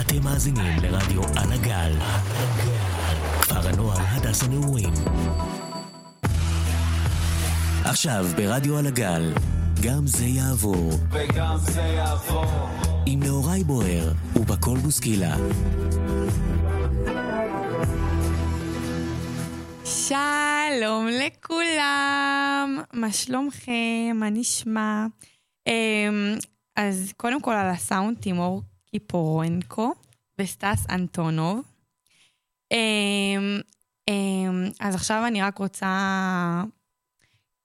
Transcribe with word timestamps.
אתם 0.00 0.24
מאזינים 0.24 0.76
לרדיו 0.82 1.22
על 1.22 1.52
הגל. 1.52 1.92
כפר 3.42 3.68
הנוער 3.68 3.98
הדס 4.00 4.42
הנעורים. 4.42 4.92
עכשיו 7.84 8.26
ברדיו 8.36 8.78
על 8.78 8.86
הגל, 8.86 9.32
גם 9.82 10.06
זה 10.06 10.24
יעבור. 10.24 10.90
וגם 11.10 11.56
זה 11.58 11.80
יעבור. 11.80 12.44
עם 13.06 13.22
נאורי 13.22 13.64
בוער 13.64 14.12
ובקול 14.36 14.78
בוסקילה. 14.78 15.36
שלום 19.84 21.06
לכולם, 21.08 22.78
מה 22.92 23.12
שלומכם? 23.12 23.72
מה 24.14 24.30
נשמע? 24.30 25.06
אמ, 25.66 26.34
אז 26.76 27.12
קודם 27.16 27.40
כל 27.40 27.52
על 27.52 27.68
הסאונד 27.70 28.18
תימור 28.18 28.62
קיפורנקו 28.90 29.92
וסטס 30.40 30.86
אנטונוב. 30.90 31.60
אמ, 32.72 33.60
אמ, 34.08 34.64
אז 34.80 34.94
עכשיו 34.94 35.24
אני 35.26 35.42
רק 35.42 35.58
רוצה, 35.58 36.64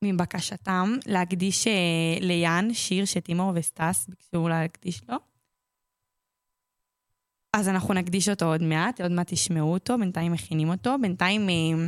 מבקשתם, 0.04 0.95
להקדיש 1.05 1.68
אה, 1.68 2.18
ליאן 2.22 2.73
שיר 2.73 3.05
שתימור 3.05 3.52
וסטס 3.55 4.08
ביקשו 4.09 4.48
להקדיש 4.48 5.02
לו. 5.09 5.16
אז 7.53 7.70
אנחנו 7.70 7.94
נקדיש 7.94 8.30
אותו 8.30 8.45
עוד 8.45 8.64
מעט, 8.64 9.02
עוד 9.02 9.12
מעט 9.12 9.34
תשמעו 9.34 9.73
אותו, 9.73 9.98
בינתיים 9.98 10.31
מכינים 10.31 10.70
אותו. 10.70 10.95
בינתיים, 11.02 11.50
אה, 11.50 11.88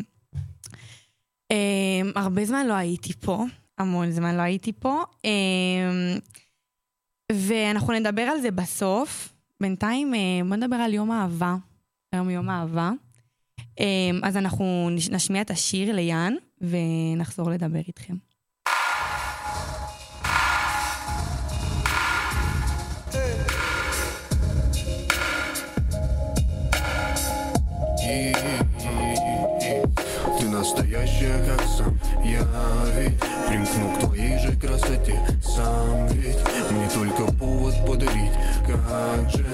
אה, 1.51 2.01
הרבה 2.15 2.45
זמן 2.45 2.67
לא 2.67 2.73
הייתי 2.73 3.13
פה, 3.13 3.45
המון 3.77 4.11
זמן 4.11 4.35
לא 4.35 4.41
הייתי 4.41 4.73
פה, 4.73 5.03
אה, 5.25 6.17
ואנחנו 7.31 7.93
נדבר 7.93 8.21
על 8.21 8.41
זה 8.41 8.51
בסוף. 8.51 9.32
בינתיים, 9.62 10.14
אה, 10.14 10.18
בוא 10.48 10.56
נדבר 10.56 10.76
על 10.76 10.94
יום 10.94 11.10
האהבה. 11.10 11.56
היום 12.12 12.30
יום 12.30 12.48
האהבה. 12.48 12.90
אה, 13.80 13.84
אז 14.22 14.36
אנחנו 14.36 14.88
נש- 14.90 15.08
נשמיע 15.08 15.42
את 15.42 15.50
השיר 15.50 15.94
ליאן, 15.94 16.34
ונחזור 16.60 17.50
לדבר 17.50 17.80
איתכם. 17.88 18.14
Ты 30.38 30.44
настоящая, 30.48 31.38
как 31.44 31.62
сам 31.66 31.98
Я 32.24 32.42
ведь 32.96 33.18
примкну 33.48 33.94
к 33.94 33.98
твоей 34.00 34.01
же 34.01 34.01
красоте 34.65 35.19
Сам 35.43 36.07
ведь 36.07 36.37
мне 36.71 36.89
только 36.93 37.31
повод 37.33 37.75
подарить 37.85 38.31
Как 38.65 39.29
же 39.29 39.45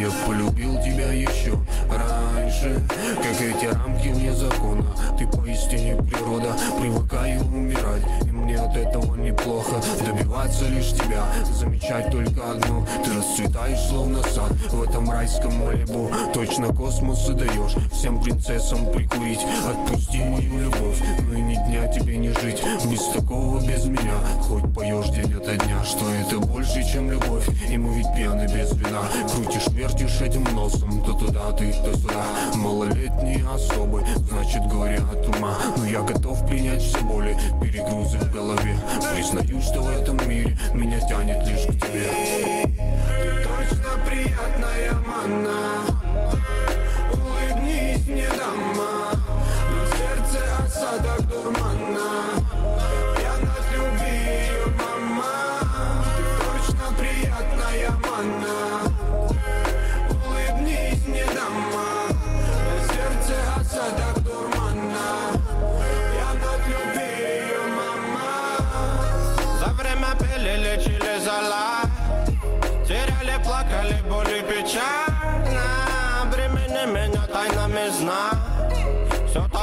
я 0.00 0.10
полюбил 0.26 0.76
тебя 0.80 1.12
еще 1.12 1.54
раньше. 1.90 2.80
Как 3.16 3.40
эти 3.40 3.66
рамки 3.66 4.08
вне 4.08 4.32
закона 4.32 4.84
Ты 5.18 5.26
поистине 5.26 5.96
природа. 5.96 6.56
Привыкаю 6.80 7.40
умирать 7.40 8.02
И 8.22 8.30
мне 8.30 8.56
от 8.56 8.76
этого 8.76 9.16
неплохо. 9.16 9.80
Добиваться 10.04 10.66
лишь 10.68 10.92
тебя 10.92 11.24
Замечать 11.52 12.10
только 12.10 12.50
одно. 12.50 12.86
Ты 13.04 13.14
расцветаешь 13.14 13.80
словно 13.88 14.22
сад 14.22 14.52
В 14.70 14.82
этом 14.82 15.10
райском 15.10 15.54
Малибу. 15.56 16.10
Точно 16.32 16.68
космос 16.68 17.28
и 17.28 17.34
даешь 17.34 17.74
Всем 17.92 18.20
принцессам 18.22 18.86
прикурить. 18.92 19.40
Отпусти 19.68 20.18
мою 20.18 20.58
любовь 20.64 21.02
Ну 21.20 21.34
и 21.34 21.40
ни 21.40 21.54
дня 21.54 21.86
тебе 21.88 22.16
не 22.16 22.30
жить. 22.40 22.62
Без 22.90 23.04
такого, 23.08 23.60
без 23.60 23.84
меня 23.84 24.18
Хоть 24.42 24.74
поешь 24.74 25.08
день 25.10 25.32
ото 25.34 25.56
дня. 25.56 25.84
Что 25.84 26.04
это 26.10 26.38
больше, 26.38 26.84
чем 26.84 27.10
любовь 27.10 27.48
И 27.70 27.76
мы 27.76 27.94
ведь 27.94 28.12
пьяны 28.14 28.44
без 28.52 28.72
вина. 28.72 29.02
Крутишь, 29.32 29.68
вертишь 29.88 30.20
этим 30.20 30.44
носом. 30.54 31.02
То 31.04 31.12
туда 31.12 31.52
ты, 31.52 31.72
то 31.72 31.96
сюда. 31.96 32.24
Малолетние 32.54 33.44
особы 33.48 34.04
Значит, 34.28 34.66
горе 34.66 35.00
от 35.12 35.36
ума. 35.36 35.56
Но 35.76 35.84
я 35.86 36.02
готов 36.02 36.46
принять 36.46 36.82
все 36.82 37.00
боли 37.00 37.36
Перегрузы 37.60 38.18
в 38.18 38.32
голове. 38.32 38.76
Признаю, 39.14 39.60
что 39.60 39.82
в 39.82 39.88
этом 39.88 40.16
мире 40.28 40.56
Меня 40.74 41.00
тянет 41.00 41.46
лишь 41.46 41.66
к 41.66 41.86
тебе. 41.86 42.10
Ты 42.10 43.44
точно 43.44 43.90
приятная 44.06 44.92
манна. 45.06 45.84
Улыбнись 47.12 48.06
мне, 48.06 48.28
дама. 48.36 49.12
На 49.70 49.86
сердце 49.96 50.44
осадок 50.64 51.28
дурмана 51.28 52.27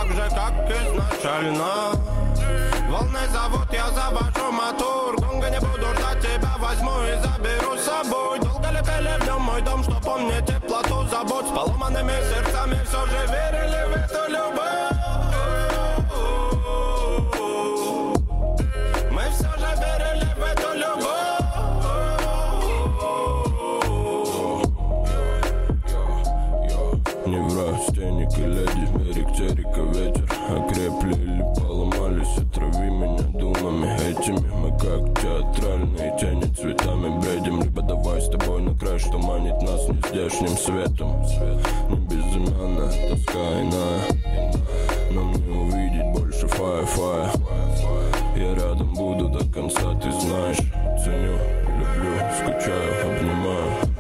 так 0.06 0.16
же, 0.16 0.30
как 0.36 0.70
изначально. 0.70 1.92
Волны 2.90 3.20
зовут, 3.32 3.68
я 3.72 3.90
завожу 3.90 4.52
мотор. 4.52 5.16
Долго 5.20 5.50
не 5.50 5.60
буду 5.60 5.88
ждать 5.96 6.22
тебя, 6.22 6.56
возьму 6.60 6.92
и 7.04 7.16
заберу 7.22 7.78
с 7.78 7.84
собой. 7.84 8.40
Долго 8.40 8.70
ли 8.70 8.80
пели 8.80 9.20
в 9.20 9.26
нем 9.26 9.42
мой 9.42 9.62
дом, 9.62 9.84
что 9.84 10.00
помни 10.02 10.40
теплоту 10.46 11.08
забот. 11.08 11.48
С 11.48 11.52
поломанными 11.52 12.14
сердцами 12.30 12.80
все 12.86 13.06
же 13.06 13.28
верили 13.28 13.86
в 13.88 13.96
эту 13.96 14.32
любовь 14.32 14.95
терека 29.76 29.82
ветер. 29.98 30.26
Окрепли 30.50 31.14
или 31.14 31.44
поломались, 31.56 32.38
отрави 32.38 32.90
меня 32.90 33.22
думами 33.40 33.96
Этими. 34.10 34.40
Мы 34.56 34.72
как 34.78 35.20
театральные 35.20 36.18
тени 36.20 36.54
цветами 36.54 37.20
бредим. 37.20 37.62
Либо 37.62 37.82
давай 37.82 38.22
с 38.22 38.30
тобой 38.30 38.62
на 38.62 38.78
край, 38.78 39.00
что 39.00 39.18
манит 39.18 39.62
нас 39.62 39.88
нездешним 39.88 40.58
светом. 40.58 41.22
Не 41.90 41.98
безымянная 42.08 43.10
тоска 43.10 43.62
иная. 43.62 44.02
Нам 45.12 45.34
не 45.34 45.58
увидеть 45.58 46.20
больше 46.20 46.48
фая-фая 46.48 47.32
Я 48.36 48.56
рядом 48.56 48.94
буду 48.94 49.30
до 49.30 49.46
конца, 49.52 49.94
ты 50.02 50.12
знаешь. 50.12 50.58
Ценю, 51.04 51.38
люблю, 51.78 52.16
скучаю, 52.40 53.18
обнимаю 53.18 53.95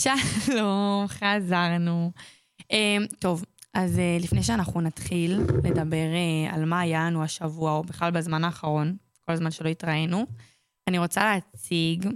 שלום, 0.00 1.06
חזרנו. 1.08 2.12
אמ, 2.70 3.06
טוב, 3.18 3.44
אז 3.74 3.98
אה, 3.98 4.18
לפני 4.20 4.42
שאנחנו 4.42 4.80
נתחיל 4.80 5.40
לדבר 5.64 5.96
אה, 6.14 6.54
על 6.54 6.64
מה 6.64 6.80
היה 6.80 7.06
לנו 7.06 7.24
השבוע, 7.24 7.72
או 7.72 7.82
בכלל 7.82 8.10
בזמן 8.10 8.44
האחרון, 8.44 8.96
כל 9.26 9.32
הזמן 9.32 9.50
שלא 9.50 9.68
התראינו, 9.68 10.26
אני 10.88 10.98
רוצה 10.98 11.24
להציג 11.24 12.08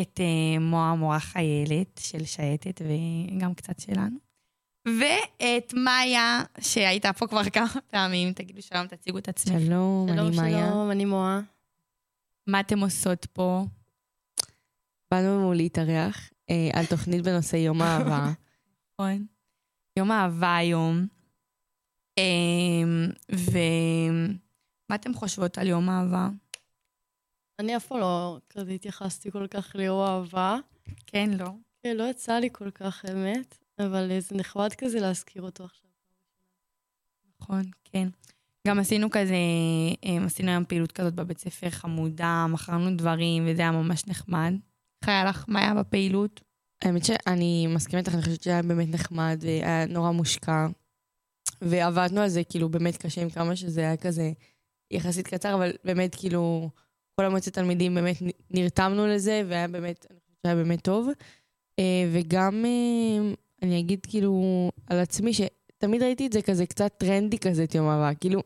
את 0.00 0.20
אה, 0.20 0.58
מועה 0.60 0.90
המורה 0.90 1.20
חיילת 1.20 2.00
של 2.00 2.24
שייטת 2.24 2.82
וגם 2.84 3.54
קצת 3.54 3.80
שלנו. 3.80 4.16
ואת 4.98 5.74
מאיה, 5.74 6.42
שהייתה 6.60 7.12
פה 7.12 7.26
כבר 7.26 7.44
כמה 7.44 7.66
פעמים. 7.90 8.32
תגידו 8.32 8.62
שלום, 8.62 8.86
תציגו 8.86 9.18
את 9.18 9.28
עצמכם. 9.28 9.60
שלום, 9.66 10.06
שלום, 10.08 10.26
אני 10.28 10.36
מאיה. 10.36 10.68
שלום, 10.68 10.90
אני 10.90 11.04
מואה. 11.04 11.40
מה 12.46 12.60
אתם 12.60 12.78
עושות 12.80 13.26
פה? 13.32 13.64
באנו 15.10 15.52
להתארח 15.52 16.30
אה, 16.50 16.70
על 16.72 16.86
תוכנית 16.86 17.22
בנושא 17.22 17.56
יום 17.56 17.82
האהבה. 17.82 18.32
נכון. 18.92 19.26
יום 19.98 20.12
אהבה 20.12 20.56
היום. 20.56 21.06
אמ, 22.18 23.08
ומה 23.32 24.94
אתם 24.94 25.14
חושבות 25.14 25.58
על 25.58 25.66
יום 25.66 25.90
אהבה? 25.90 26.28
אני 27.58 27.76
אף 27.76 27.86
פעם 27.86 27.98
לא 27.98 28.38
כזה 28.50 28.72
התייחסתי 28.72 29.30
כל 29.30 29.46
כך 29.46 29.76
ליום 29.76 30.00
אהבה. 30.00 30.56
כן, 31.06 31.30
לא? 31.38 31.50
כן, 31.82 31.96
לא 31.96 32.04
יצא 32.04 32.32
לי 32.32 32.48
כל 32.52 32.70
כך, 32.70 33.04
האמת, 33.04 33.58
אבל 33.78 34.10
אה, 34.10 34.20
זה 34.20 34.36
נחמד 34.36 34.72
כזה 34.78 35.00
להזכיר 35.00 35.42
אותו 35.42 35.64
עכשיו. 35.64 35.90
נכון, 37.40 37.62
כן. 37.84 38.08
גם 38.68 38.78
עשינו 38.78 39.10
כזה, 39.10 39.34
אמ, 40.02 40.22
עשינו 40.26 40.50
היום 40.50 40.64
פעילות 40.64 40.92
כזאת 40.92 41.14
בבית 41.14 41.38
ספר 41.38 41.70
חמודה, 41.70 42.46
מכרנו 42.48 42.96
דברים, 42.96 43.44
וזה 43.46 43.62
היה 43.62 43.72
ממש 43.72 44.06
נחמד. 44.06 44.54
איך 45.02 45.08
היה 45.08 45.24
לך? 45.24 45.44
מה 45.48 45.60
היה 45.60 45.74
בפעילות? 45.74 46.40
האמת 46.82 47.04
שאני 47.04 47.66
מסכימה 47.66 48.00
איתך, 48.00 48.14
אני 48.14 48.22
חושבת 48.22 48.42
שהיה 48.42 48.62
באמת 48.62 48.88
נחמד 48.88 49.38
והיה 49.40 49.86
נורא 49.86 50.10
מושקע. 50.10 50.66
ועבדנו 51.62 52.20
על 52.20 52.28
זה 52.28 52.44
כאילו 52.44 52.68
באמת 52.68 52.96
קשה 52.96 53.22
עם 53.22 53.30
כמה 53.30 53.56
שזה 53.56 53.80
היה 53.80 53.96
כזה 53.96 54.32
יחסית 54.90 55.26
קצר, 55.26 55.54
אבל 55.54 55.72
באמת 55.84 56.14
כאילו 56.14 56.70
כל 57.20 57.24
המועצת 57.24 57.52
תלמידים 57.52 57.94
באמת 57.94 58.16
נרתמנו 58.50 59.06
לזה, 59.06 59.42
והיה 59.48 59.68
באמת, 59.68 60.06
אני 60.10 60.18
חושבת 60.20 60.38
שהיה 60.42 60.54
באמת 60.54 60.82
טוב. 60.82 61.08
אה, 61.78 62.08
וגם 62.12 62.64
אה, 62.64 63.32
אני 63.62 63.80
אגיד 63.80 64.06
כאילו 64.06 64.70
על 64.86 64.98
עצמי, 64.98 65.32
שתמיד 65.32 66.02
ראיתי 66.02 66.26
את 66.26 66.32
זה 66.32 66.42
כזה 66.42 66.66
קצת 66.66 66.92
טרנדי 66.98 67.38
כזה, 67.38 67.64
את 67.64 67.74
יום 67.74 67.88
אהבה. 67.88 68.14
כאילו, 68.14 68.42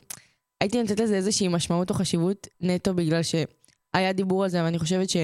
הייתי 0.61 0.83
נותנת 0.83 1.01
לזה 1.01 1.17
איזושהי 1.17 1.49
משמעות 1.49 1.91
או 1.91 1.95
חשיבות 1.95 2.47
נטו 2.61 2.95
בגלל 2.95 3.21
שהיה 3.23 4.13
דיבור 4.13 4.45
על 4.45 4.51
זה, 4.51 4.61
אבל 4.61 4.69
אני 4.69 4.79
חושבת 4.79 5.11
ש... 5.11 5.17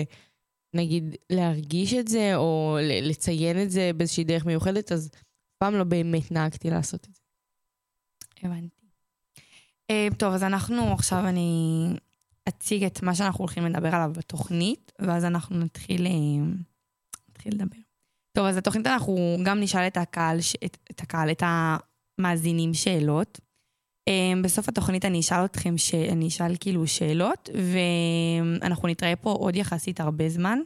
נגיד, 0.76 1.17
להרגיש 1.31 1.94
את 1.94 2.08
זה, 2.08 2.37
או 2.37 2.78
לציין 2.82 3.62
את 3.62 3.70
זה 3.70 3.90
באיזושהי 3.96 4.25
דרך 4.25 4.46
מיוחדת, 4.46 4.93
אז 4.93 5.11
פעם 5.58 5.75
לא 5.75 5.84
באמת 5.84 6.31
נהגתי 6.31 6.70
לעשות 6.70 7.06
את 7.08 7.14
זה. 7.14 7.20
הבנתי. 8.43 8.87
אה, 9.90 10.08
טוב, 10.19 10.34
אז 10.34 10.43
אנחנו 10.43 10.93
עכשיו, 10.93 11.28
אני 11.28 11.87
אציג 12.49 12.84
את 12.84 13.02
מה 13.02 13.14
שאנחנו 13.14 13.38
הולכים 13.38 13.64
לדבר 13.64 13.94
עליו 13.94 14.11
בתוכנית, 14.17 14.93
ואז 14.99 15.25
אנחנו 15.25 15.58
נתחיל, 15.58 16.06
אה, 16.06 16.46
נתחיל 17.31 17.55
לדבר. 17.55 17.76
טוב, 18.32 18.46
אז 18.46 18.56
התוכנית 18.56 18.87
אנחנו 18.87 19.37
גם 19.44 19.61
נשאל 19.61 19.87
את 19.87 19.96
הקהל, 19.96 20.38
את, 20.64 20.76
את 20.90 21.00
הקהל, 21.00 21.31
את 21.31 21.43
המאזינים 22.19 22.75
שאלות. 22.75 23.40
אה, 24.08 24.32
בסוף 24.43 24.69
התוכנית 24.69 25.05
אני 25.05 25.20
אשאל 25.20 25.44
אתכם, 25.44 25.79
ש... 25.79 25.94
אני 25.94 26.29
אשאל 26.29 26.56
כאילו 26.61 26.87
שאלות, 26.87 27.50
ואנחנו 28.61 28.88
נתראה 28.88 29.17
פה 29.17 29.31
עוד 29.32 29.56
יחסית 29.56 30.00
הרבה 30.00 30.29
זמן. 30.29 30.58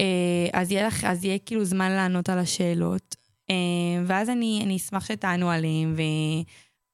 אה, 0.00 0.60
אז 0.60 0.72
יהיה, 0.72 0.86
לך, 0.86 1.04
אז 1.04 1.24
יהיה 1.24 1.38
כאילו 1.38 1.64
זמן 1.64 1.90
לענות 1.90 2.28
על 2.28 2.38
השאלות. 2.38 3.16
אה, 3.50 4.04
ואז 4.06 4.30
אני, 4.30 4.60
אני 4.64 4.76
אשמח 4.76 5.04
שתענו 5.04 5.50
עליהם, 5.50 5.94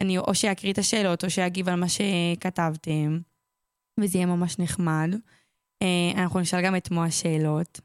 ואני 0.03 0.19
או 0.19 0.35
שאקריא 0.35 0.73
את 0.73 0.79
השאלות 0.79 1.25
או 1.25 1.31
שאגיב 1.31 1.69
על 1.69 1.75
מה 1.75 1.87
שכתבתם, 1.89 3.19
וזה 4.01 4.19
יהיה 4.19 4.27
ממש 4.27 4.59
נחמד. 4.59 5.15
אה, 5.83 6.23
אנחנו 6.23 6.41
נשאל 6.41 6.63
גם 6.63 6.77
את 6.77 6.91
מוה 6.91 7.11
שאלות 7.11 7.81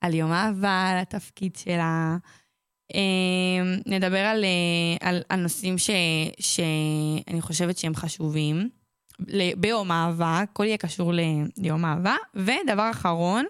על 0.00 0.14
יום 0.14 0.32
אהבה, 0.32 0.88
על 0.90 0.98
התפקיד 0.98 1.56
שלה. 1.56 2.16
אה, 2.94 3.00
נדבר 3.86 4.18
על, 4.18 4.44
אה, 4.44 5.08
על, 5.08 5.22
על 5.28 5.40
נושאים 5.40 5.78
ש, 5.78 5.90
שאני 6.40 7.40
חושבת 7.40 7.78
שהם 7.78 7.94
חשובים. 7.94 8.68
ל- 9.28 9.54
ביום 9.54 9.92
אהבה, 9.92 10.38
הכל 10.38 10.64
יהיה 10.64 10.76
קשור 10.76 11.12
ל- 11.14 11.20
ליום 11.56 11.84
אהבה. 11.84 12.14
ודבר 12.34 12.90
אחרון, 12.90 13.44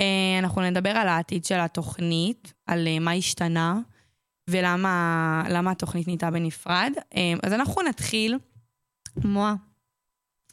אה, 0.00 0.38
אנחנו 0.38 0.62
נדבר 0.62 0.90
על 0.90 1.08
העתיד 1.08 1.44
של 1.44 1.58
התוכנית, 1.60 2.52
על 2.66 2.86
אה, 2.88 2.98
מה 2.98 3.12
השתנה 3.12 3.80
ולמה 4.50 5.42
למה 5.50 5.70
התוכנית 5.70 6.06
נהייתה 6.06 6.30
בנפרד. 6.30 6.92
אז 7.42 7.52
אנחנו 7.52 7.82
נתחיל. 7.82 8.38
מואה, 9.24 9.54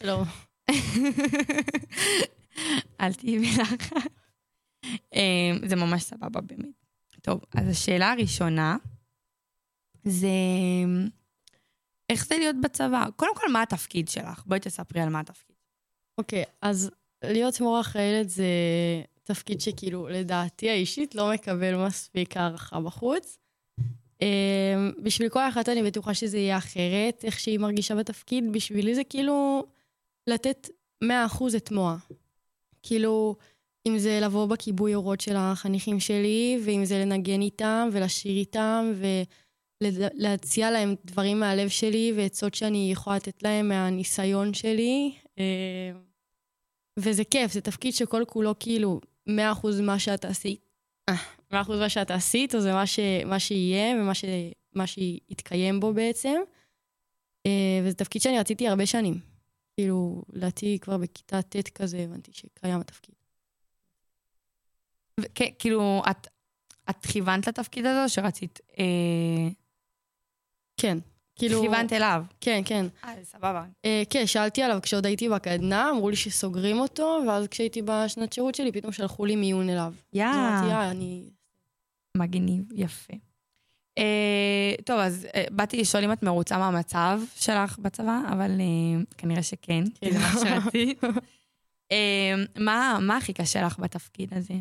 לא. 0.03 0.23
אל 3.01 3.13
תהיי 3.13 3.39
בלחץ. 3.39 3.89
זה 5.65 5.75
ממש 5.75 6.03
סבבה 6.03 6.41
באמת. 6.41 6.76
טוב, 7.27 7.41
אז 7.55 7.67
השאלה 7.69 8.11
הראשונה 8.11 8.77
זה 10.03 10.27
איך 12.09 12.25
זה 12.25 12.37
להיות 12.37 12.55
בצבא? 12.63 13.05
קודם 13.15 13.35
כל, 13.35 13.51
מה 13.51 13.61
התפקיד 13.61 14.07
שלך? 14.07 14.43
בואי 14.45 14.59
תספרי 14.59 15.01
על 15.01 15.09
מה 15.09 15.19
התפקיד. 15.19 15.55
אוקיי, 16.17 16.43
אז 16.61 16.91
להיות 17.23 17.61
מורה 17.61 17.83
חיילת 17.83 18.29
זה 18.29 18.45
תפקיד 19.23 19.61
שכאילו, 19.61 20.07
לדעתי 20.07 20.69
האישית, 20.69 21.15
לא 21.15 21.31
מקבל 21.33 21.85
מספיק 21.85 22.37
הערכה 22.37 22.79
בחוץ. 22.79 23.37
אמ, 24.21 24.91
בשביל 25.03 25.29
כל 25.29 25.47
אחת 25.49 25.69
אני 25.69 25.83
בטוחה 25.83 26.13
שזה 26.13 26.37
יהיה 26.37 26.57
אחרת, 26.57 27.23
איך 27.23 27.39
שהיא 27.39 27.59
מרגישה 27.59 27.95
בתפקיד. 27.95 28.43
בשבילי 28.51 28.95
זה 28.95 29.03
כאילו 29.03 29.65
לתת 30.27 30.69
100% 31.03 31.07
את 31.57 31.71
מוה. 31.71 31.97
כאילו, 32.83 33.35
אם 33.87 33.97
זה 33.97 34.19
לבוא 34.21 34.45
בכיבוי 34.45 34.95
אורות 34.95 35.21
של 35.21 35.35
החניכים 35.37 35.99
שלי, 35.99 36.59
ואם 36.65 36.85
זה 36.85 36.99
לנגן 36.99 37.41
איתם 37.41 37.89
ולשיר 37.91 38.31
איתם, 38.31 38.93
ולהציע 39.83 40.71
להם 40.71 40.95
דברים 41.05 41.39
מהלב 41.39 41.69
שלי 41.69 42.13
ועצות 42.15 42.53
שאני 42.53 42.91
יכולה 42.91 43.15
לתת 43.15 43.43
להם 43.43 43.67
מהניסיון 43.67 44.53
שלי. 44.53 45.15
אמ, 45.37 45.43
וזה 46.99 47.23
כיף, 47.23 47.51
זה 47.51 47.61
תפקיד 47.61 47.93
שכל 47.93 48.23
כולו 48.27 48.59
כאילו 48.59 49.01
100% 49.29 49.31
מה 49.81 49.99
שאת 49.99 50.25
עשית. 50.25 50.59
אה, 51.09 51.15
100% 51.51 51.55
מה 51.79 51.89
שאת 51.89 52.11
עשית, 52.11 52.55
או 52.55 52.61
זה 52.61 52.73
מה, 52.73 52.87
ש, 52.87 52.99
מה 53.25 53.39
שיהיה 53.39 53.95
ומה 53.95 54.13
ש, 54.13 54.25
מה 54.75 54.87
שיתקיים 54.87 55.79
בו 55.79 55.93
בעצם. 55.93 56.35
אה, 57.45 57.81
וזה 57.83 57.95
תפקיד 57.95 58.21
שאני 58.21 58.39
רציתי 58.39 58.67
הרבה 58.67 58.85
שנים. 58.85 59.19
כאילו, 59.75 60.23
לדעתי 60.33 60.79
כבר 60.81 60.97
בכיתה 60.97 61.41
ט' 61.41 61.69
כזה 61.69 61.97
הבנתי 61.97 62.31
שקיים 62.33 62.79
התפקיד. 62.79 63.15
כאילו, 65.59 66.01
את, 66.11 66.27
את 66.89 67.05
כיוונת 67.05 67.47
לתפקיד 67.47 67.85
הזה 67.85 68.03
או 68.03 68.09
שרצית... 68.09 68.59
אה, 68.79 69.49
כן, 70.77 70.97
כאילו... 71.35 71.61
כיוונת 71.61 71.93
אליו. 71.93 72.23
כן, 72.41 72.61
כן. 72.65 72.85
אה, 73.05 73.13
סבבה. 73.23 73.65
אה, 73.85 74.03
כן, 74.09 74.27
שאלתי 74.27 74.63
עליו 74.63 74.79
כשעוד 74.81 75.05
הייתי 75.05 75.29
בקדנה, 75.29 75.89
אמרו 75.89 76.09
לי 76.09 76.15
שסוגרים 76.15 76.79
אותו, 76.79 77.19
ואז 77.27 77.47
כשהייתי 77.47 77.81
בשנת 77.85 78.33
שירות 78.33 78.55
שלי, 78.55 78.71
פתאום 78.71 78.91
שלחו 78.91 79.25
לי 79.25 79.35
מיון 79.35 79.69
אליו. 79.69 79.93
אז 79.95 80.19
אמרתי, 80.19 80.67
יאה, 80.67 80.81
אה, 80.81 80.91
אני... 80.91 81.29
מגניב, 82.17 82.63
יפה. 82.75 83.13
אה, 83.97 84.73
טוב, 84.85 84.99
אז 84.99 85.27
אה, 85.35 85.43
באתי 85.51 85.77
לשאול 85.77 86.03
אם 86.03 86.11
את 86.11 86.23
מרוצה 86.23 86.57
מהמצב 86.57 87.19
שלך 87.35 87.79
בצבא, 87.79 88.21
אבל 88.31 88.51
אה, 88.51 89.03
כנראה 89.17 89.43
שכן, 89.43 89.83
כי 89.89 90.11
זה 90.11 90.19
מה 90.19 90.31
שרצית. 90.31 91.03
אה, 91.91 92.33
מה, 92.59 92.97
מה 93.01 93.17
הכי 93.17 93.33
קשה 93.33 93.61
לך 93.61 93.79
בתפקיד 93.79 94.33
הזה? 94.33 94.53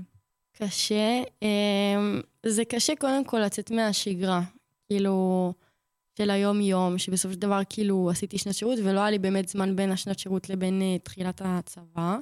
קשה. 0.59 1.23
אמ, 1.43 2.21
זה 2.47 2.65
קשה 2.65 2.93
קודם 2.97 3.25
כל 3.25 3.39
לצאת 3.39 3.71
מהשגרה, 3.71 4.41
כאילו, 4.89 5.53
של 6.19 6.31
היום-יום, 6.31 6.99
שבסופו 6.99 7.35
של 7.35 7.41
דבר 7.41 7.61
כאילו 7.69 8.11
עשיתי 8.11 8.39
שנת 8.39 8.55
שירות, 8.55 8.79
ולא 8.85 9.01
היה 9.01 9.11
לי 9.11 9.19
באמת 9.19 9.49
זמן 9.49 9.77
בין 9.77 9.91
השנת 9.93 10.19
שירות 10.19 10.51
לבין 10.51 10.83
uh, 10.83 11.03
תחילת 11.03 11.43
הצבא. 11.45 12.17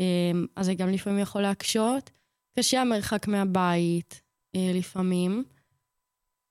אמ, 0.00 0.46
אז 0.56 0.66
זה 0.66 0.74
גם 0.74 0.88
לפעמים 0.88 1.18
יכול 1.18 1.42
להקשות. 1.42 2.10
קשה 2.58 2.80
המרחק 2.80 3.28
מהבית, 3.28 4.20
uh, 4.56 4.60
לפעמים. 4.74 5.44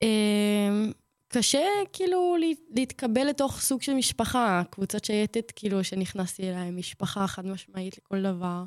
אמ, 0.02 0.92
קשה 1.28 1.62
כאילו 1.92 2.36
לה- 2.40 2.46
להתקבל 2.76 3.24
לתוך 3.28 3.60
סוג 3.60 3.82
של 3.82 3.94
משפחה, 3.94 4.62
קבוצת 4.70 5.04
שייטת 5.04 5.52
כאילו 5.56 5.84
שנכנסתי 5.84 6.42
אליה, 6.48 6.70
משפחה 6.70 7.26
חד 7.26 7.46
משמעית 7.46 7.98
לכל 7.98 8.22
דבר. 8.22 8.64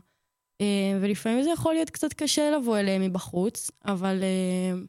אה, 0.62 0.98
ולפעמים 1.02 1.44
זה 1.44 1.50
יכול 1.50 1.74
להיות 1.74 1.90
קצת 1.90 2.14
קשה 2.14 2.52
לבוא 2.52 2.78
אליהם 2.78 3.02
מבחוץ, 3.02 3.72
אבל 3.86 4.24
אה, 4.24 4.80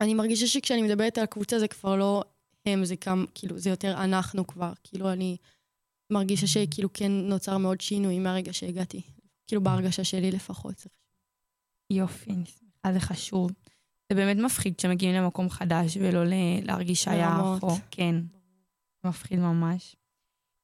אני 0.00 0.14
מרגישה 0.14 0.46
שכשאני 0.46 0.82
מדברת 0.82 1.18
על 1.18 1.24
הקבוצה 1.24 1.58
זה 1.58 1.68
כבר 1.68 1.96
לא 1.96 2.24
הם, 2.66 2.84
זה 2.84 2.94
גם, 3.06 3.24
כאילו, 3.34 3.58
זה 3.58 3.70
יותר 3.70 4.04
אנחנו 4.04 4.46
כבר. 4.46 4.72
כאילו, 4.84 5.12
אני 5.12 5.36
מרגישה 6.12 6.46
שכאילו 6.46 6.92
כן 6.92 7.12
נוצר 7.12 7.58
מאוד 7.58 7.80
שינוי 7.80 8.18
מהרגע 8.18 8.52
שהגעתי. 8.52 9.02
כאילו, 9.46 9.62
בהרגשה 9.62 10.04
שלי 10.04 10.30
לפחות. 10.30 10.86
יופי, 11.90 12.30
אני 12.30 12.44
שמחה, 12.46 12.92
זה 12.92 13.00
חשוב. 13.00 13.50
זה 14.08 14.14
באמת 14.14 14.36
מפחיד 14.36 14.76
כשמגיעים 14.76 15.14
למקום 15.14 15.50
חדש 15.50 15.96
ולא 15.96 16.24
להרגיש 16.62 17.08
ברמות. 17.08 17.58
אחו. 17.58 17.76
כן, 17.90 18.14
מפחיד 19.04 19.38
ממש. 19.38 19.96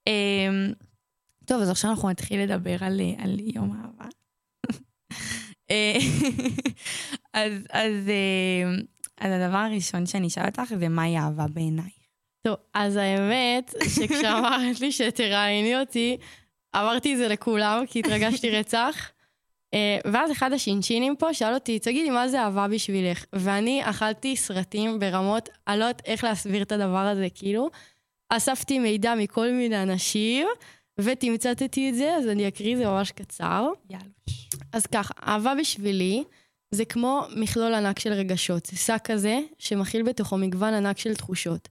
אמ, 0.06 0.72
טוב, 1.46 1.62
אז 1.62 1.70
עכשיו 1.70 1.90
אנחנו 1.90 2.10
נתחיל 2.10 2.40
לדבר 2.40 2.76
על, 2.80 3.00
על 3.18 3.40
יום 3.40 3.72
האהבה. 3.72 4.04
אה, 5.70 5.96
אז, 7.34 7.52
אז, 7.70 8.08
אה, 8.08 8.82
אז 9.20 9.32
הדבר 9.32 9.56
הראשון 9.56 10.06
שאני 10.06 10.26
אשאל 10.26 10.46
אותך 10.46 10.74
זה 10.78 10.88
מהי 10.88 11.18
אהבה 11.18 11.46
בעיניי. 11.46 11.90
טוב, 12.46 12.56
אז 12.74 12.96
האמת, 12.96 13.74
שכשאמרת 13.94 14.80
לי 14.80 14.92
שתראייני 14.92 15.80
אותי, 15.80 16.16
אמרתי 16.76 17.12
את 17.12 17.18
זה 17.18 17.28
לכולם, 17.28 17.84
כי 17.86 17.98
התרגשתי 17.98 18.50
רצח. 18.50 19.10
אה, 19.74 19.98
ואז 20.12 20.32
אחד 20.32 20.52
השינשינים 20.52 21.16
פה 21.16 21.34
שאל 21.34 21.54
אותי, 21.54 21.78
תגידי, 21.78 22.10
מה 22.10 22.28
זה 22.28 22.40
אהבה 22.40 22.68
בשבילך? 22.68 23.24
ואני 23.32 23.90
אכלתי 23.90 24.36
סרטים 24.36 24.98
ברמות, 24.98 25.48
אני 25.68 25.78
לא 25.78 25.84
יודעת 25.84 26.02
איך 26.06 26.24
להסביר 26.24 26.62
את 26.62 26.72
הדבר 26.72 26.98
הזה, 26.98 27.26
כאילו. 27.34 27.70
אספתי 28.28 28.78
מידע 28.78 29.14
מכל 29.14 29.50
מיני 29.50 29.82
אנשים, 29.82 30.46
ותמצתתי 31.00 31.90
את 31.90 31.94
זה, 31.94 32.14
אז 32.16 32.28
אני 32.28 32.48
אקריא, 32.48 32.76
זה 32.76 32.86
ממש 32.86 33.10
קצר. 33.10 33.68
יאללה. 33.90 34.04
אז 34.72 34.86
ככה, 34.86 35.14
אהבה 35.26 35.54
בשבילי 35.60 36.24
זה 36.74 36.84
כמו 36.84 37.22
מכלול 37.36 37.74
ענק 37.74 37.98
של 37.98 38.12
רגשות. 38.12 38.66
זה 38.66 38.76
שק 38.76 39.00
כזה 39.04 39.40
שמכיל 39.58 40.02
בתוכו 40.02 40.36
מגוון 40.36 40.74
ענק 40.74 40.98
של 40.98 41.14
תחושות. 41.14 41.68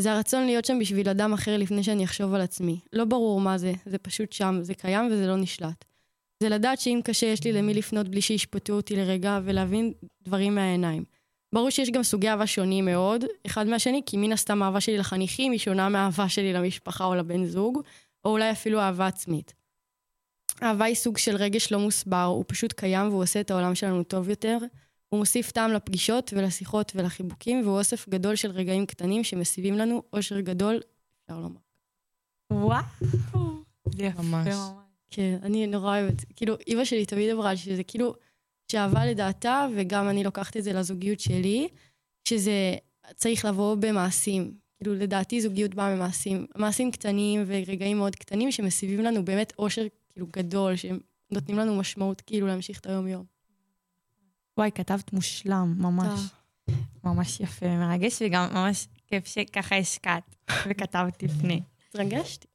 זה 0.00 0.12
הרצון 0.12 0.46
להיות 0.46 0.64
שם 0.64 0.78
בשביל 0.78 1.08
אדם 1.08 1.32
אחר 1.32 1.56
לפני 1.56 1.82
שאני 1.82 2.04
אחשוב 2.04 2.34
על 2.34 2.40
עצמי. 2.40 2.80
לא 2.92 3.04
ברור 3.04 3.40
מה 3.40 3.58
זה, 3.58 3.72
זה 3.86 3.98
פשוט 3.98 4.32
שם, 4.32 4.58
זה 4.62 4.74
קיים 4.74 5.08
וזה 5.12 5.26
לא 5.26 5.36
נשלט. 5.36 5.84
זה 6.42 6.48
לדעת 6.48 6.80
שאם 6.80 7.00
קשה 7.04 7.26
יש 7.26 7.44
לי 7.44 7.52
למי 7.52 7.74
לפנות 7.74 8.08
בלי 8.08 8.22
שישפטו 8.22 8.72
אותי 8.72 8.96
לרגע 8.96 9.40
ולהבין 9.44 9.92
דברים 10.22 10.54
מהעיניים. 10.54 11.04
ברור 11.54 11.70
שיש 11.70 11.90
גם 11.90 12.02
סוגי 12.02 12.28
אהבה 12.28 12.46
שונים 12.46 12.84
מאוד, 12.84 13.24
אחד 13.46 13.66
מהשני, 13.66 14.02
כי 14.06 14.16
מן 14.16 14.32
הסתם 14.32 14.62
האהבה 14.62 14.80
שלי 14.80 14.98
לחניכים 14.98 15.52
היא 15.52 15.58
שונה 15.58 15.88
מהאהבה 15.88 16.28
שלי 16.28 16.52
למשפחה 16.52 17.04
או 17.04 17.14
לבן 17.14 17.44
זוג, 17.44 17.82
או 18.26 18.30
אולי 18.30 18.50
אפילו 18.50 18.80
אהבה 18.80 19.06
עצמית. 19.06 19.54
אהבה 20.62 20.84
היא 20.84 20.94
סוג 20.94 21.18
של 21.18 21.36
רגש 21.36 21.72
לא 21.72 21.78
מוסבר, 21.78 22.24
הוא 22.24 22.44
פשוט 22.48 22.72
קיים 22.72 23.08
והוא 23.08 23.22
עושה 23.22 23.40
את 23.40 23.50
העולם 23.50 23.74
שלנו 23.74 24.04
טוב 24.04 24.28
יותר. 24.28 24.58
הוא 25.08 25.18
מוסיף 25.18 25.50
טעם 25.50 25.72
לפגישות 25.72 26.32
ולשיחות 26.36 26.92
ולחיבוקים, 26.94 27.62
והוא 27.64 27.78
אוסף 27.78 28.08
גדול 28.08 28.36
של 28.36 28.50
רגעים 28.50 28.86
קטנים 28.86 29.24
שמסביבים 29.24 29.74
לנו 29.74 30.02
אושר 30.12 30.40
גדול, 30.40 30.80
אפשר 31.22 31.40
לומר. 31.40 31.60
וואו. 32.52 32.84
זה 33.96 34.04
יפה 34.04 34.22
ממש. 34.22 34.46
ממש. 34.46 34.70
כן, 35.10 35.38
אני 35.42 35.66
נורא 35.66 36.00
אוהבת. 36.00 36.24
כאילו, 36.36 36.54
אימא 36.66 36.84
שלי 36.84 37.06
תמיד 37.06 37.30
אמרה 37.30 37.50
לי 37.50 37.56
שזה 37.56 37.84
כאילו, 37.84 38.14
שאהבה 38.72 39.06
לדעתה, 39.06 39.66
וגם 39.76 40.08
אני 40.08 40.24
לוקחת 40.24 40.56
את 40.56 40.64
זה 40.64 40.72
לזוגיות 40.72 41.20
שלי, 41.20 41.68
שזה 42.28 42.76
צריך 43.14 43.44
לבוא 43.44 43.74
במעשים. 43.74 44.65
כאילו, 44.78 44.94
לדעתי 44.94 45.40
זוגיות 45.40 45.74
באה 45.74 45.96
במעשים. 45.96 46.46
מעשים 46.56 46.90
קטנים 46.90 47.44
ורגעים 47.46 47.96
מאוד 47.96 48.16
קטנים 48.16 48.52
שמסביבים 48.52 49.00
לנו 49.00 49.24
באמת 49.24 49.52
אושר 49.58 49.86
כאילו 50.12 50.26
גדול, 50.32 50.76
שהם 50.76 50.98
נותנים 51.30 51.58
לנו 51.58 51.76
משמעות 51.76 52.20
כאילו 52.20 52.46
להמשיך 52.46 52.80
את 52.80 52.86
היום-יום. 52.86 53.24
וואי, 54.58 54.70
כתבת 54.74 55.12
מושלם, 55.12 55.74
ממש. 55.78 56.20
ממש 57.04 57.40
יפה 57.40 57.66
ומרגש, 57.66 58.22
וגם 58.22 58.48
ממש 58.52 58.86
כיף 59.06 59.26
שככה 59.26 59.76
השקעת 59.76 60.36
וכתבת 60.68 61.22
לפני. 61.22 61.60
התרגשתי. 61.88 62.46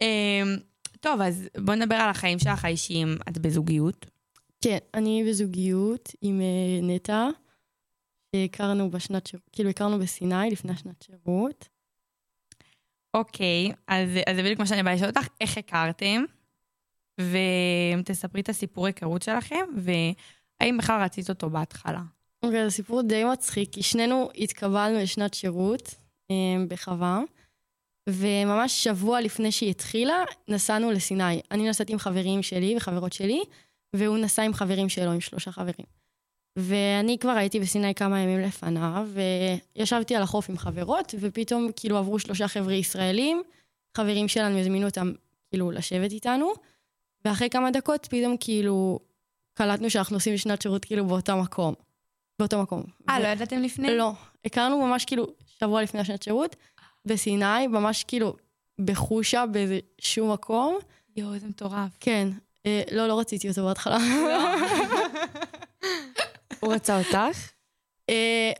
אמ, 0.00 0.56
טוב, 1.00 1.20
אז 1.20 1.48
בוא 1.58 1.74
נדבר 1.74 1.94
על 1.94 2.10
החיים 2.10 2.38
שלך 2.38 2.64
האישיים. 2.64 3.16
את 3.28 3.38
בזוגיות. 3.38 4.06
כן, 4.60 4.78
אני 4.94 5.24
בזוגיות 5.28 6.12
עם 6.22 6.40
אה, 6.40 6.80
נטע, 6.82 7.28
שהכרנו 8.34 8.90
בשנת 8.90 9.26
שירות, 9.26 9.48
כאילו 9.52 9.70
הכרנו 9.70 9.98
בסיני 9.98 10.50
לפני 10.50 10.72
השנת 10.72 11.02
שירות. 11.02 11.68
אוקיי, 13.14 13.72
אז 13.88 14.08
אז 14.26 14.36
זה 14.36 14.42
בדיוק 14.42 14.58
מה 14.58 14.66
שאני 14.66 14.82
באה 14.82 14.94
לשאול 14.94 15.08
אותך, 15.08 15.26
איך 15.40 15.58
הכרתם? 15.58 16.24
ותספרי 17.20 18.40
את 18.40 18.48
הסיפור 18.48 18.86
היכרות 18.86 19.22
שלכם, 19.22 19.64
והאם 19.76 20.78
בכלל 20.78 21.02
רצית 21.02 21.28
אותו 21.28 21.50
בהתחלה? 21.50 22.02
אוקיי, 22.42 22.64
זה 22.64 22.70
סיפור 22.70 23.02
די 23.02 23.24
מצחיק, 23.24 23.72
כי 23.72 23.82
שנינו 23.82 24.28
התקבלנו 24.38 24.98
לשנת 24.98 25.34
שירות 25.34 25.94
אה, 26.30 26.64
בחווה, 26.68 27.20
וממש 28.08 28.84
שבוע 28.84 29.20
לפני 29.20 29.52
שהיא 29.52 29.70
התחילה, 29.70 30.24
נסענו 30.48 30.90
לסיני. 30.90 31.40
אני 31.50 31.68
נסעתי 31.68 31.92
עם 31.92 31.98
חברים 31.98 32.42
שלי 32.42 32.76
וחברות 32.76 33.12
שלי, 33.12 33.40
והוא 33.96 34.18
נסע 34.18 34.42
עם 34.42 34.54
חברים 34.54 34.88
שלו, 34.88 35.12
עם 35.12 35.20
שלושה 35.20 35.52
חברים. 35.52 36.03
ואני 36.56 37.18
כבר 37.18 37.30
הייתי 37.30 37.60
בסיני 37.60 37.94
כמה 37.94 38.20
ימים 38.20 38.40
לפניו, 38.40 39.08
וישבתי 39.76 40.16
על 40.16 40.22
החוף 40.22 40.50
עם 40.50 40.58
חברות, 40.58 41.14
ופתאום 41.20 41.68
כאילו 41.76 41.98
עברו 41.98 42.18
שלושה 42.18 42.48
חבר'ה 42.48 42.72
ישראלים, 42.72 43.42
חברים 43.96 44.28
שלנו 44.28 44.58
הזמינו 44.58 44.86
אותם 44.86 45.12
כאילו 45.50 45.70
לשבת 45.70 46.12
איתנו, 46.12 46.52
ואחרי 47.24 47.50
כמה 47.50 47.70
דקות 47.70 48.06
פתאום 48.10 48.36
כאילו 48.40 48.98
קלטנו 49.54 49.90
שאנחנו 49.90 50.16
עושים 50.16 50.36
שנת 50.36 50.62
שירות 50.62 50.84
כאילו 50.84 51.06
באותו 51.06 51.36
מקום. 51.36 51.74
באותו 52.38 52.62
מקום. 52.62 52.82
אה, 53.08 53.16
ו- 53.18 53.22
לא 53.22 53.28
ידעתם 53.28 53.62
לפני? 53.62 53.96
לא. 53.96 54.12
הכרנו 54.44 54.86
ממש 54.86 55.04
כאילו 55.04 55.26
שבוע 55.60 55.82
לפני 55.82 56.00
השנת 56.00 56.22
שירות, 56.22 56.56
בסיני, 57.06 57.66
ממש 57.66 58.04
כאילו 58.04 58.36
בחושה 58.80 59.44
באיזה 59.46 59.78
שום 60.00 60.32
מקום. 60.32 60.78
יואו, 61.16 61.34
איזה 61.34 61.46
מטורף. 61.46 61.90
כן. 62.00 62.28
אה, 62.66 62.82
לא, 62.92 63.06
לא 63.06 63.18
רציתי 63.20 63.48
אותו 63.48 63.64
בהתחלה. 63.64 63.98
הוא 66.64 66.74
רצה 66.74 66.98
אותך? 66.98 67.18
אה, 68.10 68.52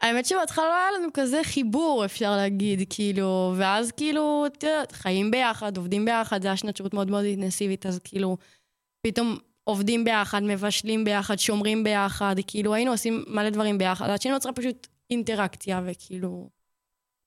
האמת 0.00 0.26
שבהתחלה 0.26 0.64
לא 0.64 0.74
היה 0.74 0.98
לנו 0.98 1.08
כזה 1.14 1.40
חיבור, 1.44 2.04
אפשר 2.04 2.36
להגיד, 2.36 2.80
כאילו, 2.90 3.54
ואז 3.56 3.92
כאילו, 3.92 4.44
את 4.46 4.62
יודעת, 4.62 4.92
חיים 4.92 5.30
ביחד, 5.30 5.76
עובדים 5.76 6.04
ביחד, 6.04 6.42
זה 6.42 6.48
היה 6.48 6.56
שנת 6.56 6.76
שירות 6.76 6.94
מאוד 6.94 7.10
מאוד 7.10 7.24
אינטנסיבית, 7.24 7.86
אז 7.86 8.00
כאילו, 8.04 8.36
פתאום 9.06 9.38
עובדים 9.64 10.04
ביחד, 10.04 10.42
מבשלים 10.42 11.04
ביחד, 11.04 11.38
שומרים 11.38 11.84
ביחד, 11.84 12.36
כאילו, 12.46 12.74
היינו 12.74 12.90
עושים 12.90 13.24
מלא 13.26 13.50
דברים 13.50 13.78
ביחד, 13.78 14.10
עד 14.10 14.22
שנוצרה 14.22 14.52
פשוט 14.52 14.86
אינטראקציה, 15.10 15.80
וכאילו... 15.84 16.48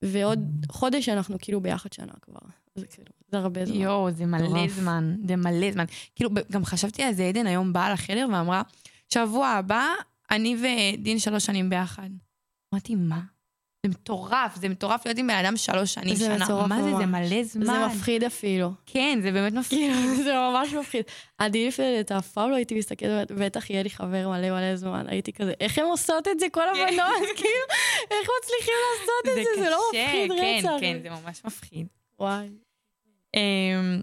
ועוד 0.02 0.66
חודש 0.72 1.10
אנחנו 1.10 1.38
כאילו 1.42 1.62
ביחד 1.62 1.94
שנה 1.94 2.14
כבר. 2.22 2.40
זה 2.76 2.88
כאילו, 2.88 3.12
זה 3.28 3.38
הרבה 3.38 3.66
זמן. 3.66 3.76
יואו, 3.76 4.12
זה 4.12 4.26
מלא 4.26 4.48
מטורף. 4.48 4.72
זמן, 4.72 5.16
זה 5.28 5.36
מלא 5.36 5.72
זמן. 5.72 5.86
כאילו, 6.16 6.30
גם 6.52 6.66
חשבתי 6.66 7.04
על 7.04 7.14
זה, 7.14 7.24
עדן 7.24 7.48
היום 7.48 7.74
באה 7.74 7.94
לחדר 7.94 8.28
ואמרה, 8.32 8.62
שבוע 9.14 9.48
הבא, 9.48 9.88
אני 10.32 10.56
ודין 10.56 11.20
שלוש 11.20 11.46
שנים 11.46 11.70
ביחד. 11.70 12.10
אמרתי, 12.74 12.96
מה? 12.96 13.20
זה 13.86 13.90
מטורף, 13.90 14.56
זה 14.56 14.70
מטורף 14.70 15.06
להיות 15.06 15.18
עם 15.18 15.28
בן 15.28 15.34
אדם 15.36 15.58
שלוש 15.58 15.94
שנים, 15.94 16.16
זה 16.16 16.26
שנה. 16.26 16.46
מטורף 16.46 16.68
מה 16.68 16.84
זה, 16.84 16.96
זה. 16.98 17.06
מלא 17.06 17.44
זמן. 17.44 17.66
זה 17.66 17.88
מפחיד 17.88 18.24
אפילו. 18.24 18.72
כן, 18.86 19.20
זה 19.22 19.32
באמת 19.32 19.54
מפחיד. 19.54 19.94
כאילו, 19.94 20.16
זה 20.24 20.34
ממש 20.34 20.74
מפחיד. 20.74 21.04
לפני 21.42 22.00
את 22.00 22.12
אף 22.12 22.32
פעם 22.32 22.50
לא 22.50 22.56
הייתי 22.56 22.76
מסתכלת, 22.76 23.32
בטח 23.32 23.70
יהיה 23.70 23.84
לי 23.84 23.90
חבר 23.90 24.30
מלא 24.30 24.50
מלא 24.50 24.76
זמן, 24.76 25.06
הייתי 25.08 25.34
כזה, 25.34 25.54
איך 25.60 25.78
הן 25.78 25.86
עושות 25.86 26.28
את 26.28 26.40
זה, 26.40 26.46
כל 26.52 26.70
הבנות? 26.70 27.30
כאילו, 27.38 27.66
איך 28.12 28.30
מצליחים 28.40 28.74
לעשות 28.92 29.40
את 29.40 29.46
זה? 29.56 29.64
זה 29.64 29.70
לא 29.70 29.80
מפחיד 29.94 30.32
כן, 30.32 30.58
רצח. 30.60 30.78
כן, 30.80 31.00
זה 31.04 31.10
ממש 31.10 31.42
מפחיד. 31.46 31.88
וואי. 32.20 32.50
אמ, 33.36 34.02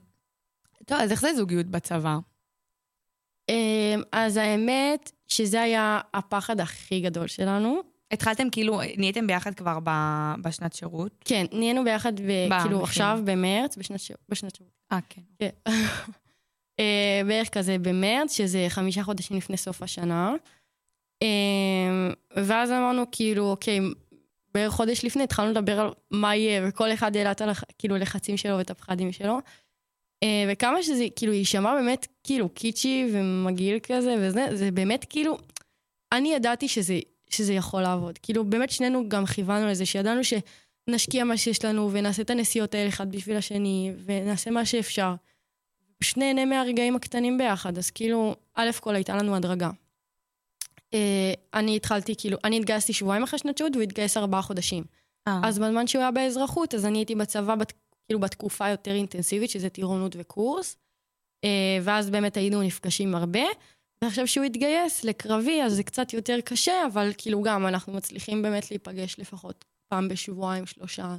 טוב, 0.86 0.98
אז 1.00 1.10
איך 1.10 1.20
זה 1.20 1.34
זוגיות 1.34 1.66
בצבא? 1.66 2.18
אמ, 3.52 4.02
אז 4.12 4.36
האמת, 4.36 5.12
שזה 5.28 5.62
היה 5.62 6.00
הפחד 6.14 6.60
הכי 6.60 7.00
גדול 7.00 7.26
שלנו. 7.26 7.80
התחלתם 8.12 8.50
כאילו, 8.50 8.80
נהייתם 8.96 9.26
ביחד 9.26 9.54
כבר 9.54 9.78
ב- 9.84 10.34
בשנת 10.42 10.72
שירות? 10.72 11.12
כן, 11.24 11.44
נהיינו 11.52 11.84
ביחד, 11.84 12.20
ב- 12.20 12.22
במכינה. 12.22 12.62
כאילו 12.62 12.82
עכשיו 12.82 13.18
במרץ, 13.24 13.76
בשנת 13.76 14.00
שיר- 14.00 14.16
בשנת 14.28 14.54
שירות. 14.56 14.72
אה, 14.92 14.98
כן. 15.08 15.22
כן. 15.38 15.48
אה, 16.80 17.20
בערך 17.26 17.48
כזה 17.48 17.76
במרץ, 17.78 18.36
שזה 18.36 18.66
חמישה 18.68 19.02
חודשים 19.02 19.36
לפני 19.36 19.56
סוף 19.56 19.82
השנה. 19.82 20.32
אה, 21.22 22.08
ואז 22.44 22.70
אמרנו, 22.70 23.02
כאילו, 23.12 23.50
אוקיי, 23.50 23.80
בערך 24.54 24.72
חודש 24.72 25.04
לפני 25.04 25.22
התחלנו 25.22 25.50
לדבר 25.50 25.80
על 25.80 25.90
מה 26.10 26.36
יהיה, 26.36 26.68
וכל 26.68 26.92
אחד 26.92 27.16
העלה 27.16 27.30
את. 27.32 27.40
כאילו, 27.78 27.96
לחצים 27.96 28.36
שלו 28.36 28.58
ואת 28.58 28.70
הפחדים 28.70 29.12
שלו. 29.12 29.38
אה, 30.22 30.44
וכמה 30.52 30.82
שזה, 30.82 31.06
כאילו, 31.16 31.32
יישמע 31.32 31.74
באמת, 31.74 32.06
כאילו, 32.24 32.48
קיצ'י 32.48 33.10
ומגעיל 33.12 33.78
כזה 33.82 34.16
וזה, 34.20 34.46
זה 34.52 34.70
באמת, 34.70 35.06
כאילו, 35.10 35.38
אני 36.12 36.34
ידעתי 36.34 36.68
שזה, 36.68 36.98
שזה 37.30 37.52
יכול 37.52 37.82
לעבוד. 37.82 38.18
כאילו, 38.18 38.44
באמת 38.44 38.70
שנינו 38.70 39.08
גם 39.08 39.26
כיוונו 39.26 39.66
לזה, 39.66 39.86
שידענו 39.86 40.20
שנשקיע 40.24 41.24
מה 41.24 41.36
שיש 41.36 41.64
לנו, 41.64 41.92
ונעשה 41.92 42.22
את 42.22 42.30
הנסיעות 42.30 42.74
האלה 42.74 42.88
אחד 42.88 43.12
בשביל 43.12 43.36
השני, 43.36 43.92
ונעשה 44.04 44.50
מה 44.50 44.64
שאפשר. 44.64 45.14
פשוט 45.98 46.18
נהנה 46.18 46.44
מהרגעים 46.44 46.96
הקטנים 46.96 47.38
ביחד, 47.38 47.78
אז 47.78 47.90
כאילו, 47.90 48.34
א' 48.54 48.70
כל 48.80 48.94
הייתה 48.94 49.16
לנו 49.16 49.36
הדרגה. 49.36 49.70
אה, 50.94 51.32
אני 51.54 51.76
התחלתי, 51.76 52.14
כאילו, 52.18 52.38
אני 52.44 52.58
התגייסתי 52.58 52.92
שבועיים 52.92 53.22
אחרי 53.22 53.38
שנת 53.38 53.58
שירות, 53.58 53.72
והוא 53.72 53.82
התגייס 53.82 54.16
ארבעה 54.16 54.42
חודשים. 54.42 54.84
אה, 55.28 55.40
אז 55.44 55.58
בזמן 55.58 55.86
שהוא 55.86 56.02
היה 56.02 56.10
באזרחות, 56.10 56.74
אז 56.74 56.86
אני 56.86 56.98
הייתי 56.98 57.14
בצבא, 57.14 57.54
בת, 57.54 57.72
כאילו, 58.06 58.20
בתקופה 58.20 58.68
יותר 58.68 58.94
אינטנסיבית, 58.94 59.50
שזה 59.50 59.68
טירונות 59.68 60.16
וקורס. 60.18 60.76
אה, 61.44 61.78
ואז 61.82 62.10
באמת 62.10 62.36
היינו 62.36 62.62
נפגשים 62.62 63.14
הרבה. 63.14 63.42
ועכשיו 64.02 64.26
שהוא 64.26 64.44
התגייס 64.44 65.04
לקרבי, 65.04 65.62
אז 65.62 65.72
זה 65.72 65.82
קצת 65.82 66.12
יותר 66.12 66.40
קשה, 66.44 66.86
אבל 66.92 67.12
כאילו 67.18 67.42
גם 67.42 67.66
אנחנו 67.66 67.92
מצליחים 67.92 68.42
באמת 68.42 68.70
להיפגש 68.70 69.18
לפחות 69.18 69.64
פעם 69.88 70.08
בשבועיים, 70.08 70.66
שלושה. 70.66 71.16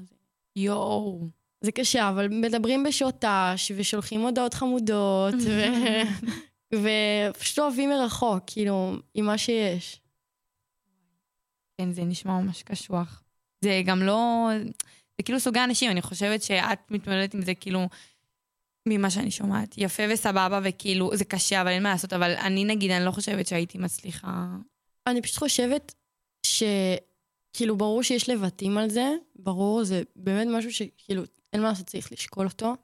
יואו. 0.56 1.28
זה 1.62 1.72
קשה, 1.72 2.10
אבל 2.10 2.28
מדברים 2.28 2.84
בשעות 2.84 3.26
ת"ש, 3.26 3.72
ושולחים 3.76 4.22
הודעות 4.22 4.54
חמודות, 4.54 5.34
ו... 5.46 6.82
ופשוט 7.30 7.60
אוהבים 7.60 7.90
מרחוק, 7.90 8.44
כאילו, 8.46 8.94
עם 9.14 9.26
מה 9.26 9.38
שיש. 9.38 10.02
כן, 11.78 11.92
זה 11.92 12.04
נשמע 12.04 12.40
ממש 12.40 12.64
קשוח. 12.64 13.24
זה 13.64 13.82
גם 13.86 14.04
לא... 14.04 14.50
זה 15.18 15.24
כאילו 15.24 15.40
סוגי 15.40 15.60
אנשים, 15.60 15.92
אני 15.92 16.02
חושבת 16.02 16.44
שאת 16.44 16.92
מתמודדת 16.92 17.34
עם 17.34 17.42
זה 17.42 17.54
כאילו... 17.56 17.88
ממה 18.86 19.10
שאני 19.10 19.32
שומעת, 19.32 19.76
יפה 19.78 20.04
וסבבה, 20.14 20.60
וכאילו, 20.64 21.18
זה 21.18 21.26
קשה, 21.26 21.62
אבל 21.62 21.70
אין 21.70 21.84
מה 21.84 21.90
לעשות, 21.90 22.14
אבל 22.14 22.32
אני 22.32 22.66
נגיד, 22.66 22.92
אני 22.92 23.06
לא 23.06 23.12
חושבת 23.12 23.48
שהייתי 23.48 23.78
מצליחה... 23.78 24.48
אני 25.08 25.22
פשוט 25.22 25.38
חושבת 25.38 25.94
שכאילו 26.46 27.78
ברור 27.78 28.04
שיש 28.04 28.30
לבטים 28.30 28.78
על 28.78 28.90
זה, 28.90 29.12
ברור, 29.36 29.84
זה 29.84 30.04
באמת 30.16 30.48
משהו 30.52 30.74
שכאילו 30.74 31.24
אין 31.54 31.62
מה 31.62 31.70
לעשות, 31.70 31.88
צריך 31.88 32.12
לשקול 32.12 32.46
אותו. 32.46 32.76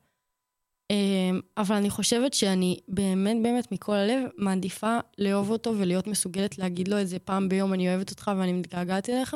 אמ, 0.91 1.39
אבל 1.57 1.75
אני 1.75 1.89
חושבת 1.89 2.33
שאני 2.33 2.79
באמת 2.87 3.37
באמת 3.43 3.71
מכל 3.71 3.95
הלב 3.95 4.29
מעדיפה 4.37 4.97
לאהוב 5.17 5.49
אותו 5.49 5.73
ולהיות 5.77 6.07
מסוגלת 6.07 6.57
להגיד 6.57 6.87
לו 6.87 7.01
את 7.01 7.07
זה 7.07 7.19
פעם 7.19 7.49
ביום, 7.49 7.73
אני 7.73 7.89
אוהבת 7.89 8.09
אותך 8.09 8.31
ואני 8.37 8.53
מתגעגעת 8.53 9.09
אליך, 9.09 9.35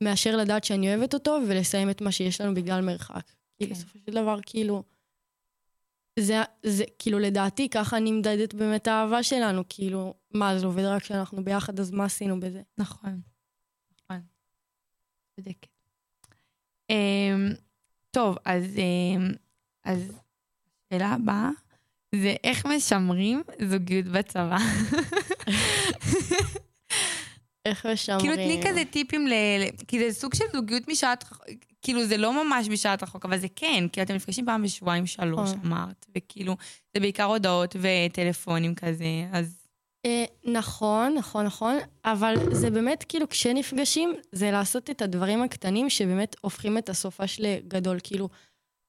מאשר 0.00 0.36
לדעת 0.36 0.64
שאני 0.64 0.94
אוהבת 0.94 1.14
אותו 1.14 1.38
ולסיים 1.48 1.90
את 1.90 2.00
מה 2.00 2.12
שיש 2.12 2.40
לנו 2.40 2.54
בגלל 2.54 2.80
מרחק. 2.80 3.32
כי 3.58 3.66
כן. 3.66 3.70
בסופו 3.70 3.98
של 4.06 4.12
דבר, 4.12 4.38
כאילו, 4.46 4.82
זה, 6.18 6.42
זה, 6.62 6.84
כאילו, 6.98 7.18
לדעתי, 7.18 7.68
ככה 7.68 7.96
אני 7.96 8.12
מדדת 8.12 8.54
באמת 8.54 8.88
האהבה 8.88 9.22
שלנו, 9.22 9.62
כאילו, 9.68 10.14
מה, 10.30 10.58
זה 10.58 10.66
עובד 10.66 10.84
רק 10.84 11.02
כשאנחנו 11.02 11.44
ביחד, 11.44 11.80
אז 11.80 11.90
מה 11.90 12.04
עשינו 12.04 12.40
בזה? 12.40 12.62
נכון, 12.78 13.20
נכון. 14.02 14.20
צודקת. 15.36 15.68
אמ, 16.90 17.52
טוב, 18.10 18.36
אז, 18.44 18.64
אמ, 18.78 19.32
אז 19.84 20.12
השאלה 20.86 21.08
הבאה 21.08 21.50
זה 22.14 22.34
איך 22.44 22.66
משמרים 22.66 23.42
זוגיות 23.68 24.06
בצבא. 24.06 24.56
איך 27.70 27.86
משמרים? 27.86 28.20
כאילו, 28.20 28.36
תני 28.36 28.60
כזה 28.68 28.82
טיפים 28.90 29.26
ל... 29.26 29.32
כי 29.88 29.98
זה 29.98 30.20
סוג 30.20 30.34
של 30.34 30.44
זוגיות 30.52 30.88
משעת... 30.88 31.24
כאילו, 31.82 32.04
זה 32.04 32.16
לא 32.16 32.44
ממש 32.44 32.68
בשעת 32.68 33.02
רחוק, 33.02 33.24
אבל 33.24 33.38
זה 33.38 33.46
כן, 33.56 33.84
כי 33.92 34.02
אתם 34.02 34.14
נפגשים 34.14 34.46
פעם 34.46 34.62
בשבועיים 34.62 35.06
שלוש, 35.06 35.50
נכון. 35.50 35.60
אמרת, 35.64 36.06
וכאילו, 36.16 36.56
זה 36.94 37.00
בעיקר 37.00 37.24
הודעות 37.24 37.76
וטלפונים 37.80 38.74
כזה, 38.74 39.04
אז... 39.32 39.56
אה, 40.06 40.24
נכון, 40.44 41.14
נכון, 41.14 41.46
נכון, 41.46 41.76
אבל 42.04 42.34
זה 42.52 42.70
באמת 42.70 43.04
כאילו 43.08 43.28
כשנפגשים, 43.28 44.14
זה 44.32 44.50
לעשות 44.50 44.90
את 44.90 45.02
הדברים 45.02 45.42
הקטנים 45.42 45.90
שבאמת 45.90 46.36
הופכים 46.40 46.78
את 46.78 46.88
הסופש 46.88 47.40
לגדול. 47.40 47.98
כאילו, 48.02 48.28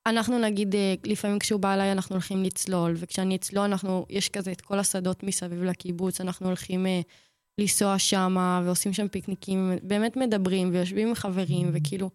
אנחנו 0.05 0.39
נגיד, 0.39 0.75
אה, 0.75 0.93
לפעמים 1.05 1.39
כשהוא 1.39 1.59
בא 1.59 1.73
אליי 1.73 1.91
אנחנו 1.91 2.15
הולכים 2.15 2.43
לצלול, 2.43 2.93
וכשאני 2.97 3.35
אצלול 3.35 3.65
אנחנו, 3.65 4.05
יש 4.09 4.29
כזה 4.29 4.51
את 4.51 4.61
כל 4.61 4.79
השדות 4.79 5.23
מסביב 5.23 5.63
לקיבוץ, 5.63 6.21
אנחנו 6.21 6.47
הולכים 6.47 6.85
אה, 6.85 7.01
לנסוע 7.61 7.99
שמה 7.99 8.61
ועושים 8.65 8.93
שם 8.93 9.07
פיקניקים, 9.07 9.71
באמת 9.83 10.17
מדברים 10.17 10.69
ויושבים 10.73 11.07
עם 11.07 11.15
חברים, 11.15 11.69
וכאילו, 11.73 12.09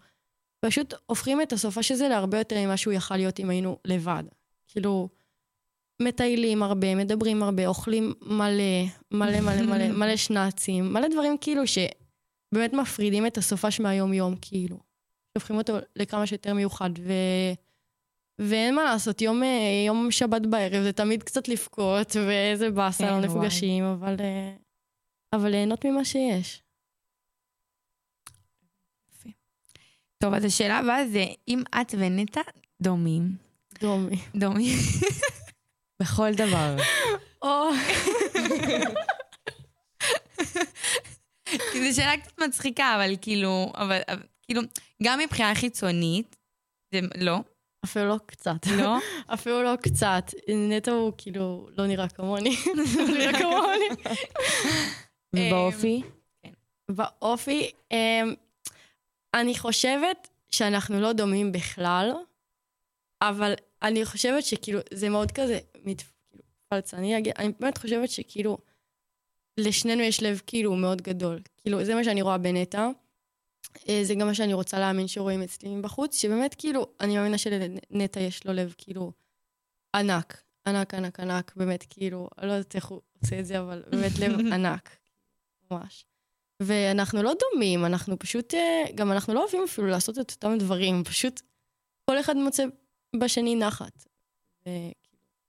פשוט 0.65 0.95
הופכים 1.07 1.43
את 1.43 1.53
הסופש 1.53 1.91
הזה 1.91 2.09
להרבה 2.09 2.39
יותר 2.39 2.57
ממה 2.67 2.77
שהוא 2.77 2.93
יכל 2.93 3.17
להיות 3.17 3.41
אם 3.41 3.51
היינו 3.51 3.79
לבד. 3.85 4.25
כאילו, 4.67 5.09
מטיילים 6.03 6.63
הרבה, 6.63 6.95
מדברים 6.95 7.43
הרבה, 7.43 7.67
אוכלים 7.67 8.13
מלא, 8.23 8.85
מלא 9.11 9.41
מלא 9.41 9.63
מלא, 9.63 9.89
מלא 9.99 10.17
שנאצים, 10.17 10.93
מלא 10.93 11.09
דברים 11.09 11.37
כאילו 11.41 11.63
שבאמת 11.67 12.73
מפרידים 12.73 13.27
את 13.27 13.39
הסופש 13.39 13.81
מהיום-יום, 13.81 14.35
כאילו. 14.41 14.79
הופכים 15.39 15.57
אותו 15.57 15.77
לכמה 15.97 16.27
שיותר 16.27 16.55
מיוחד, 16.55 16.91
ו... 16.99 17.13
ואין 18.39 18.75
מה 18.75 18.85
לעשות, 18.85 19.23
יום, 19.23 19.43
אה, 19.43 19.85
יום 19.87 20.11
שבת 20.11 20.47
בערב 20.47 20.83
זה 20.83 20.93
תמיד 20.93 21.23
קצת 21.23 21.49
לבכות, 21.49 22.17
ואיזה 22.17 22.71
באסה, 22.71 23.05
כן, 23.05 23.13
לא. 23.13 23.21
נפגשים, 23.21 23.85
אבל, 23.85 24.17
אה, 24.21 24.53
אבל 25.33 25.51
ליהנות 25.51 25.85
ממה 25.87 26.05
שיש. 26.05 26.63
טוב, 30.19 30.35
אז 30.35 30.45
השאלה 30.45 30.79
הבאה 30.79 31.09
זה, 31.09 31.25
אם 31.49 31.63
את 31.81 31.95
ונטע 31.99 32.41
דומים, 32.83 33.37
דומי. 33.81 34.17
דומים, 34.35 34.79
בכל 36.03 36.33
דבר. 36.35 36.77
או, 37.43 37.71
כי 41.73 41.93
זו 41.93 41.97
שאלה 41.97 42.17
קצת 42.17 42.39
מצחיקה, 42.39 42.95
אבל 42.97 43.15
כאילו, 43.21 43.73
אבל, 43.75 44.01
אבל 44.09 44.23
כאילו, 44.43 44.63
גם 45.03 45.19
מבחינה 45.19 45.55
חיצונית, 45.55 46.37
זה 46.93 47.01
לא, 47.17 47.39
אפילו 47.85 48.09
לא 48.09 48.17
קצת. 48.27 48.67
לא, 48.79 48.97
אפילו 49.35 49.63
לא 49.63 49.77
קצת. 49.77 50.31
נטע 50.49 50.91
הוא 50.91 51.13
כאילו 51.19 51.69
לא 51.79 51.87
נראה 51.87 52.09
כמוני. 52.09 52.57
לא 52.97 53.05
נראה 53.05 53.39
כמוני. 53.39 53.89
ובאופי? 55.39 56.03
באופי, 56.89 57.71
אמ, 57.91 58.35
אני 59.35 59.59
חושבת 59.59 60.29
שאנחנו 60.51 61.01
לא 61.01 61.13
דומים 61.13 61.53
בכלל, 61.53 62.13
אבל 63.23 63.55
אני 63.83 64.05
חושבת 64.05 64.45
שכאילו, 64.45 64.81
זה 64.93 65.09
מאוד 65.09 65.33
כזה, 65.33 65.59
מת, 65.85 66.03
כאילו, 66.31 66.43
פלצני, 66.69 67.17
אני 67.17 67.53
באמת 67.61 67.79
חושבת 67.79 68.11
שכאילו, 68.11 68.59
לשנינו 69.59 70.03
יש 70.03 70.23
לב 70.23 70.41
כאילו 70.47 70.77
מאוד 70.77 71.03
גדול. 71.03 71.41
כאילו, 71.57 71.85
זה 71.85 71.95
מה 71.95 72.05
שאני 72.05 72.23
רואה 72.23 72.39
בנטע. 72.39 72.89
אה, 73.89 74.01
זה 74.03 74.15
גם 74.15 74.27
מה 74.27 74.35
שאני 74.35 74.55
רוצה 74.55 74.79
להאמין 74.79 75.09
שרואים 75.09 75.43
אצלי 75.43 75.75
מבחוץ, 75.75 76.17
שבאמת 76.21 76.55
כאילו, 76.59 76.87
אני 77.01 77.17
מאמינה 77.17 77.39
שלנטע 77.39 78.21
יש 78.21 78.47
לו 78.47 78.53
לב 78.53 78.75
כאילו 78.79 79.13
ענק, 79.97 80.43
ענק, 80.67 80.95
ענק, 80.95 81.21
ענק, 81.21 81.53
באמת 81.57 81.85
כאילו, 81.91 82.29
אני 82.39 82.47
לא 82.49 82.53
יודעת 82.53 82.75
איך 82.75 82.87
הוא 82.87 83.01
עושה 83.23 83.39
את 83.41 83.47
זה, 83.47 83.61
אבל 83.61 83.83
באמת 83.91 84.19
לב 84.19 84.33
ענק, 84.55 84.97
ממש. 85.71 86.05
ואנחנו 86.63 87.23
לא 87.23 87.33
דומים, 87.41 87.85
אנחנו 87.85 88.19
פשוט, 88.19 88.55
אה, 88.55 88.85
גם 88.95 89.13
אנחנו 89.13 89.35
לא 89.35 89.43
אוהבים 89.43 89.63
אפילו 89.65 89.87
לעשות 89.87 90.19
את 90.19 90.31
אותם 90.31 90.59
דברים, 90.59 91.05
פשוט 91.05 91.41
כל 92.11 92.21
אחד 92.21 92.37
מוצא 92.37 92.65
בשני 93.21 93.57
נחת. 93.57 94.05
ו... 94.67 94.71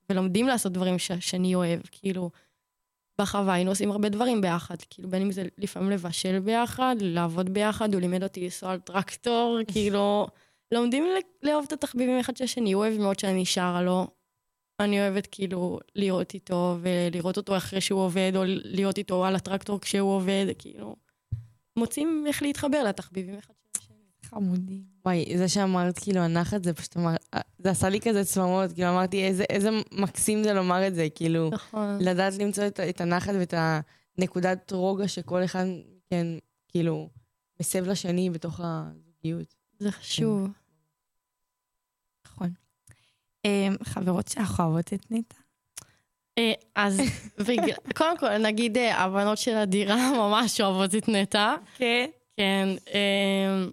ולומדים 0.09 0.47
לעשות 0.47 0.71
דברים 0.71 0.99
שהשני 0.99 1.55
אוהב, 1.55 1.79
כאילו, 1.91 2.29
בחווה 3.21 3.53
היינו 3.53 3.71
עושים 3.71 3.91
הרבה 3.91 4.09
דברים 4.09 4.41
ביחד, 4.41 4.75
כאילו, 4.89 5.09
בין 5.09 5.21
אם 5.21 5.31
זה 5.31 5.43
לפעמים 5.57 5.91
לבשל 5.91 6.39
ביחד, 6.39 6.95
לעבוד 7.01 7.49
ביחד, 7.49 7.93
הוא 7.93 8.01
לימד 8.01 8.23
אותי 8.23 8.43
לנסוע 8.43 8.71
על 8.71 8.79
טרקטור, 8.79 9.57
כאילו, 9.73 10.27
לומדים 10.71 11.05
לאהוב 11.43 11.65
את 11.67 11.73
התחביבים 11.73 12.19
אחד 12.19 12.37
של 12.37 12.43
השני, 12.43 12.71
הוא 12.71 12.83
אוהב 12.83 12.97
מאוד 12.97 13.19
שאני 13.19 13.45
שרה 13.45 13.81
לו. 13.81 14.07
אני 14.79 15.01
אוהבת 15.01 15.27
כאילו 15.31 15.79
לראות 15.95 16.33
איתו 16.33 16.77
ולראות 16.81 17.37
אותו 17.37 17.57
אחרי 17.57 17.81
שהוא 17.81 18.01
עובד, 18.01 18.31
או 18.35 18.41
להיות 18.45 18.97
איתו 18.97 19.25
על 19.25 19.35
הטרקטור 19.35 19.81
כשהוא 19.81 20.11
עובד, 20.11 20.45
כאילו, 20.59 20.95
מוצאים 21.75 22.23
איך 22.27 22.41
להתחבר 22.41 22.83
לתחביבים 22.83 23.37
אחד 23.37 23.53
של 23.63 23.79
השני. 23.83 24.29
חמודים. 24.29 24.83
וואי, 25.05 25.37
זה 25.37 25.47
שאמרת 25.47 25.99
כאילו 25.99 26.19
הנחת, 26.19 26.63
זה 26.63 26.73
פשוט 26.73 26.97
אמר, 26.97 27.15
זה 27.59 27.69
עשה 27.69 27.89
לי 27.89 27.99
כזה 28.01 28.25
צמרמורת, 28.25 28.73
כאילו 28.73 28.89
אמרתי 28.89 29.23
איזה, 29.23 29.43
איזה 29.49 29.69
מקסים 29.91 30.43
זה 30.43 30.53
לומר 30.53 30.87
את 30.87 30.95
זה, 30.95 31.07
כאילו, 31.15 31.49
נכון. 31.53 31.97
לדעת 32.01 32.37
למצוא 32.37 32.67
את, 32.67 32.79
את 32.79 33.01
הנחת 33.01 33.33
ואת 33.39 33.53
הנקודת 34.17 34.71
רוגע 34.71 35.07
שכל 35.07 35.43
אחד, 35.43 35.65
כן, 36.09 36.27
כאילו, 36.67 37.09
מסב 37.59 37.87
לשני 37.87 38.29
בתוך 38.29 38.59
הזוגיות. 38.63 39.55
זה 39.79 39.91
חשוב. 39.91 40.47
נכון. 42.25 42.53
אמ, 43.45 43.75
חברות 43.83 44.27
שלך 44.27 44.59
אוהבות 44.59 44.93
את? 44.93 45.33
אה, 46.37 46.53
אז 46.75 47.01
קודם 47.95 48.17
כל, 48.17 48.37
נגיד 48.37 48.77
אה, 48.77 49.03
הבנות 49.03 49.37
של 49.37 49.55
הדירה 49.55 50.11
ממש 50.21 50.61
אוהבות 50.61 50.95
את 50.95 51.09
נטע. 51.09 51.55
כן. 51.77 52.09
כן. 52.37 52.69
אה, 52.93 53.65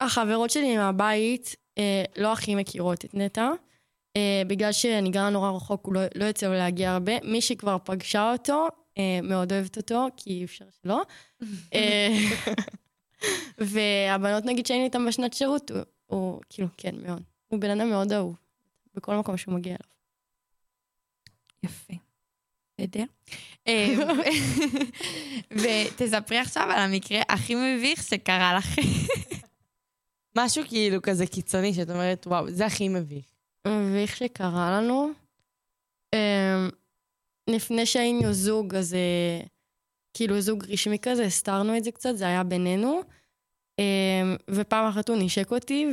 החברות 0.00 0.50
שלי 0.50 0.76
מהבית 0.76 1.56
אה, 1.78 2.04
לא 2.16 2.32
הכי 2.32 2.54
מכירות 2.54 3.04
את 3.04 3.14
נטע. 3.14 3.50
אה, 4.16 4.42
בגלל 4.46 4.72
שאני 4.72 5.10
גרה 5.10 5.30
נורא 5.30 5.50
רחוק, 5.50 5.86
הוא 5.86 5.94
לא, 5.94 6.00
לא 6.14 6.24
יוצא 6.24 6.48
להגיע 6.48 6.90
הרבה. 6.90 7.12
מי 7.24 7.40
שכבר 7.40 7.76
פגשה 7.84 8.32
אותו, 8.32 8.68
אה, 8.98 9.20
מאוד 9.22 9.52
אוהבת 9.52 9.76
אותו, 9.76 10.06
כי 10.16 10.30
אי 10.30 10.44
אפשר 10.44 10.64
שלא. 10.82 11.02
אה, 11.74 12.08
והבנות, 13.58 14.44
נגיד, 14.44 14.66
שהיינו 14.66 14.84
איתן 14.84 15.06
בשנת 15.06 15.32
שירות, 15.32 15.70
הוא 16.06 16.40
כאילו, 16.48 16.68
כן, 16.76 16.94
מאוד. 17.02 17.22
הוא 17.48 17.60
בן 17.60 17.70
אדם 17.70 17.90
מאוד 17.90 18.12
אהוב, 18.12 18.36
בכל 18.96 19.16
מקום 19.16 19.36
שהוא 19.36 19.54
מגיע 19.54 19.76
אליו. 19.76 19.96
יפה. 21.62 21.94
בסדר. 22.80 23.04
אמ, 23.66 24.00
ותספרי 25.62 26.38
עכשיו 26.38 26.62
על 26.62 26.78
המקרה 26.78 27.22
הכי 27.28 27.54
מביך 27.54 28.02
שקרה 28.02 28.54
לכם. 28.54 28.82
משהו 30.38 30.64
כאילו 30.68 31.02
כזה 31.02 31.26
קיצוני, 31.26 31.74
שאת 31.74 31.90
אומרת, 31.90 32.26
וואו, 32.26 32.50
זה 32.50 32.66
הכי 32.66 32.88
מביך. 32.88 33.24
מביך 33.66 34.16
שקרה 34.16 34.70
לנו. 34.70 35.10
אמ, 36.14 36.70
לפני 37.48 37.86
שהיינו 37.86 38.32
זוג, 38.32 38.74
אז 38.74 38.94
אה, 38.94 39.46
כאילו 40.14 40.40
זוג 40.40 40.64
רשמי 40.68 40.98
כזה, 41.02 41.24
הסתרנו 41.24 41.76
את 41.76 41.84
זה 41.84 41.90
קצת, 41.90 42.16
זה 42.16 42.26
היה 42.26 42.44
בינינו. 42.44 43.00
אמ, 43.78 44.36
ופעם 44.50 44.88
אחת 44.88 45.08
הוא 45.08 45.16
נשק 45.20 45.52
אותי, 45.52 45.86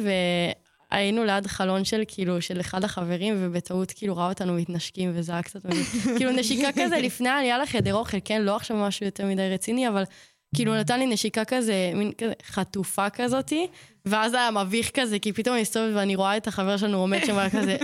והיינו 0.93 1.23
ליד 1.23 1.47
חלון 1.47 1.86
של 1.86 2.03
כאילו, 2.08 2.41
של 2.41 2.60
אחד 2.60 2.84
החברים, 2.84 3.36
ובטעות 3.39 3.91
כאילו 3.91 4.17
ראה 4.17 4.29
אותנו 4.29 4.53
מתנשקים, 4.53 5.12
וזה 5.13 5.32
היה 5.32 5.41
קצת 5.41 5.65
מביך. 5.65 5.88
כאילו 6.17 6.32
נשיקה 6.32 6.67
כזה 6.75 6.97
לפני 6.97 7.29
העלייה 7.29 7.58
לחדר 7.58 7.95
אוכל, 7.95 8.17
כן? 8.25 8.41
לא 8.41 8.56
עכשיו 8.56 8.77
משהו 8.77 9.06
יותר 9.06 9.25
מדי 9.25 9.49
רציני, 9.49 9.88
אבל 9.88 10.03
כאילו 10.56 10.75
נתן 10.75 10.99
לי 10.99 11.06
נשיקה 11.06 11.45
כזה, 11.45 11.91
מין 11.95 12.12
כזה 12.12 12.34
חטופה 12.45 13.10
כזאתי, 13.10 13.67
ואז 14.06 14.34
היה 14.34 14.51
מביך 14.51 14.91
כזה, 14.93 15.19
כי 15.19 15.34
פתאום 15.34 15.53
אני 15.53 15.62
מסתובבת 15.62 15.95
ואני 15.95 16.15
רואה 16.15 16.38
את 16.38 16.47
החבר 16.47 16.77
שלנו 16.77 16.97
עומד 16.97 17.19
שם, 17.25 17.36
והיה 17.36 17.49
כזה, 17.49 17.77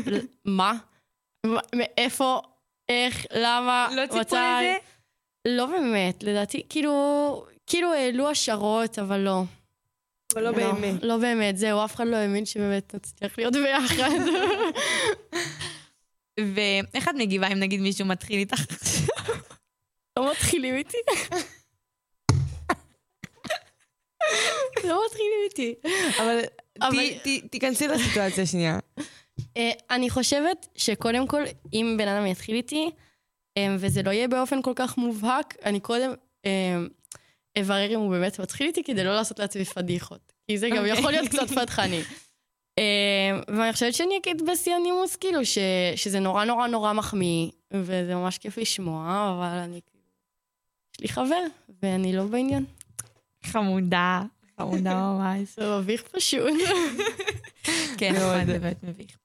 מה? 0.46 0.74
מאיפה? 1.76 2.40
איך? 2.90 3.26
למה? 3.36 3.88
לא 3.96 4.06
ציפו 4.06 4.20
מתי?" 4.20 4.36
לזה? 4.36 4.76
לא 5.48 5.66
באמת, 5.66 6.24
לדעתי, 6.24 6.64
כאילו, 6.70 7.46
כאילו 7.68 7.94
העלו 7.94 8.30
השערות, 8.30 9.00
אבל 9.00 9.20
לא. 9.20 9.44
אבל 10.34 10.44
לא 10.44 10.52
באמת. 10.52 11.04
לא 11.04 11.18
באמת, 11.18 11.58
זהו, 11.58 11.86
אף 11.86 11.96
אחד 11.96 12.08
לא 12.08 12.16
האמין 12.16 12.46
שבאמת 12.46 12.96
נצליח 12.96 13.38
להיות 13.38 13.54
ביחד. 13.54 14.20
ואיך 16.56 17.10
את 17.10 17.14
מגיבה 17.18 17.48
אם 17.48 17.60
נגיד 17.60 17.82
מישהו 17.82 18.06
מתחיל 18.08 18.40
איתך? 18.40 18.62
לא 20.20 20.32
מתחילים 20.32 20.76
איתי. 20.76 20.98
לא 24.88 25.02
מתחילים 25.06 25.40
איתי. 25.50 25.76
אבל 26.18 26.40
אבל- 26.82 26.98
ת- 27.24 27.28
ת- 27.28 27.52
תיכנסי 27.52 27.88
לסיטואציה 27.88 28.46
שנייה. 28.46 28.80
אה, 29.58 29.72
אני 29.92 30.10
חושבת 30.10 30.68
שקודם 30.76 31.28
כל, 31.28 31.42
אם 31.74 31.96
בן 31.98 32.08
אדם 32.08 32.26
יתחיל 32.26 32.56
איתי, 32.56 32.92
אה, 33.58 33.76
וזה 33.80 34.04
לא 34.04 34.10
יהיה 34.12 34.28
באופן 34.28 34.62
כל 34.62 34.74
כך 34.76 34.98
מובהק, 34.98 35.56
אני 35.66 35.80
קודם 35.80 36.14
אה, 36.46 36.76
אברר 37.62 37.94
אם 37.94 38.00
הוא 38.00 38.10
באמת 38.10 38.40
מתחיל 38.40 38.68
איתי 38.68 38.84
כדי 38.84 39.04
לא 39.04 39.16
לעשות 39.16 39.40
לעצמי 39.40 39.66
פדיחות. 39.66 40.34
כי 40.48 40.58
זה 40.58 40.70
גם 40.70 40.78
אוקיי. 40.78 40.92
יכול 40.92 41.12
להיות 41.12 41.28
קצת 41.28 41.50
פתחני. 41.50 42.02
אה, 42.80 43.40
ואני 43.48 43.74
חושבת 43.74 43.94
שאני 43.94 44.18
אגיד 44.18 44.42
בשיא 44.52 44.74
הנימוס, 44.76 45.16
כאילו, 45.16 45.46
ש, 45.46 45.58
שזה 45.96 46.20
נורא 46.20 46.46
נורא 46.46 46.68
נורא 46.68 46.94
מחמיא, 46.94 47.52
וזה 47.74 48.16
ממש 48.16 48.38
כיף 48.38 48.58
לשמוע, 48.58 49.36
אבל 49.38 49.58
אני 49.58 49.82
כאילו... 49.86 50.04
יש 50.94 51.02
לי 51.02 51.08
חבר, 51.08 51.44
ואני 51.84 52.14
לא 52.14 52.24
בעניין. 52.24 52.66
חמודה, 53.44 54.22
חמודה 54.58 54.96
ממש. 54.96 55.56
זה 55.56 55.78
מביך 55.80 56.02
פשוט. 56.02 56.54
כן, 57.98 58.14
נכון, 58.16 58.46
זה 58.46 58.60
באמת 58.60 58.84
מביך. 58.84 59.18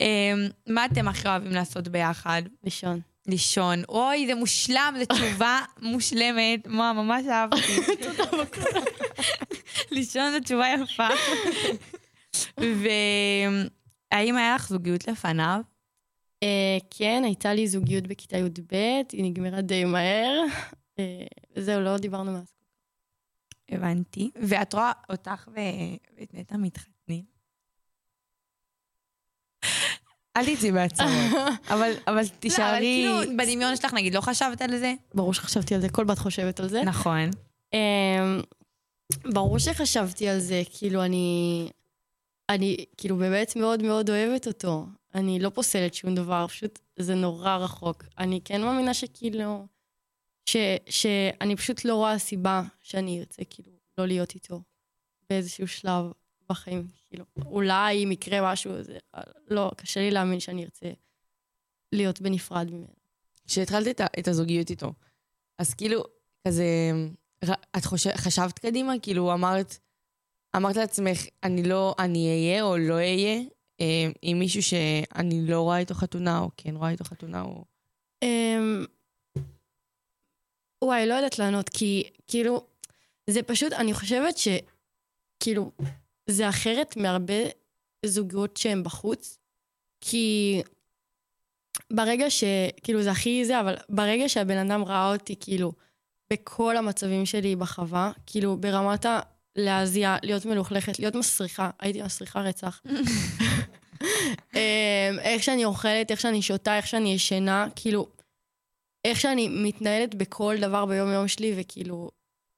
אמ, 0.00 0.48
מה 0.66 0.84
אתם 0.84 1.08
הכי 1.08 1.28
אוהבים 1.28 1.52
לעשות 1.52 1.88
ביחד? 1.88 2.42
לישון. 2.64 3.00
לישון. 3.26 3.82
אוי, 3.88 4.26
זה 4.26 4.34
מושלם, 4.34 4.94
זו 4.98 5.04
תשובה 5.06 5.60
מושלמת. 5.82 6.66
מה, 6.66 6.92
ממש 6.92 7.24
אהבתי. 7.26 7.76
לישון 9.90 10.32
זו 10.32 10.40
תשובה 10.40 10.66
יפה. 10.68 11.08
והאם 14.12 14.36
היה 14.36 14.54
לך 14.54 14.68
זוגיות 14.68 15.08
לפניו? 15.08 15.60
אה, 16.42 16.78
כן, 16.90 17.22
הייתה 17.24 17.54
לי 17.54 17.68
זוגיות 17.68 18.06
בכיתה 18.06 18.36
י"ב, 18.36 18.74
היא 19.12 19.24
נגמרה 19.24 19.60
די 19.60 19.84
מהר. 19.84 20.44
אה, 20.98 21.26
זהו, 21.56 21.80
לא 21.80 21.98
דיברנו 21.98 22.32
מאז. 22.32 22.52
הבנתי. 23.70 24.30
ואת 24.42 24.74
רואה 24.74 24.92
אותך 25.10 25.48
ואת 25.54 26.34
נטע 26.34 26.56
מתחתנים? 26.56 26.95
אל 30.36 30.56
תצאי 30.56 30.72
בעצמות. 30.72 31.10
אבל 31.70 31.74
אבל 31.74 31.92
אבל 32.06 32.28
תישארי... 32.28 32.80
כאילו, 32.80 33.36
בדמיון 33.38 33.76
שלך, 33.76 33.94
נגיד, 33.94 34.14
לא 34.14 34.20
חשבת 34.20 34.62
על 34.62 34.78
זה? 34.78 34.94
ברור 35.14 35.34
שחשבתי 35.34 35.74
על 35.74 35.80
זה, 35.80 35.88
כל 35.88 36.04
בת 36.04 36.18
חושבת 36.18 36.60
על 36.60 36.68
זה. 36.68 36.82
נכון. 36.82 37.30
אמ, 37.72 38.40
ברור 39.24 39.58
שחשבתי 39.58 40.28
על 40.28 40.38
זה, 40.38 40.62
כאילו 40.78 41.04
אני... 41.04 41.70
אני 42.48 42.76
כאילו 42.96 43.16
באמת 43.16 43.56
מאוד 43.56 43.82
מאוד 43.82 44.10
אוהבת 44.10 44.46
אותו. 44.46 44.86
אני 45.14 45.38
לא 45.38 45.48
פוסלת 45.48 45.94
שום 45.94 46.14
דבר, 46.14 46.46
פשוט 46.46 46.78
זה 46.96 47.14
נורא 47.14 47.56
רחוק. 47.56 48.04
אני 48.18 48.40
כן 48.44 48.62
מאמינה 48.62 48.94
שכאילו... 48.94 49.66
ש, 50.46 50.56
שאני 50.88 51.56
פשוט 51.56 51.84
לא 51.84 51.94
רואה 51.94 52.18
סיבה 52.18 52.62
שאני 52.82 53.20
ארצה 53.20 53.42
כאילו 53.50 53.72
לא 53.98 54.06
להיות 54.06 54.34
איתו 54.34 54.60
באיזשהו 55.30 55.68
שלב 55.68 56.12
בחיים. 56.48 56.86
כאילו, 57.08 57.24
אולי 57.44 58.04
אם 58.04 58.12
יקרה 58.12 58.52
משהו, 58.52 58.82
זה... 58.82 58.98
לא, 59.50 59.70
קשה 59.76 60.00
לי 60.00 60.10
להאמין 60.10 60.40
שאני 60.40 60.64
ארצה 60.64 60.86
להיות 61.92 62.20
בנפרד 62.20 62.70
ממנו. 62.70 62.94
כשהתחלת 63.46 63.88
את, 63.88 64.00
את 64.18 64.28
הזוגיות 64.28 64.70
איתו, 64.70 64.92
אז 65.58 65.74
כאילו, 65.74 66.04
כזה, 66.48 66.64
את 67.76 67.84
חושב, 67.84 68.10
חשבת 68.16 68.58
קדימה? 68.58 68.92
כאילו, 69.02 69.32
אמרת, 69.32 69.78
אמרת 70.56 70.76
לעצמך, 70.76 71.24
אני 71.42 71.62
לא, 71.62 71.94
אני 71.98 72.28
אהיה 72.28 72.62
או 72.62 72.76
לא 72.76 72.94
אהיה 72.94 73.40
אה, 73.80 74.08
עם 74.22 74.38
מישהו 74.38 74.62
שאני 74.62 75.46
לא 75.46 75.60
רואה 75.60 75.78
איתו 75.78 75.94
חתונה, 75.94 76.38
או 76.38 76.50
כן 76.56 76.76
רואה 76.76 76.90
איתו 76.90 77.04
חתונה, 77.04 77.42
או... 77.42 77.64
אמ, 78.22 78.84
וואי, 80.84 81.06
לא 81.06 81.14
יודעת 81.14 81.38
לענות, 81.38 81.68
כי 81.68 82.10
כאילו, 82.26 82.66
זה 83.30 83.42
פשוט, 83.42 83.72
אני 83.72 83.94
חושבת 83.94 84.34
שכאילו, 84.38 85.70
זה 86.26 86.48
אחרת 86.48 86.96
מהרבה 86.96 87.42
זוגות 88.06 88.56
שהן 88.56 88.82
בחוץ, 88.82 89.38
כי 90.00 90.62
ברגע 91.92 92.30
ש... 92.30 92.44
כאילו, 92.82 93.02
זה 93.02 93.10
הכי 93.10 93.44
זה, 93.44 93.60
אבל 93.60 93.74
ברגע 93.88 94.28
שהבן 94.28 94.56
אדם 94.56 94.84
ראה 94.84 95.12
אותי, 95.12 95.34
כאילו, 95.40 95.72
בכל 96.32 96.76
המצבים 96.76 97.26
שלי 97.26 97.56
בחווה, 97.56 98.12
כאילו, 98.26 98.56
ברמת 98.56 99.06
ה... 99.06 99.20
להזיע, 99.56 100.16
להיות 100.22 100.46
מלוכלכת, 100.46 100.98
להיות 100.98 101.14
מסריחה, 101.14 101.70
הייתי 101.80 102.02
מסריחה 102.02 102.40
רצח. 102.40 102.82
אמ, 104.54 105.18
איך 105.18 105.42
שאני 105.42 105.64
אוכלת, 105.64 106.10
איך 106.10 106.20
שאני 106.20 106.42
שותה, 106.42 106.76
איך 106.76 106.86
שאני 106.86 107.14
ישנה, 107.14 107.66
כאילו, 107.76 108.08
איך 109.04 109.20
שאני 109.20 109.48
מתנהלת 109.48 110.14
בכל 110.14 110.56
דבר 110.60 110.86
ביום-יום 110.86 111.28
שלי, 111.28 111.54
וכאילו, 111.56 112.10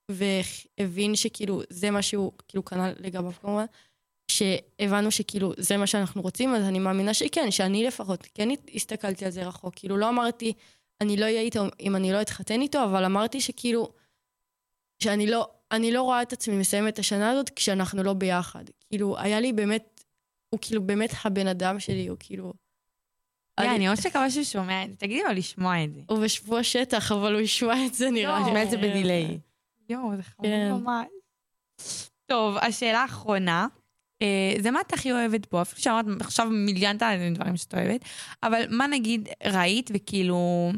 והבין 0.09 1.15
שכאילו, 1.17 1.63
זה 1.71 1.91
מה 1.91 2.03
שהוא, 2.03 2.33
כאילו, 2.49 2.65
כנ"ל 2.65 2.93
לגביו 3.01 3.33
כמובן, 3.43 3.65
שהבנו 4.31 5.11
שכאילו, 5.11 5.53
זה 5.59 5.77
מה 5.77 5.87
שאנחנו 5.87 6.23
רוצים, 6.23 6.55
אז 6.55 6.63
אני 6.65 6.79
מאמינה 6.79 7.15
שכן, 7.15 7.51
שאני 7.51 7.85
לפחות, 7.85 8.27
כן 8.35 8.49
הסתכלתי 8.75 9.25
על 9.25 9.31
זה 9.31 9.47
רחוק. 9.47 9.75
כאילו, 9.77 9.97
לא 9.97 10.09
אמרתי, 10.09 10.53
אני 11.01 11.17
לא 11.17 11.25
אהיה 11.25 11.41
איתו 11.41 11.65
אם 11.81 11.97
אני 11.97 12.13
לא 12.13 12.21
אתחתן 12.23 12.61
איתו, 12.61 12.85
אבל 12.85 13.05
אמרתי 13.05 13.41
שכאילו, 13.41 13.93
שאני 15.03 15.27
לא, 15.27 15.49
אני 15.73 15.93
לא 15.93 16.03
רואה 16.03 16.23
את 16.23 16.33
עצמי 16.33 16.57
מסיימת 16.57 16.95
את 16.95 16.99
השנה 16.99 17.31
הזאת 17.31 17.51
כשאנחנו 17.51 18.03
לא 18.03 18.13
ביחד. 18.13 18.65
כאילו, 18.89 19.19
היה 19.19 19.41
לי 19.41 19.53
באמת, 19.53 20.01
הוא 20.51 20.59
כאילו 20.63 20.83
באמת 20.83 21.11
הבן 21.25 21.47
אדם 21.47 21.81
שלי, 21.81 22.07
הוא 22.09 22.17
כאילו... 22.21 22.53
יא, 23.61 23.65
אני- 23.65 23.77
אני 23.77 23.89
ממש 23.89 24.07
מקווה 24.07 24.31
שהוא 24.31 24.45
שומע 24.45 24.85
את 24.85 24.91
זה. 24.91 24.97
תגידי 24.97 25.23
לו 25.23 25.33
לשמוע 25.33 25.85
את 25.85 25.95
זה. 25.95 26.01
הוא 26.09 26.19
בשבוע 26.19 26.63
שטח, 26.63 27.13
אבל 27.13 27.33
הוא 27.33 27.41
ישמע 27.41 27.87
את 27.87 27.95
זה 27.95 28.11
נראה 28.11 28.39
לי. 28.39 28.45
שומע 28.45 28.63
את 28.63 28.71
זה 28.71 28.77
בדיליי. 28.77 29.39
יואו, 29.89 30.17
זה 30.17 30.23
חמור 30.23 30.51
כן. 30.51 30.73
ממש. 30.73 31.07
טוב, 32.27 32.57
השאלה 32.57 33.03
האחרונה, 33.03 33.67
אה, 34.23 34.55
זה 34.63 34.71
מה 34.71 34.81
את 34.81 34.93
הכי 34.93 35.13
אוהבת 35.13 35.51
בו? 35.51 35.63
אפילו 35.63 35.83
שאמרת 35.83 36.21
עכשיו 36.21 36.47
מיליון 36.51 36.97
דברים 37.35 37.57
שאת 37.57 37.75
אוהבת, 37.75 38.01
אבל 38.43 38.63
מה 38.71 38.87
נגיד 38.87 39.29
ראית 39.45 39.91
וכאילו, 39.95 40.71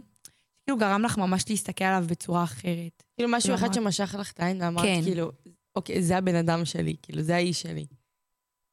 כאילו 0.65 0.79
גרם 0.79 1.03
לך 1.03 1.19
ממש 1.19 1.45
להסתכל 1.49 1.85
עליו 1.85 2.05
בצורה 2.09 2.45
אחרת? 2.45 3.03
כאילו, 3.17 3.31
משהו 3.33 3.55
אחד 3.55 3.75
שמשך 3.75 4.15
לך 4.19 4.33
את 4.33 4.41
העין, 4.41 4.63
ואמרת, 4.63 4.85
כן. 4.85 5.01
כאילו, 5.03 5.33
אוקיי, 5.77 6.03
זה 6.03 6.17
הבן 6.17 6.35
אדם 6.35 6.65
שלי, 6.65 6.97
כאילו, 7.03 7.23
זה 7.23 7.35
האיש 7.35 7.63
שלי. 7.63 7.87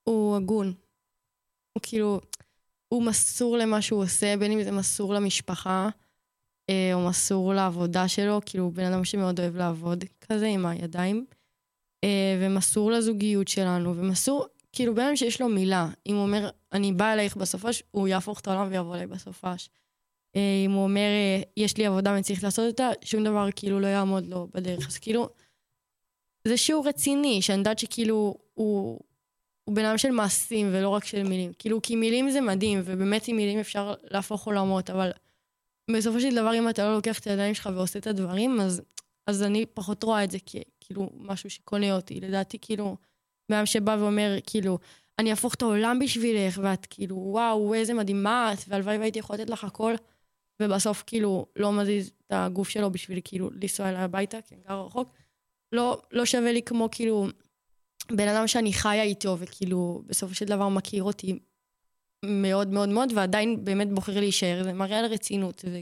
הוא 0.03 0.35
הגון. 0.35 0.73
הוא 1.73 1.81
כאילו, 1.81 2.21
הוא 2.87 3.03
מסור 3.03 3.57
למה 3.57 3.81
שהוא 3.81 4.03
עושה, 4.03 4.37
בין 4.37 4.51
אם 4.51 4.63
זה 4.63 4.71
מסור 4.71 5.13
למשפחה, 5.13 5.89
אה, 6.69 6.93
או 6.93 7.07
מסור 7.07 7.53
לעבודה 7.53 8.07
שלו, 8.07 8.39
כאילו, 8.45 8.63
הוא 8.63 8.73
בן 8.73 8.85
אדם 8.85 9.05
שמאוד 9.05 9.39
אוהב 9.39 9.57
לעבוד 9.57 10.03
כזה 10.21 10.47
עם 10.47 10.65
הידיים, 10.65 11.25
אה, 12.03 12.37
ומסור 12.41 12.91
לזוגיות 12.91 13.47
שלנו, 13.47 13.97
ומסור, 13.97 14.45
כאילו, 14.73 14.95
בן 14.95 15.03
אדם 15.03 15.15
שיש 15.15 15.41
לו 15.41 15.49
מילה. 15.49 15.89
אם 16.07 16.15
הוא 16.15 16.23
אומר, 16.23 16.49
אני 16.73 16.93
בא 16.93 17.13
אלייך 17.13 17.35
בסופש, 17.35 17.83
הוא 17.91 18.07
יהפוך 18.07 18.39
את 18.39 18.47
העולם 18.47 18.67
ויבוא 18.71 18.95
אליי 18.95 19.07
בסופש. 19.07 19.69
אה, 20.35 20.63
אם 20.65 20.71
הוא 20.71 20.83
אומר, 20.83 21.09
יש 21.57 21.77
לי 21.77 21.85
עבודה 21.85 22.11
ואני 22.11 22.23
צריך 22.23 22.43
לעשות 22.43 22.67
אותה, 22.67 22.89
שום 23.03 23.23
דבר 23.23 23.47
כאילו 23.55 23.79
לא 23.79 23.87
יעמוד 23.87 24.27
לו 24.27 24.47
בדרך. 24.53 24.87
אז 24.87 24.97
כאילו, 24.97 25.29
זה 26.47 26.57
שיעור 26.57 26.87
רציני, 26.87 27.41
שאני 27.41 27.57
יודעת 27.57 27.79
שכאילו, 27.79 28.35
הוא... 28.53 28.99
הוא 29.63 29.75
בן 29.75 29.85
אדם 29.85 29.97
של 29.97 30.11
מעשים 30.11 30.69
ולא 30.71 30.89
רק 30.89 31.05
של 31.05 31.23
מילים. 31.23 31.51
כאילו, 31.59 31.81
כי 31.81 31.95
מילים 31.95 32.29
זה 32.29 32.41
מדהים, 32.41 32.81
ובאמת 32.85 33.27
עם 33.27 33.35
מילים 33.35 33.59
אפשר 33.59 33.93
להפוך 34.11 34.45
עולמות, 34.45 34.89
אבל 34.89 35.11
בסופו 35.91 36.19
של 36.19 36.35
דבר, 36.35 36.53
אם 36.53 36.69
אתה 36.69 36.85
לא 36.85 36.95
לוקח 36.95 37.19
את 37.19 37.27
הידיים 37.27 37.53
שלך 37.53 37.69
ועושה 37.73 37.99
את 37.99 38.07
הדברים, 38.07 38.59
אז, 38.61 38.81
אז 39.27 39.43
אני 39.43 39.65
פחות 39.65 40.03
רואה 40.03 40.23
את 40.23 40.31
זה 40.31 40.37
ככאילו 40.39 41.09
משהו 41.13 41.49
שקונה 41.49 41.95
אותי. 41.95 42.19
לדעתי, 42.19 42.57
כאילו, 42.61 42.97
בן 43.49 43.65
שבא 43.65 43.95
ואומר, 43.99 44.35
כאילו, 44.45 44.79
אני 45.19 45.31
אהפוך 45.31 45.53
את 45.53 45.61
העולם 45.61 45.99
בשבילך, 45.99 46.59
ואת 46.63 46.85
כאילו, 46.89 47.15
וואו, 47.15 47.73
איזה 47.73 47.93
מדהימה 47.93 48.53
את, 48.53 48.57
והלוואי 48.67 48.97
והייתי 48.97 49.19
יכולה 49.19 49.39
לתת 49.39 49.49
לך 49.49 49.63
הכל, 49.63 49.93
ובסוף, 50.61 51.03
כאילו, 51.07 51.45
לא 51.55 51.71
מזיז 51.71 52.07
את 52.07 52.31
הגוף 52.31 52.69
שלו 52.69 52.91
בשביל, 52.91 53.19
כאילו, 53.23 53.49
לנסוע 53.61 53.89
אליי 53.89 54.01
הביתה, 54.01 54.41
כי 54.41 54.55
אני 54.55 54.63
גר 54.69 54.81
רחוק. 54.81 55.13
לא, 55.71 56.01
לא 56.11 56.25
שווה 56.25 56.51
לי 56.51 56.61
כמו, 56.61 56.89
כאילו, 56.91 57.27
בן 58.11 58.27
אדם 58.27 58.47
שאני 58.47 58.73
חיה 58.73 59.03
איתו, 59.03 59.37
וכאילו, 59.39 60.01
בסופו 60.05 60.33
של 60.33 60.45
דבר 60.45 60.69
מכיר 60.69 61.03
אותי 61.03 61.39
מאוד 62.27 62.67
מאוד 62.67 62.89
מאוד, 62.89 63.13
ועדיין 63.15 63.65
באמת 63.65 63.93
בוחר 63.93 64.19
להישאר, 64.19 64.63
זה 64.63 64.73
מראה 64.73 64.99
על 64.99 65.05
רצינות. 65.05 65.65
ו... 65.67 65.77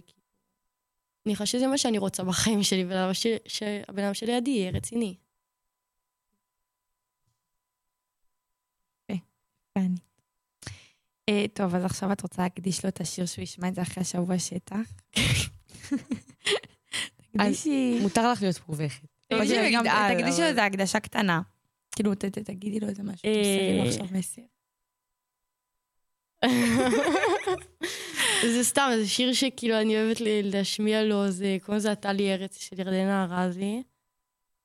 אני 1.25 1.35
חושבת 1.35 1.47
שזה 1.47 1.67
מה 1.67 1.77
שאני 1.77 1.97
רוצה 1.97 2.23
בחיים 2.23 2.63
שלי, 2.63 2.85
ולמה 2.85 3.13
ש- 3.13 3.27
שהבן 3.47 4.03
אדם 4.03 4.13
שלידי 4.13 4.51
יהיה 4.51 4.71
רציני. 4.71 5.15
ואני. 9.75 9.95
אה, 11.29 11.45
טוב, 11.53 11.75
אז 11.75 11.85
עכשיו 11.85 12.11
את 12.11 12.21
רוצה 12.21 12.41
להקדיש 12.41 12.83
לו 12.83 12.89
את 12.89 13.01
השיר 13.01 13.25
שהוא 13.25 13.43
ישמע 13.43 13.67
את 13.67 13.75
זה 13.75 13.81
אחרי 13.81 14.01
השבוע 14.01 14.39
שטח? 14.39 14.79
תקדישי. 17.31 17.99
מותר 18.01 18.31
לך 18.31 18.41
להיות 18.41 18.59
מובכת. 18.67 19.07
תקדישי 20.17 20.41
לו 20.41 20.47
איזה 20.47 20.65
הקדשה 20.65 20.99
קטנה. 20.99 21.41
כאילו, 21.91 22.15
תגידי 22.15 22.79
לו 22.79 22.87
איזה 22.87 23.03
משהו, 23.03 23.21
תמסרי 23.21 23.77
לו 23.77 23.83
אה. 23.83 23.89
עכשיו 23.89 24.05
מסר. 24.11 24.41
זה 28.55 28.63
סתם, 28.63 28.89
זה 28.97 29.07
שיר 29.07 29.33
שכאילו 29.33 29.81
אני 29.81 29.97
אוהבת 29.97 30.17
להשמיע 30.21 31.03
לו, 31.03 31.31
זה 31.31 31.57
קוראים 31.65 31.77
לזה 31.77 31.91
"אתה 31.91 32.13
לי 32.13 32.33
ארץ" 32.33 32.57
של 32.57 32.79
ירדנה 32.79 33.27
ארזי. 33.31 33.83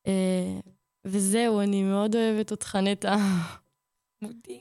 אה, 0.06 0.60
וזהו, 1.04 1.60
אני 1.60 1.82
מאוד 1.82 2.16
אוהבת 2.16 2.50
אותך, 2.50 2.78
נטע. 2.82 3.16
מודי. 4.22 4.60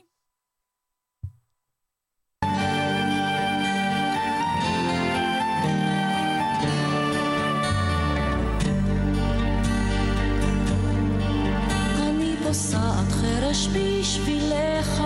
אני 12.02 12.36
פוסעת 12.42 13.12
חרש 13.12 13.68
בשבילך, 13.68 15.02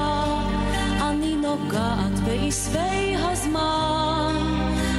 נוגעת 1.75 2.21
בעשבי 2.25 3.17
הזמן, 3.19 4.35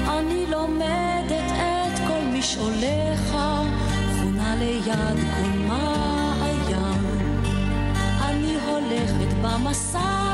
אני 0.10 0.46
לומדת 0.50 1.52
את 1.52 2.00
כל 2.08 2.38
משעוליך, 2.38 3.38
חונה 4.20 4.56
ליד 4.60 5.18
כל 5.38 5.58
מעיין. 5.68 7.06
אני 8.22 8.56
הולכת 8.68 9.34
במסע 9.42 10.25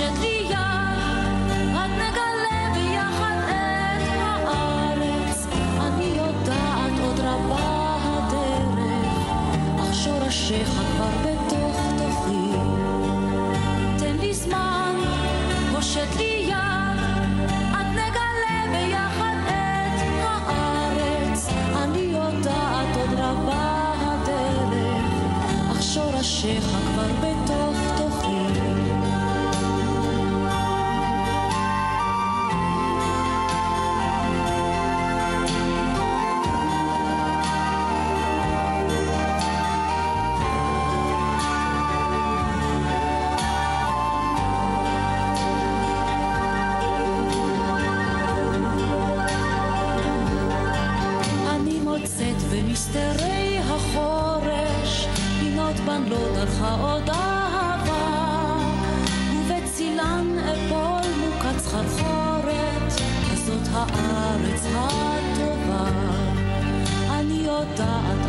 should 0.00 0.29
אני 67.62 67.70
יודעת 67.70 68.19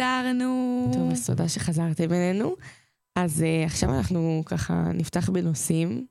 חזרנו. 0.00 0.90
טוב, 0.92 1.10
אז 1.12 1.26
תודה 1.26 1.48
שחזרתם 1.48 2.12
אלינו. 2.12 2.56
אז 3.16 3.40
uh, 3.40 3.66
עכשיו 3.66 3.94
אנחנו 3.94 4.42
ככה 4.46 4.74
נפתח 4.94 5.30
בנושאים. 5.30 6.06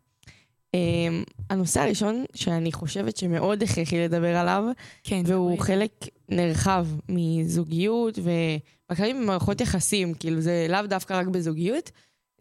Um, 0.76 1.34
הנושא 1.50 1.82
הראשון 1.82 2.26
שאני 2.36 2.72
חושבת 2.72 3.18
שמאוד 3.18 3.64
הכרחי 3.64 4.00
לדבר 4.00 4.36
עליו, 4.36 4.64
כן. 5.04 5.22
והוא 5.26 5.56
דברי. 5.56 5.66
חלק 5.66 5.92
נרחב 6.30 6.88
מזוגיות 7.10 8.20
ובכלל 8.20 9.14
במערכות 9.14 9.62
יחסים, 9.62 10.14
כאילו 10.14 10.42
זה 10.42 10.68
לאו 10.70 10.82
דווקא 10.88 11.14
רק 11.14 11.28
בזוגיות, 11.28 11.92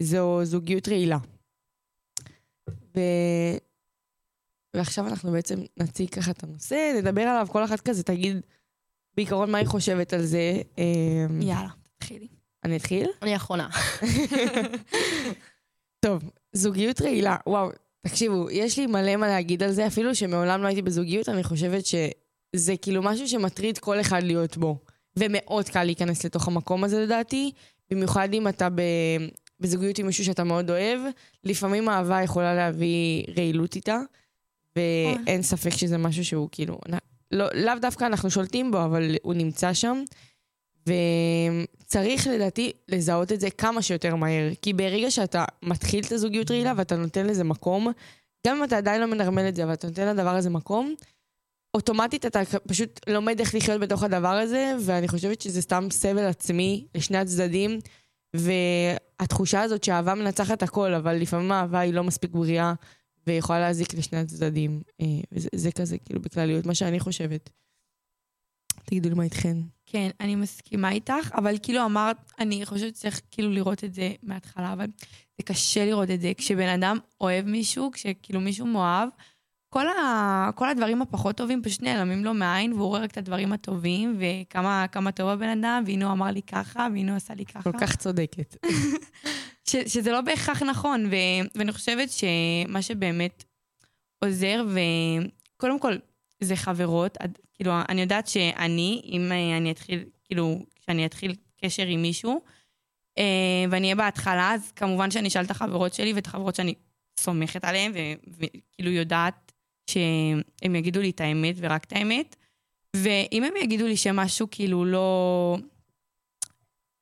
זו 0.01 0.45
זוגיות 0.45 0.89
רעילה. 0.89 1.19
ו... 2.97 3.01
ועכשיו 4.75 5.07
אנחנו 5.07 5.33
בעצם 5.33 5.59
נציג 5.77 6.09
ככה 6.09 6.31
את 6.31 6.45
הנושא, 6.45 6.93
נדבר 6.99 7.23
עליו, 7.23 7.47
כל 7.51 7.65
אחת 7.65 7.81
כזה 7.81 8.03
תגיד 8.03 8.41
בעיקרון 9.19 9.51
מה 9.51 9.59
היא 9.59 9.67
חושבת 9.67 10.13
על 10.13 10.23
זה. 10.23 10.63
אמ, 10.79 11.43
יאללה, 11.43 11.69
תתחילי. 11.97 12.29
אני 12.65 12.77
אתחיל? 12.77 13.09
אני 13.23 13.37
אחרונה. 13.37 13.69
טוב, 16.05 16.31
זוגיות 16.53 17.03
רעילה, 17.03 17.37
וואו, 17.47 17.71
תקשיבו, 18.01 18.51
יש 18.51 18.79
לי 18.79 18.87
מלא 18.87 19.17
מה 19.17 19.29
להגיד 19.29 19.63
על 19.63 19.73
זה, 19.73 19.87
אפילו 19.87 20.15
שמעולם 20.15 20.63
לא 20.63 20.67
הייתי 20.67 20.83
בזוגיות, 20.83 21.29
אני 21.29 21.45
חושבת 21.45 21.87
שזה 21.87 22.77
כאילו 22.83 23.03
משהו 23.03 23.29
שמטריד 23.29 23.79
כל 23.79 24.01
אחד 24.01 24.23
להיות 24.23 24.57
בו. 24.57 24.79
ומאוד 25.19 25.69
קל 25.69 25.85
להיכנס 25.85 26.25
לתוך 26.25 26.49
המקום 26.49 26.85
הזה 26.85 27.01
לדעתי, 27.01 27.53
במיוחד 27.91 28.35
אם 28.35 28.49
אתה 28.49 28.69
בזוגיות 29.61 29.99
עם 29.99 30.07
מישהו 30.07 30.25
שאתה 30.25 30.45
מאוד 30.45 30.71
אוהב, 30.71 31.01
לפעמים 31.45 31.89
אהבה 31.89 32.23
יכולה 32.23 32.55
להביא 32.55 33.25
רעילות 33.37 33.77
איתה, 33.77 33.99
ואין 34.77 35.43
ספק 35.43 35.71
שזה 35.71 35.99
משהו 35.99 36.25
שהוא 36.25 36.49
כאילו, 36.53 36.79
לא, 37.31 37.47
לאו 37.55 37.75
דווקא 37.81 38.05
אנחנו 38.05 38.31
שולטים 38.31 38.71
בו, 38.71 38.85
אבל 38.85 39.17
הוא 39.23 39.35
נמצא 39.35 39.73
שם. 39.73 40.03
וצריך 40.87 42.27
לדעתי 42.27 42.73
לזהות 42.89 43.33
את 43.33 43.41
זה 43.41 43.51
כמה 43.51 43.83
שיותר 43.83 44.17
מהר. 44.17 44.51
כי 44.63 44.73
ברגע 44.73 45.11
שאתה 45.11 45.45
מתחיל 45.63 46.05
את 46.05 46.13
הזוגיות 46.13 46.51
רעילה 46.51 46.73
ואתה 46.77 46.97
נותן 46.97 47.27
לזה 47.27 47.45
מקום, 47.45 47.93
גם 48.47 48.57
אם 48.57 48.65
אתה 48.65 48.77
עדיין 48.77 49.01
לא 49.01 49.07
מנרמל 49.07 49.49
את 49.49 49.57
זה, 49.57 49.65
אבל 49.65 49.73
אתה 49.73 49.87
נותן 49.87 50.09
לדבר 50.09 50.37
הזה 50.37 50.51
מקום, 50.51 50.95
אוטומטית 51.75 52.27
אתה 52.27 52.41
פשוט 52.69 53.01
לומד 53.09 53.41
איך 53.41 53.55
לחיות 53.55 53.81
בתוך 53.81 54.03
הדבר 54.03 54.29
הזה, 54.29 54.75
ואני 54.81 55.09
חושבת 55.09 55.41
שזה 55.41 55.63
סתם 55.63 55.89
סבל 55.91 56.25
עצמי 56.25 56.87
לשני 56.95 57.19
הצדדים, 57.19 57.79
והתחושה 58.37 59.63
הזאת 59.63 59.85
שאהבה 59.85 60.15
מנצחת 60.15 60.63
הכל, 60.63 60.95
אבל 60.95 61.15
לפעמים 61.15 61.53
האהבה 61.53 61.79
היא 61.79 61.95
לא 61.95 62.05
מספיק 62.05 62.31
בריאה, 62.31 62.73
ויכולה 63.29 63.61
להזיק 63.61 63.95
לשני 63.95 64.19
הצדדים. 64.19 64.83
אה, 65.01 65.07
וזה 65.33 65.49
זה 65.55 65.73
כזה, 65.73 65.99
כאילו, 65.99 66.21
בכלליות, 66.21 66.67
מה 66.67 66.75
שאני 66.75 67.01
חושבת. 67.01 67.51
תגידו 68.85 69.09
לי 69.09 69.15
מה 69.15 69.23
איתכן. 69.23 69.57
כן, 69.87 70.11
אני 70.21 70.35
מסכימה 70.35 70.91
איתך, 70.91 71.33
אבל 71.35 71.55
כאילו 71.63 71.85
אמרת, 71.85 72.17
אני 72.39 72.67
חושבת 72.67 72.97
שצריך 72.97 73.21
כאילו 73.31 73.51
לראות 73.51 73.85
את 73.85 73.95
זה 73.95 74.13
מההתחלה, 74.23 74.73
אבל 74.73 74.87
זה 75.39 75.43
קשה 75.45 75.85
לראות 75.85 76.11
את 76.11 76.21
זה. 76.21 76.33
כשבן 76.37 76.69
אדם 76.69 76.99
אוהב 77.21 77.47
מישהו, 77.47 77.91
כשכאילו 77.93 78.41
מישהו 78.41 78.67
מאוהב, 78.67 79.09
כל, 79.71 79.89
ה, 79.89 80.51
כל 80.55 80.69
הדברים 80.69 81.03
הפחות 81.03 81.37
טובים 81.37 81.63
פשוט 81.63 81.83
נעלמים 81.83 82.25
לו 82.25 82.35
מהעין, 82.35 82.73
והוא 82.73 82.87
רואה 82.89 83.01
רק 83.01 83.11
את 83.11 83.19
הדברים 83.19 83.53
הטובים, 83.53 84.19
וכמה 84.19 85.13
טוב 85.15 85.29
הבן 85.29 85.59
אדם, 85.59 85.83
והנה 85.87 86.05
הוא 86.05 86.13
אמר 86.13 86.27
לי 86.27 86.43
ככה, 86.43 86.87
והנה 86.95 87.13
הוא 87.13 87.17
עשה 87.17 87.35
לי 87.35 87.45
ככה. 87.45 87.73
כל 87.73 87.79
כך 87.81 87.97
צודקת. 87.97 88.57
ש, 89.69 89.77
שזה 89.77 90.13
לא 90.13 90.21
בהכרח 90.21 90.63
נכון, 90.63 91.07
ו, 91.07 91.15
ואני 91.55 91.73
חושבת 91.73 92.09
שמה 92.11 92.83
שבאמת 92.83 93.45
עוזר, 94.25 94.65
וקודם 95.57 95.81
כל, 95.81 95.97
זה 96.41 96.57
חברות. 96.57 97.19
כאילו, 97.55 97.73
אני 97.89 98.01
יודעת 98.01 98.29
שאני, 98.29 99.03
אם 99.05 99.33
אני 99.33 99.71
אתחיל, 99.71 100.05
כאילו, 100.25 100.59
כשאני 100.81 101.07
אתחיל 101.07 101.35
קשר 101.65 101.87
עם 101.87 102.03
מישהו, 102.03 102.41
אה, 103.19 103.65
ואני 103.71 103.87
אהיה 103.87 103.95
בהתחלה, 103.95 104.55
אז 104.55 104.73
כמובן 104.73 105.11
שאני 105.11 105.29
אשאל 105.29 105.45
את 105.45 105.51
החברות 105.51 105.95
שלי 105.95 106.13
ואת 106.13 106.27
החברות 106.27 106.55
שאני 106.55 106.75
סומכת 107.19 107.65
עליהן, 107.65 107.93
וכאילו 108.27 108.91
יודעת 108.91 109.53
שהם 109.91 110.75
יגידו 110.75 111.01
לי 111.01 111.11
את 111.11 111.21
האמת 111.21 111.55
ורק 111.59 111.85
את 111.85 111.93
האמת. 111.93 112.37
ואם 112.97 113.45
הם 113.45 113.53
יגידו 113.63 113.87
לי 113.87 113.97
שמשהו 113.97 114.47
כאילו 114.51 114.85
לא, 114.85 115.57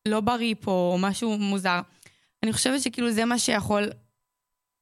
לא 0.09 0.21
בריא 0.21 0.55
פה, 0.61 0.91
או 0.93 0.99
משהו 0.99 1.39
מוזר, 1.39 1.81
אני 2.47 2.53
חושבת 2.53 2.83
שכאילו 2.83 3.11
זה 3.11 3.25
מה 3.25 3.39
שיכול 3.39 3.91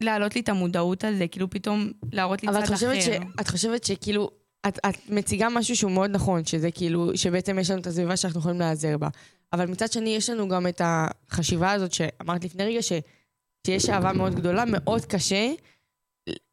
להעלות 0.03 0.35
לי 0.35 0.41
את 0.41 0.49
המודעות 0.49 1.05
על 1.05 1.17
זה, 1.17 1.29
כאילו 1.29 1.51
פתאום 1.51 1.91
להראות 2.13 2.43
לי 2.43 2.49
צד 2.49 2.55
אחר. 2.55 2.75
אבל 2.75 3.31
את 3.41 3.49
חושבת 3.49 3.85
שכאילו, 3.85 4.31
את, 4.69 4.79
את 4.87 5.09
מציגה 5.09 5.49
משהו 5.49 5.77
שהוא 5.77 5.91
מאוד 5.91 6.11
נכון, 6.11 6.45
שזה 6.45 6.71
כאילו, 6.71 7.17
שבעצם 7.17 7.59
יש 7.59 7.71
לנו 7.71 7.81
את 7.81 7.87
הסביבה 7.87 8.17
שאנחנו 8.17 8.41
יכולים 8.41 8.59
להיעזר 8.59 8.99
בה. 8.99 9.09
אבל 9.53 9.67
מצד 9.67 9.93
שני, 9.93 10.11
יש 10.11 10.31
לנו 10.31 10.49
גם 10.49 10.67
את 10.67 10.81
החשיבה 10.85 11.73
הזאת 11.73 11.93
שאמרת 11.93 12.45
לפני 12.45 12.65
רגע, 12.65 12.83
ש, 12.83 12.93
שיש 13.67 13.89
אהבה 13.89 14.13
מאוד 14.13 14.35
גדולה, 14.35 14.65
מאוד 14.67 15.05
קשה 15.05 15.53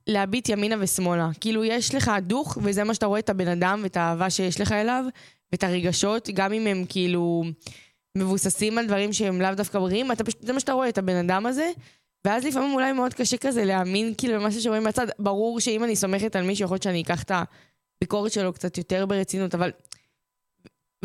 להביט 0.08 0.50
ימינה 0.50 0.76
ושמאלה. 0.80 1.30
כאילו, 1.40 1.64
יש 1.64 1.96
לך 1.96 2.12
דוך, 2.22 2.58
וזה 2.64 2.84
מה 2.84 2.94
שאתה 2.94 3.06
רואה 3.06 3.20
את 3.20 3.30
הבן 3.30 3.48
אדם 3.48 3.80
ואת 3.84 3.98
האהבה 3.98 4.30
שיש 4.30 4.62
לך 4.62 4.72
אליו, 4.72 5.06
ואת 5.52 5.64
הרגשות, 5.64 6.30
גם 6.34 6.54
אם 6.54 6.68
הם 6.68 6.86
כאילו 6.90 7.44
מבוססים 8.18 8.78
על 8.78 8.86
דברים 8.86 9.14
שהם 9.14 9.42
לאו 9.42 9.56
דווקא 9.56 9.80
בריאים, 9.80 10.12
אתה 10.12 10.24
פשוט, 10.24 10.42
זה 10.42 10.54
מה 10.54 10.60
שאתה 10.60 10.74
רואה, 10.74 10.90
את 10.90 10.98
הבן 10.98 11.16
אדם 11.16 11.46
הזה. 11.46 11.72
ואז 12.26 12.46
לפעמים 12.46 12.74
אולי 12.74 12.94
מאוד 12.94 13.14
קשה 13.14 13.38
כזה 13.38 13.66
להאמין 13.66 14.14
כאילו 14.18 14.34
למשהו 14.34 14.62
שרואים 14.62 14.84
מהצד. 14.84 15.08
ברור 15.20 15.60
שאם 15.60 15.84
אני 15.84 15.96
סומכת 15.96 16.36
על 16.36 16.44
מישהו, 16.44 16.66
יכול 16.66 16.76
להיות 16.76 16.84
שאני 16.84 17.02
אקח 17.02 17.24
את 17.24 17.32
הביקורת 18.02 18.32
שלו 18.32 18.54
קצת 18.54 18.78
יותר 18.78 19.06
ברצינות, 19.06 19.56
אבל... 19.56 19.72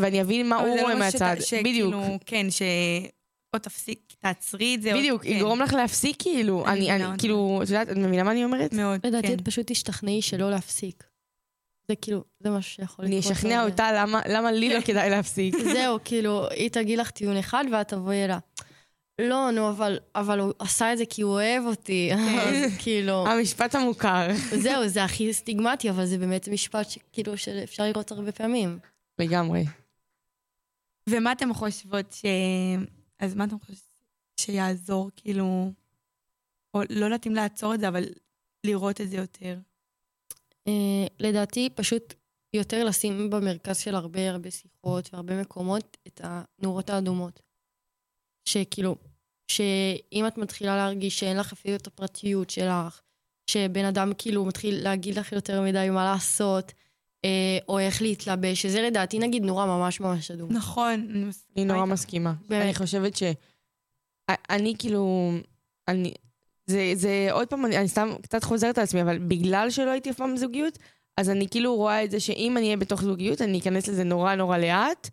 ואני 0.01 0.21
אבין 0.21 0.49
מה 0.49 0.57
הוא 0.57 0.81
רואה 0.81 0.95
מהצד. 0.95 1.37
שת, 1.40 1.57
בדיוק. 1.64 1.95
שכאילו, 1.95 2.19
כן, 2.27 2.47
ש... 2.51 2.62
או 3.55 3.59
תפסיק, 3.59 4.01
תעצרי 4.19 4.75
את 4.75 4.83
זה. 4.83 4.92
בדיוק, 4.95 5.23
כן. 5.23 5.29
יגרום 5.29 5.62
לך 5.62 5.73
להפסיק 5.73 6.16
כאילו. 6.19 6.66
אני, 6.66 6.92
אני, 6.92 7.05
אני 7.05 7.19
כאילו, 7.19 7.61
את 7.62 7.69
יודעת, 7.69 7.90
את 7.90 7.97
מבינה 7.97 8.23
מה 8.23 8.31
אני 8.31 8.45
אומרת? 8.45 8.73
מאוד, 8.73 9.01
כן. 9.03 9.09
לדעתי, 9.09 9.35
את 9.35 9.40
פשוט 9.40 9.66
תשתכנעי 9.66 10.23
שלא 10.23 10.51
להפסיק. 10.51 11.05
זה 11.88 11.96
כאילו, 11.96 12.25
זה 12.40 12.51
משהו 12.51 12.75
שיכול 12.75 13.05
לקרות. 13.05 13.25
אני 13.25 13.33
אשכנע 13.33 13.64
אותה 13.64 13.92
למה, 13.92 14.20
למה 14.29 14.53
לי 14.53 14.75
לא 14.75 14.81
כדאי 14.81 15.11
להפסיק. 15.11 15.55
זהו, 15.75 15.99
כאילו, 16.05 16.49
היא 16.49 16.70
תגיד 16.70 16.99
לך 16.99 17.11
טיעון 17.11 17.37
אחד 17.37 17.64
ואת 17.72 17.88
תבואי 17.88 18.25
אליה. 18.25 18.38
לא, 19.20 19.51
נו, 19.51 19.68
אבל, 19.70 19.99
אבל 20.14 20.40
הוא 20.40 20.53
עשה 20.59 20.92
את 20.92 20.99
זה 20.99 21.05
כי 21.07 21.22
הוא 21.22 21.33
אוהב 21.33 21.64
אותי, 21.64 22.11
אז 22.14 22.72
כאילו... 22.79 23.27
המשפט 23.27 23.75
המוכר. 23.75 24.29
זהו, 24.61 24.88
זה 24.88 25.05
הכי 25.05 25.33
סטיגמטי, 25.33 25.90
אבל 25.90 26.07
זה 26.07 26.18
באמת 26.18 26.49
משפט 26.49 26.90
שכאילו 26.90 27.38
שאפשר 27.38 27.83
לראות 27.85 28.12
הרבה 28.12 28.33
פעמים. 28.33 28.79
לגמרי. 29.18 29.64
ומה 31.09 31.33
אתם 31.33 31.55
חושבות 31.55 32.12
ש... 32.12 32.25
אז 33.20 33.35
מה 33.35 33.44
אתם 33.44 33.57
חושבות 33.59 33.87
שיעזור, 34.40 35.11
כאילו... 35.16 35.72
או 36.75 36.83
לא 36.90 37.05
יודעת 37.05 37.27
אם 37.27 37.35
לעצור 37.35 37.75
את 37.75 37.81
זה, 37.81 37.88
אבל 37.88 38.05
לראות 38.64 39.01
את 39.01 39.11
זה 39.11 39.16
יותר? 39.16 39.59
Uh, 40.66 40.70
לדעתי, 41.20 41.68
פשוט 41.74 42.14
יותר 42.55 42.85
לשים 42.85 43.31
במרכז 43.31 43.79
של 43.79 43.94
הרבה 43.94 44.31
הרבה 44.31 44.50
שיחות 44.50 45.09
והרבה 45.12 45.40
מקומות 45.40 45.96
את 46.07 46.20
הנורות 46.24 46.90
האדומות. 46.90 47.40
שכאילו, 48.44 48.96
שאם 49.48 50.26
את 50.26 50.38
מתחילה 50.38 50.76
להרגיש 50.76 51.18
שאין 51.18 51.37
לך 51.37 51.52
אפילו 51.52 51.76
את 51.76 51.87
הפרטיות 51.87 52.50
שלך, 52.50 53.00
שבן 53.46 53.85
אדם 53.85 54.12
כאילו 54.18 54.44
מתחיל 54.44 54.83
להגיד 54.83 55.18
לך 55.18 55.33
יותר 55.33 55.62
מדי 55.62 55.90
מה 55.90 56.05
לעשות, 56.05 56.72
אה, 57.24 57.59
או 57.68 57.79
איך 57.79 58.02
להתלבש, 58.02 58.62
שזה 58.62 58.83
לדעתי 58.83 59.18
נגיד 59.18 59.42
נורא 59.42 59.66
ממש 59.66 60.00
ממש 60.00 60.31
אדום. 60.31 60.52
נכון, 60.52 61.07
אני 61.11 61.24
מסכימה. 61.24 61.57
אני 61.57 61.64
נורא 61.64 61.85
מסכימה. 61.85 62.35
באמת. 62.48 62.62
אני 62.62 62.74
חושבת 62.74 63.16
ש... 63.16 63.22
אני 64.50 64.74
כאילו... 64.79 65.33
אני... 65.88 66.14
זה, 66.66 66.92
זה 66.94 67.29
עוד 67.31 67.48
פעם, 67.48 67.66
אני, 67.66 67.88
סתם 67.88 68.09
קצת 68.22 68.44
חוזרת 68.44 68.79
על 68.79 68.85
עצמי, 68.85 69.02
אבל 69.02 69.18
בגלל 69.18 69.70
שלא 69.70 69.90
הייתי 69.90 70.11
אף 70.11 70.16
פעם 70.16 70.35
בזוגיות, 70.35 70.79
אז 71.16 71.31
אני 71.31 71.48
כאילו 71.48 71.74
רואה 71.74 72.05
את 72.05 72.11
זה 72.11 72.20
שאם 72.20 72.57
אני 72.57 72.66
אהיה 72.66 72.76
בתוך 72.76 73.02
זוגיות, 73.02 73.42
אני 73.42 73.59
אכנס 73.59 73.88
לזה 73.88 74.05
נורא 74.05 74.35
נורא 74.35 74.59
לאט, 74.59 75.11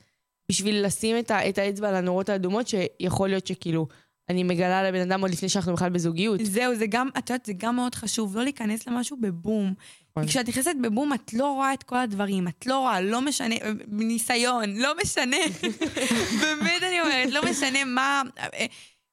בשביל 0.50 0.86
לשים 0.86 1.20
את, 1.20 1.32
ה, 1.32 1.50
את 1.50 1.58
האצבע 1.58 1.90
על 1.90 1.96
הנורות 1.96 2.30
האדומות, 2.30 2.68
שיכול 2.68 3.30
להיות 3.30 3.48
שכאילו, 3.48 3.88
אני 4.30 4.44
מגלה 4.44 4.84
לבן 4.84 5.02
אדם 5.02 5.22
עוד 5.22 5.32
לפני 5.32 5.50
שאנחנו 5.50 5.74
בכלל 5.74 5.90
בזוגיות. 5.90 6.40
זהו, 6.44 6.76
זה 6.76 6.88
גם, 6.88 7.10
את 7.18 7.30
יודעת, 7.30 7.46
זה 7.46 7.54
גם 7.58 7.76
מאוד 7.76 7.96
חשוב, 7.96 8.36
לא 8.36 8.44
להיכנס 8.44 8.88
למשהו 8.88 9.18
בבום. 9.22 9.74
נכון. 10.12 10.28
כשאת 10.28 10.50
נכנסת 10.50 10.72
בבום, 10.82 11.14
את 11.14 11.34
לא 11.34 11.54
רואה 11.54 11.74
את 11.74 11.84
כל 11.84 11.98
הדברים, 11.98 12.48
את 12.48 12.66
לא 12.66 12.80
רואה, 12.80 13.02
לא 13.02 13.22
משנה, 13.22 13.56
ניסיון, 13.88 14.76
לא 14.76 14.94
משנה. 15.04 15.38
באמת 16.42 16.84
אני 16.84 17.02
אומרת, 17.02 17.32
לא 17.32 17.42
משנה 17.52 17.86
מה... 17.86 18.22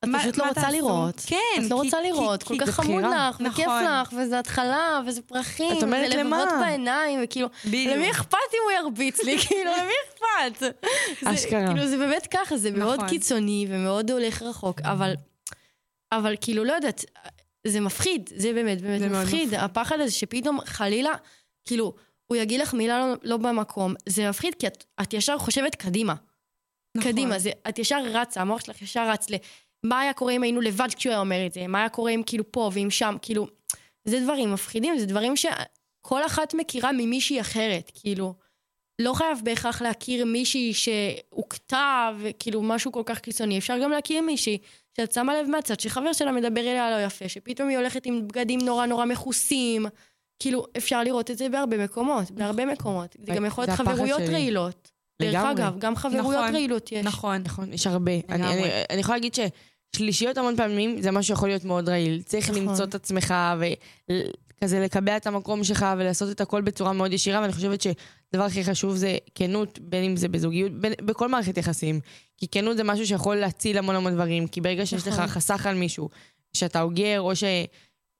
את 0.04 0.08
פשוט 0.18 0.36
לא 0.36 0.48
רוצה 0.48 0.70
לראות. 0.70 1.22
כן. 1.26 1.36
את 1.58 1.70
לא 1.70 1.76
רוצה 1.76 2.00
לראות, 2.00 2.42
כל 2.42 2.58
כך 2.60 2.70
חמוד 2.70 3.04
לך, 3.04 3.40
וכיף 3.40 3.66
נכון. 3.66 3.84
לך, 3.84 4.12
וזה 4.16 4.38
התחלה, 4.38 5.00
וזה 5.06 5.22
פרחים. 5.22 5.78
את 5.78 5.82
אומרת 5.82 6.14
למה? 6.14 6.36
ולבבות 6.36 6.58
בעיניים, 6.60 7.20
וכאילו, 7.24 7.48
למי 7.64 8.10
אכפת 8.10 8.38
אם 8.54 8.58
הוא 8.64 8.72
ירביץ 8.72 9.22
לי? 9.22 9.38
כאילו, 9.48 9.70
למי 9.70 9.92
אכפת? 10.08 10.74
אשכרה. 11.24 11.66
כאילו, 11.66 11.86
זה 11.86 11.96
באמת 11.96 12.26
ככה, 12.26 12.56
זה 12.56 12.70
מאוד 12.70 12.96
נכון. 12.96 13.08
קיצוני 13.08 13.66
ומאוד 13.70 14.10
הולך 14.10 14.42
רחוק, 14.42 14.80
אבל, 14.80 15.12
אבל 16.12 16.34
כאילו, 16.40 16.64
לא 16.64 16.72
יודעת, 16.72 17.04
זה 17.66 17.80
מפחיד, 17.80 18.30
זה 18.36 18.52
באמת 18.52 18.80
באמת 18.80 19.10
מפחיד. 19.10 19.54
הפחד 19.54 20.00
הזה 20.00 20.12
שפתאום 20.12 20.60
חלילה, 20.64 21.12
כאילו, 21.64 21.94
הוא 22.26 22.36
יגיד 22.36 22.60
לך 22.60 22.74
מילה 22.74 22.98
לא, 22.98 23.14
לא 23.22 23.36
במקום, 23.36 23.94
זה 24.06 24.28
מפחיד 24.28 24.54
כי 24.54 24.66
את, 24.66 24.84
את 25.02 25.14
ישר 25.14 25.38
חושבת 25.38 25.74
קדימה. 25.74 26.14
נכון. 26.96 27.12
קדימה, 27.12 27.38
זה, 27.38 27.50
את 27.68 27.78
ישר 27.78 28.02
רצה, 28.04 28.40
המוח 28.40 28.64
שלך 28.64 28.82
ישר 28.82 29.10
רץ 29.10 29.30
ל... 29.30 29.34
מה 29.84 30.00
היה 30.00 30.12
קורה 30.12 30.32
אם 30.32 30.42
היינו 30.42 30.60
לבד 30.60 30.88
כשהוא 30.96 31.10
היה 31.10 31.20
אומר 31.20 31.46
את 31.46 31.52
זה? 31.52 31.66
מה 31.66 31.78
היה 31.78 31.88
קורה 31.88 32.10
אם 32.10 32.22
כאילו 32.26 32.52
פה 32.52 32.70
ואם 32.72 32.90
שם? 32.90 33.16
כאילו, 33.22 33.46
זה 34.04 34.20
דברים 34.20 34.52
מפחידים, 34.52 34.98
זה 34.98 35.06
דברים 35.06 35.36
שכל 35.36 36.26
אחת 36.26 36.54
מכירה 36.54 36.92
ממישהי 36.92 37.40
אחרת, 37.40 37.90
כאילו. 37.94 38.34
לא 39.00 39.14
חייב 39.14 39.40
בהכרח 39.44 39.82
להכיר 39.82 40.24
מישהי 40.24 40.74
שהוכתה 40.74 42.10
וכאילו 42.18 42.62
משהו 42.62 42.92
כל 42.92 43.02
כך 43.06 43.18
קיצוני, 43.18 43.58
אפשר 43.58 43.78
גם 43.82 43.90
להכיר 43.90 44.22
מישהי 44.22 44.58
שאת 44.96 45.12
שמה 45.12 45.42
לב 45.42 45.48
מהצד 45.48 45.80
שחבר 45.80 46.12
שלה 46.12 46.32
מדבר 46.32 46.60
אליה 46.60 46.90
לא 46.90 47.04
יפה, 47.04 47.28
שפתאום 47.28 47.68
היא 47.68 47.78
הולכת 47.78 48.06
עם 48.06 48.28
בגדים 48.28 48.60
נורא 48.60 48.86
נורא 48.86 49.04
מכוסים. 49.04 49.86
כאילו, 50.38 50.66
אפשר 50.76 51.02
לראות 51.02 51.30
את 51.30 51.38
זה 51.38 51.48
בהרבה 51.48 51.84
מקומות, 51.84 52.30
בהרבה 52.30 52.66
מקומות. 52.66 53.16
זה 53.26 53.34
גם 53.34 53.44
יכול 53.44 53.64
להיות 53.64 53.76
חברויות 53.78 54.20
רעילות. 54.20 54.90
דרך 55.22 55.44
אגב, 55.44 55.78
גם 55.78 55.96
חברויות 55.96 56.26
נכון, 56.26 56.54
רעילות 56.54 56.92
יש. 56.92 57.04
נכון. 57.04 57.42
נכון, 57.44 57.72
יש 57.72 57.86
הרבה. 57.86 58.12
אני, 58.28 59.00
יכולה 59.00 59.16
להגיד 59.16 59.34
ששלישיות 59.96 60.38
המון 60.38 60.56
פעמים 60.56 61.02
זה 61.02 61.10
משהו 61.10 61.28
שיכול 61.34 61.48
להיות 61.48 61.64
מאוד 61.64 61.88
רעיל. 61.88 62.22
צריך 62.22 62.50
נכון. 62.50 62.62
למצוא 62.62 62.84
את 62.84 62.94
עצמך 62.94 63.34
כזה 64.64 64.80
לקבע 64.80 65.16
את 65.16 65.26
המקום 65.26 65.64
שלך 65.64 65.86
ולעשות 65.98 66.30
את 66.30 66.40
הכל 66.40 66.60
בצורה 66.60 66.92
מאוד 66.92 67.12
ישירה, 67.12 67.40
ואני 67.40 67.52
חושבת 67.52 67.80
שהדבר 67.80 68.44
הכי 68.44 68.64
חשוב 68.64 68.96
זה 68.96 69.18
כנות, 69.34 69.78
בין 69.78 70.04
אם 70.04 70.16
זה 70.16 70.28
בזוגיות, 70.28 70.72
בין, 70.72 70.92
בכל 71.04 71.28
מערכת 71.28 71.58
יחסים. 71.58 72.00
כי 72.36 72.46
כנות 72.48 72.76
זה 72.76 72.84
משהו 72.84 73.06
שיכול 73.06 73.36
להציל 73.36 73.78
המון 73.78 73.96
המון 73.96 74.14
דברים, 74.14 74.46
כי 74.46 74.60
ברגע 74.60 74.86
שיש 74.86 75.08
לך 75.08 75.14
נכון. 75.14 75.26
חסך 75.26 75.66
על 75.66 75.74
מישהו, 75.74 76.08
שאתה 76.52 76.82
אוגר, 76.82 77.20
או 77.20 77.36
ש... 77.36 77.44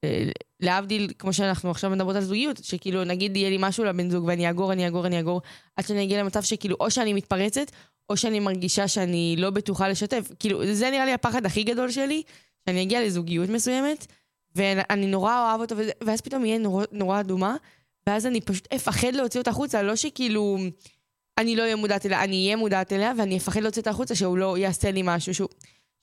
אה, 0.05 0.31
להבדיל, 0.61 1.13
כמו 1.19 1.33
שאנחנו 1.33 1.71
עכשיו 1.71 1.91
מדברות 1.91 2.17
על 2.17 2.23
זוגיות, 2.23 2.65
שכאילו 2.65 3.05
נגיד 3.05 3.37
יהיה 3.37 3.51
לי 3.51 3.57
משהו 3.61 3.85
לבן 3.85 4.11
זוג 4.11 4.25
ואני 4.25 4.51
אגור, 4.51 4.73
אני 4.73 4.89
אגור, 4.89 5.07
אני 5.07 5.21
אגור, 5.21 5.41
עד 5.77 5.87
שאני 5.87 6.05
אגיע 6.05 6.23
למצב 6.23 6.43
שכאילו 6.43 6.77
או 6.81 6.91
שאני 6.91 7.13
מתפרצת, 7.13 7.71
או 8.11 8.17
שאני 8.17 8.41
מרגישה 8.41 8.89
שאני 8.89 9.35
לא 9.39 9.51
בטוחה 9.51 9.89
לשתף. 9.89 10.29
כאילו, 10.39 10.75
זה 10.75 10.91
נראה 10.91 11.05
לי 11.05 11.13
הפחד 11.13 11.47
הכי 11.47 11.63
גדול 11.63 11.91
שלי, 11.91 12.23
שאני 12.69 12.83
אגיע 12.83 13.03
לזוגיות 13.05 13.49
מסוימת, 13.49 14.07
ואני 14.57 15.07
נורא 15.07 15.41
אוהב 15.49 15.61
אותו, 15.61 15.77
וזה- 15.77 15.93
ואז 16.05 16.21
פתאום 16.21 16.45
יהיה 16.45 16.59
נורא, 16.59 16.85
נורא 16.93 17.21
אדומה, 17.21 17.57
ואז 18.07 18.27
אני 18.27 18.41
פשוט 18.41 18.69
אפחד 18.75 19.15
להוציא 19.15 19.41
אותה 19.41 19.51
החוצה, 19.51 19.83
לא 19.83 19.97
שכאילו 19.97 20.59
אני 21.39 21.57
לא 21.57 21.63
אהיה 21.63 21.77
מודעת 21.77 22.07
אליה, 22.07 22.25
אני 22.25 22.45
אהיה 22.45 22.57
מודעת 22.57 22.93
אליה, 22.93 23.13
ואני 23.19 23.37
אפחד 23.37 23.61
להוציא 23.63 23.81
אותה 23.83 23.91
החוצה 23.91 24.15
שהוא 24.15 24.39
לא 24.39 24.59
יעשה 24.59 24.91
לי 24.91 25.01
משהו, 25.05 25.35
שהוא, 25.35 25.49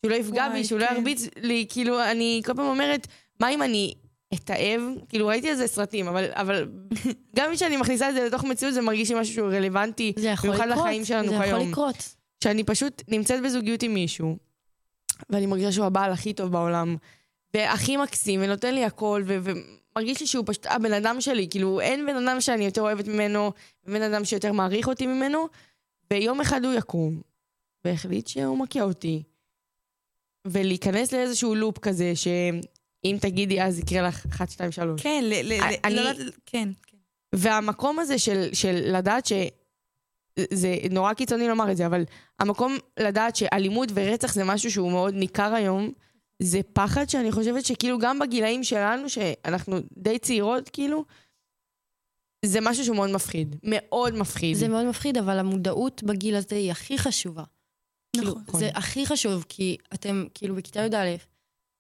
שהוא 0.02 0.12
לא 0.12 0.16
יפגע 0.16 0.42
וואי, 0.48 0.60
בי, 0.62 0.64
שהוא 0.68 0.80
לא 0.80 0.86
כן. 0.88 0.96
ירביץ 0.96 1.28
לי, 1.42 1.66
כאילו, 1.70 2.04
אני 2.04 2.42
כל 2.46 2.54
פעם 2.54 2.66
אומרת, 2.66 3.08
מה 3.40 3.50
אם 3.50 3.62
אני 3.64 3.94
אתאהב? 4.34 4.82
כאילו, 5.10 5.28
ראיתי 5.28 5.50
על 5.50 5.56
זה 5.56 5.68
סרטים, 5.68 6.08
אבל, 6.08 6.30
אבל 6.32 6.70
גם 7.36 7.52
כשאני 7.54 7.78
מכניסה 7.78 8.10
את 8.10 8.14
זה 8.14 8.24
לתוך 8.24 8.44
מציאות, 8.44 8.74
זה 8.74 8.82
מרגיש 8.82 9.12
לי 9.12 9.20
משהו 9.20 9.34
שהוא 9.34 9.48
רלוונטי, 9.48 10.14
זה 10.20 10.34
במיוחד. 10.44 10.68
לחיים 10.68 11.06
שלנו 11.06 11.30
זה 11.30 11.38
כיום. 11.44 11.62
יכול 11.62 11.72
לקרות. 11.72 12.16
שאני 12.44 12.64
פשוט 12.64 13.04
נמצאת 13.08 13.44
בזוגיות 13.44 13.84
עם 13.84 13.94
מישהו, 13.94 14.38
ואני 15.30 15.46
מרגישה 15.46 15.72
שהוא 15.72 15.86
הבעל 15.86 16.12
הכי 16.12 16.34
טוב 16.34 16.52
בעולם, 16.52 16.96
והכי 17.54 17.98
מקסים, 17.98 18.40
ונותן 18.44 18.74
לי 18.74 18.86
הכל, 18.86 19.24
ו- 19.26 19.38
ומרגיש 19.44 20.22
לי 20.22 20.28
שהוא 20.28 20.44
פשוט 20.48 20.66
הבן 20.66 20.94
אדם 20.94 21.22
שלי, 21.22 21.48
כאילו, 21.50 21.80
אין 21.82 22.06
בן 22.06 22.28
אדם 22.28 22.42
שאני 22.42 22.66
יותר 22.66 22.82
אוהבת 22.82 23.08
ממנו, 23.08 23.52
ובן 23.86 24.02
אדם 24.02 24.26
שיותר 24.26 24.52
מעריך 24.52 24.88
אותי 24.88 25.08
ממנו, 25.08 25.48
ויום 26.12 26.42
אחד 26.42 26.66
הוא 26.66 26.74
יקום, 26.74 27.22
והחליט 27.86 28.28
שהוא 28.28 28.58
מכה 28.58 28.82
אותי, 28.82 29.24
ולהיכנס 30.48 31.14
לאיזשהו 31.14 31.56
לופ 31.56 31.78
כזה, 31.78 32.16
שאם 33.08 33.18
תגידי 33.22 33.62
אז 33.62 33.80
יקרה 33.80 34.02
לך 34.02 34.26
1, 34.26 34.50
2, 34.50 34.72
3. 34.72 35.02
כן, 35.02 35.24
ל- 35.24 35.54
ל- 35.54 35.54
ל- 35.54 35.76
אני- 35.84 35.96
לא 35.96 36.12
כן, 36.46 36.70
כן. 36.88 36.98
והמקום 37.36 38.00
הזה 38.00 38.20
של, 38.20 38.50
של 38.54 38.98
לדעת 38.98 39.26
ש... 39.26 39.34
זה 40.54 40.76
נורא 40.92 41.14
קיצוני 41.14 41.48
לומר 41.48 41.72
את 41.72 41.78
זה, 41.78 41.86
אבל 41.86 42.04
המקום 42.40 42.78
לדעת 43.00 43.36
שאלימות 43.36 43.90
ורצח 43.94 44.34
זה 44.34 44.44
משהו 44.44 44.72
שהוא 44.72 44.92
מאוד 44.92 45.14
ניכר 45.14 45.54
היום, 45.54 45.92
זה 46.42 46.60
פחד 46.74 47.10
שאני 47.10 47.32
חושבת 47.32 47.66
שכאילו 47.66 48.00
גם 48.00 48.20
בגילאים 48.20 48.64
שלנו, 48.64 49.10
שאנחנו 49.10 49.78
די 49.98 50.20
צעירות, 50.20 50.70
כאילו, 50.70 51.06
זה 52.46 52.60
משהו 52.62 52.86
שהוא 52.86 52.96
מאוד 52.96 53.10
מפחיד. 53.10 53.56
מאוד 53.64 54.16
מפחיד. 54.16 54.56
זה 54.56 54.68
מאוד 54.68 54.86
מפחיד, 54.86 55.18
אבל 55.18 55.40
המודעות 55.40 56.04
בגיל 56.04 56.36
הזה 56.36 56.56
היא 56.56 56.72
הכי 56.72 56.98
חשובה. 56.98 57.44
כאילו, 58.16 58.36
נכון. 58.48 58.60
זה 58.60 58.70
הכי 58.74 59.06
חשוב, 59.06 59.46
כי 59.50 59.78
אתם 59.94 60.26
כאילו 60.34 60.56
בכיתה 60.56 60.80
י"א, 60.80 61.16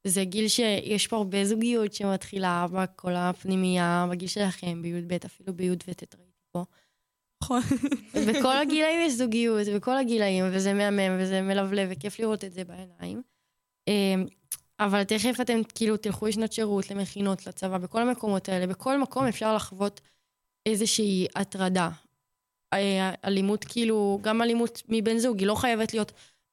זה 0.07 0.23
גיל 0.23 0.47
שיש 0.47 1.07
פה 1.07 1.15
הרבה 1.17 1.45
זוגיות 1.45 1.93
שמתחילה 1.93 2.65
בכל 2.71 3.15
הפנימייה, 3.15 4.07
בגיל 4.11 4.27
שלכם, 4.27 4.81
בי"ב, 4.81 5.17
אפילו 5.25 5.53
בי"ב 5.53 5.81
ראיתי 5.87 6.05
פה. 6.51 6.63
נכון. 7.43 7.61
בכל 8.29 8.57
הגילאים 8.57 8.99
יש 9.05 9.13
זוגיות, 9.13 9.67
בכל 9.75 9.97
הגילאים, 9.97 10.45
וזה 10.51 10.73
מהמם, 10.73 11.17
וזה 11.19 11.41
מלבלב, 11.41 11.87
וכיף 11.91 12.19
לראות 12.19 12.43
את 12.43 12.53
זה 12.53 12.63
בעיניים. 12.63 13.21
אמ, 13.87 14.25
אבל 14.79 15.03
תכף 15.03 15.41
אתם 15.41 15.61
כאילו 15.75 15.97
תלכו 15.97 16.27
לשנות 16.27 16.53
שירות, 16.53 16.91
למכינות, 16.91 17.47
לצבא, 17.47 17.77
בכל 17.77 18.01
המקומות 18.01 18.49
האלה, 18.49 18.67
בכל 18.67 19.01
מקום 19.01 19.25
אפשר 19.25 19.55
לחוות 19.55 20.01
איזושהי 20.65 21.27
הטרדה. 21.35 21.89
אה, 22.73 23.11
אלימות 23.25 23.63
כאילו, 23.63 24.19
גם 24.21 24.41
אלימות 24.41 24.81
מבן 24.89 25.17
זוג, 25.17 25.39
היא 25.39 25.47
לא 25.47 25.55
חייבת 25.55 25.93
להיות 25.93 26.11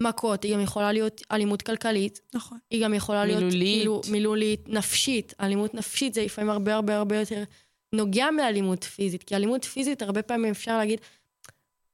מכות, 0.09 0.43
היא 0.43 0.55
גם 0.55 0.61
יכולה 0.61 0.93
להיות 0.93 1.23
אלימות 1.33 1.63
כלכלית, 1.63 2.21
נכון. 2.35 2.59
היא 2.71 2.85
גם 2.85 2.95
יכולה 2.95 3.25
להיות 3.25 3.43
מילולית. 3.43 3.79
כאילו 3.79 4.01
מילולית, 4.11 4.69
נפשית. 4.69 5.35
אלימות 5.41 5.75
נפשית 5.75 6.15
זה 6.15 6.25
לפעמים 6.25 6.51
הרבה 6.51 6.75
הרבה 6.75 6.97
הרבה 6.97 7.17
יותר 7.17 7.43
נוגע 7.95 8.31
מאלימות 8.31 8.85
פיזית, 8.85 9.23
כי 9.23 9.37
אלימות 9.37 9.65
פיזית 9.65 10.03
הרבה 10.03 10.23
פעמים 10.23 10.51
אפשר 10.51 10.79
להגיד, 10.79 11.01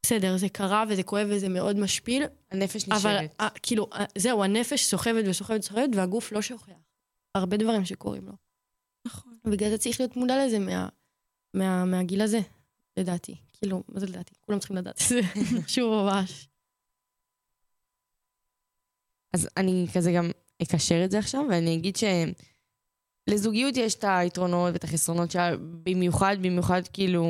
בסדר, 0.02 0.36
זה 0.36 0.48
קרה 0.48 0.84
וזה 0.88 1.02
כואב 1.02 1.26
וזה 1.30 1.48
מאוד 1.48 1.76
משפיל, 1.78 2.22
הנפש 2.50 2.84
אבל 2.84 2.96
נשארת. 2.96 3.34
אה, 3.40 3.48
כאילו, 3.62 3.86
אה, 3.92 4.04
זהו, 4.18 4.44
הנפש 4.44 4.84
סוחבת 4.84 5.24
וסוחבת 5.26 5.61
וסוחבת 5.61 5.88
והגוף 5.94 6.32
לא 6.32 6.42
שוכח. 6.42 6.72
הרבה 7.34 7.56
דברים 7.56 7.84
שקורים 7.84 8.26
לו. 8.26 8.32
נכון. 9.06 9.32
בגלל 9.44 9.70
זה 9.70 9.78
צריך 9.78 10.00
להיות 10.00 10.16
מודע 10.16 10.46
לזה 10.46 10.58
מה, 10.58 10.88
מה, 11.54 11.84
מהגיל 11.84 12.20
הזה, 12.20 12.40
לדעתי. 12.96 13.36
כאילו, 13.52 13.82
מה 13.88 14.00
זה 14.00 14.06
לדעתי? 14.06 14.34
כולם 14.40 14.58
צריכים 14.58 14.76
לדעת 14.76 15.02
את 15.02 15.08
זה. 15.08 15.20
חשוב 15.64 16.02
ממש. 16.02 16.48
אז 19.33 19.49
אני 19.57 19.87
כזה 19.95 20.12
גם 20.12 20.31
אקשר 20.62 21.05
את 21.05 21.11
זה 21.11 21.18
עכשיו, 21.18 21.45
ואני 21.51 21.74
אגיד 21.74 21.97
שלזוגיות 23.28 23.76
יש 23.76 23.95
את 23.95 24.05
היתרונות 24.09 24.72
ואת 24.72 24.85
החסרונות 24.85 25.31
שלה, 25.31 25.57
במיוחד, 25.57 26.37
במיוחד 26.41 26.83
כאילו... 26.93 27.26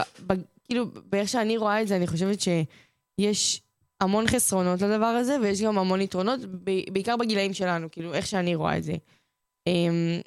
ב, 0.00 0.02
ב, 0.26 0.32
כאילו, 0.64 0.86
באיך 1.06 1.28
שאני 1.28 1.56
רואה 1.56 1.82
את 1.82 1.88
זה, 1.88 1.96
אני 1.96 2.06
חושבת 2.06 2.38
שיש 2.40 3.62
המון 4.00 4.26
חסרונות 4.26 4.82
לדבר 4.82 5.06
הזה, 5.06 5.36
ויש 5.42 5.62
גם 5.62 5.78
המון 5.78 6.00
יתרונות, 6.00 6.40
ב, 6.40 6.70
בעיקר 6.92 7.16
בגילאים 7.16 7.54
שלנו, 7.54 7.90
כאילו, 7.90 8.14
איך 8.14 8.26
שאני 8.26 8.54
רואה 8.54 8.78
את 8.78 8.84
זה. 8.84 8.92
אמ, 9.66 10.20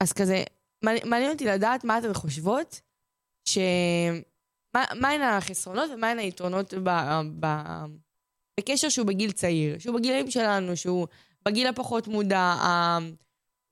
אז 0.00 0.12
כזה, 0.12 0.44
מעניין 0.84 1.32
אותי 1.32 1.44
לדעת 1.44 1.84
מה 1.84 1.98
אתן 1.98 2.14
חושבות, 2.14 2.80
ש... 3.48 3.58
מה, 4.74 4.84
מהן 5.00 5.22
החסרונות 5.22 5.90
ומהן 5.90 6.18
היתרונות 6.18 6.74
ב, 6.74 6.90
ב, 7.40 7.46
בקשר 8.60 8.88
שהוא 8.88 9.06
בגיל 9.06 9.32
צעיר, 9.32 9.78
שהוא 9.78 9.98
בגילאים 9.98 10.30
שלנו, 10.30 10.76
שהוא 10.76 11.06
בגיל 11.44 11.66
הפחות 11.66 12.08
מודע, 12.08 12.38
ה... 12.38 12.98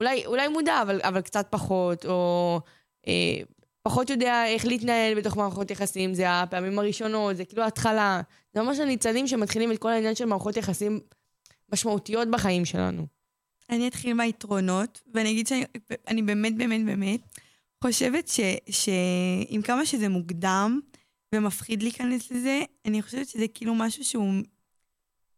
אולי, 0.00 0.26
אולי 0.26 0.48
מודע, 0.48 0.82
אבל, 0.82 1.00
אבל 1.02 1.20
קצת 1.20 1.46
פחות, 1.50 2.06
או 2.06 2.60
אה, 3.06 3.40
פחות 3.82 4.10
יודע 4.10 4.46
איך 4.46 4.66
להתנהל 4.66 5.14
בתוך 5.14 5.36
מערכות 5.36 5.70
יחסים, 5.70 6.14
זה 6.14 6.30
הפעמים 6.30 6.78
הראשונות, 6.78 7.36
זה 7.36 7.44
כאילו 7.44 7.62
ההתחלה. 7.62 8.20
זה 8.54 8.62
ממש 8.62 8.78
הניצנים 8.78 9.26
שמתחילים 9.26 9.72
את 9.72 9.78
כל 9.78 9.90
העניין 9.90 10.14
של 10.14 10.24
מערכות 10.24 10.56
יחסים 10.56 11.00
משמעותיות 11.72 12.28
בחיים 12.28 12.64
שלנו. 12.64 13.06
אני 13.70 13.88
אתחיל 13.88 14.14
מהיתרונות, 14.14 15.00
ואני 15.14 15.30
אגיד 15.30 15.46
שאני 15.46 15.64
אני 16.08 16.22
באמת, 16.22 16.56
באמת, 16.56 16.84
באמת 16.84 17.20
חושבת 17.82 18.28
ש, 18.28 18.40
שעם 18.70 19.62
כמה 19.62 19.86
שזה 19.86 20.08
מוקדם 20.08 20.80
ומפחיד 21.34 21.82
להיכנס 21.82 22.30
לזה, 22.30 22.60
אני 22.84 23.02
חושבת 23.02 23.28
שזה 23.28 23.48
כאילו 23.54 23.74
משהו 23.74 24.04
שהוא 24.04 24.32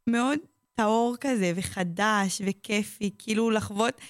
מאוד 0.07 0.39
טהור 0.75 1.17
כזה, 1.21 1.53
וחדש, 1.57 2.43
וכיפי, 2.47 3.11
כאילו 3.19 3.51
לחוות 3.51 4.01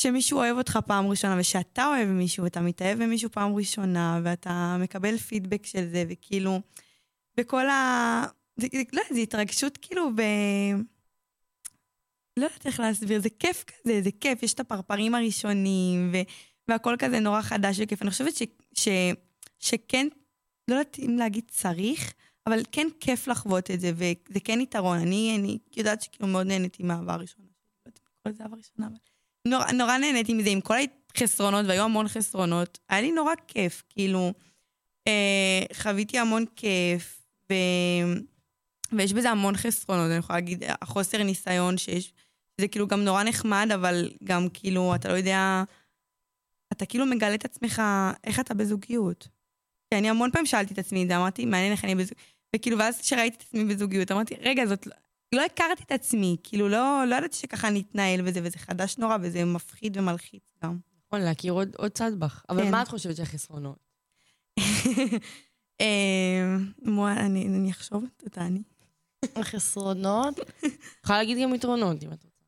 שמישהו 0.00 0.38
אוהב 0.38 0.56
אותך 0.56 0.78
פעם 0.86 1.06
ראשונה, 1.06 1.36
ושאתה 1.40 1.86
אוהב 1.86 2.08
מישהו, 2.08 2.44
ואתה 2.44 2.60
מתאהב 2.60 3.02
במישהו 3.02 3.30
פעם 3.30 3.54
ראשונה, 3.54 4.20
ואתה 4.24 4.76
מקבל 4.80 5.18
פידבק 5.18 5.66
של 5.66 5.88
זה, 5.90 6.04
וכאילו, 6.08 6.60
בכל 7.36 7.68
ה... 7.68 8.24
זה, 8.56 8.66
זה, 8.72 8.82
לא, 8.92 9.02
זה 9.10 9.20
התרגשות 9.20 9.78
כאילו 9.82 10.10
ב... 10.16 10.22
לא 12.36 12.44
יודעת 12.44 12.66
איך 12.66 12.80
להסביר, 12.80 13.20
זה 13.20 13.28
כיף 13.38 13.64
כזה, 13.64 14.00
זה 14.02 14.10
כיף, 14.20 14.42
יש 14.42 14.54
את 14.54 14.60
הפרפרים 14.60 15.14
הראשונים, 15.14 16.10
ו... 16.12 16.16
והכל 16.68 16.96
כזה 16.98 17.20
נורא 17.20 17.42
חדש 17.42 17.80
וכיף. 17.80 18.02
אני 18.02 18.10
חושבת 18.10 18.36
ש... 18.36 18.42
ש... 18.74 18.88
שכן, 19.58 20.08
לא 20.68 20.74
יודעת 20.74 20.98
אם 20.98 21.16
להגיד 21.18 21.44
צריך, 21.48 22.12
אבל 22.46 22.62
כן 22.72 22.86
כיף 23.00 23.28
לחוות 23.28 23.70
את 23.70 23.80
זה, 23.80 23.92
וזה 23.94 24.40
כן 24.44 24.60
יתרון. 24.60 24.98
אני, 24.98 25.36
אני 25.38 25.58
יודעת 25.76 26.02
שכאילו 26.02 26.28
מאוד 26.28 26.46
נהניתי 26.46 26.82
מהאהבה 26.82 27.14
הראשונה. 27.14 27.46
לא 27.46 27.90
יודעת 27.90 28.00
אם 28.00 28.12
לקרוא 28.18 28.32
לזה 28.32 28.42
אהבה 28.42 28.56
ראשונה, 28.56 28.86
אבל... 28.86 28.96
נורא, 29.48 29.72
נורא 29.72 29.98
נהניתי 29.98 30.34
מזה, 30.34 30.50
עם 30.50 30.60
כל 30.60 30.74
החסרונות, 31.16 31.66
והיו 31.68 31.84
המון 31.84 32.08
חסרונות. 32.08 32.78
היה 32.88 33.00
לי 33.00 33.12
נורא 33.12 33.32
כיף, 33.46 33.82
כאילו, 33.88 34.32
אה, 35.06 35.62
חוויתי 35.74 36.18
המון 36.18 36.44
כיף, 36.56 37.22
ו... 37.50 37.54
ויש 38.92 39.12
בזה 39.12 39.30
המון 39.30 39.56
חסרונות, 39.56 40.10
אני 40.10 40.18
יכולה 40.18 40.36
להגיד, 40.36 40.64
החוסר 40.80 41.22
ניסיון 41.22 41.78
שיש, 41.78 42.12
זה 42.60 42.68
כאילו 42.68 42.86
גם 42.86 43.04
נורא 43.04 43.22
נחמד, 43.22 43.68
אבל 43.74 44.10
גם 44.24 44.48
כאילו, 44.54 44.94
אתה 44.94 45.08
לא 45.08 45.14
יודע, 45.14 45.64
אתה 46.72 46.86
כאילו 46.86 47.06
מגלה 47.06 47.34
את 47.34 47.44
עצמך, 47.44 47.82
איך 48.24 48.40
אתה 48.40 48.54
בזוגיות. 48.54 49.28
כי 49.92 49.98
אני 49.98 50.10
המון 50.10 50.30
פעמים 50.30 50.46
שאלתי 50.46 50.74
את 50.74 50.78
עצמי 50.78 51.02
את 51.02 51.08
זה, 51.08 51.16
אמרתי, 51.16 51.44
מעניין 51.44 51.72
איך 51.72 51.84
אני 51.84 51.94
בזוגיות. 51.94 52.18
וכאילו, 52.56 52.78
ואז 52.78 53.00
כשראיתי 53.00 53.36
את 53.36 53.42
עצמי 53.42 53.64
בזוגיות, 53.64 54.12
אמרתי, 54.12 54.34
רגע, 54.40 54.66
זאת 54.66 54.86
לא... 54.86 54.94
לא 55.34 55.44
הכרתי 55.44 55.82
את 55.82 55.92
עצמי, 55.92 56.36
כאילו, 56.44 56.68
לא, 56.68 57.04
לא 57.06 57.14
ידעתי 57.14 57.36
שככה 57.36 57.70
נתנהל 57.70 58.20
וזה, 58.24 58.40
וזה 58.42 58.58
חדש 58.58 58.98
נורא, 58.98 59.16
וזה 59.22 59.44
מפחיד 59.44 59.96
ומלחיץ 59.96 60.42
גם. 60.64 60.78
נכון, 61.06 61.20
להכיר 61.20 61.52
עוד, 61.52 61.76
עוד 61.78 61.90
צד 61.90 62.12
בך. 62.18 62.44
אבל 62.48 62.62
כן. 62.62 62.70
מה 62.70 62.82
את 62.82 62.88
חושבת 62.88 63.16
שהחסרונות? 63.16 63.78
מו- 66.82 67.08
אני 67.08 67.46
אני 67.46 67.70
אחשוב, 67.70 68.04
תעני. 68.30 68.62
החסרונות, 69.36 70.38
יכולה 71.04 71.18
להגיד 71.18 71.38
גם 71.42 71.54
יתרונות, 71.54 72.02
אם 72.02 72.12
את 72.12 72.24
רוצה. 72.24 72.44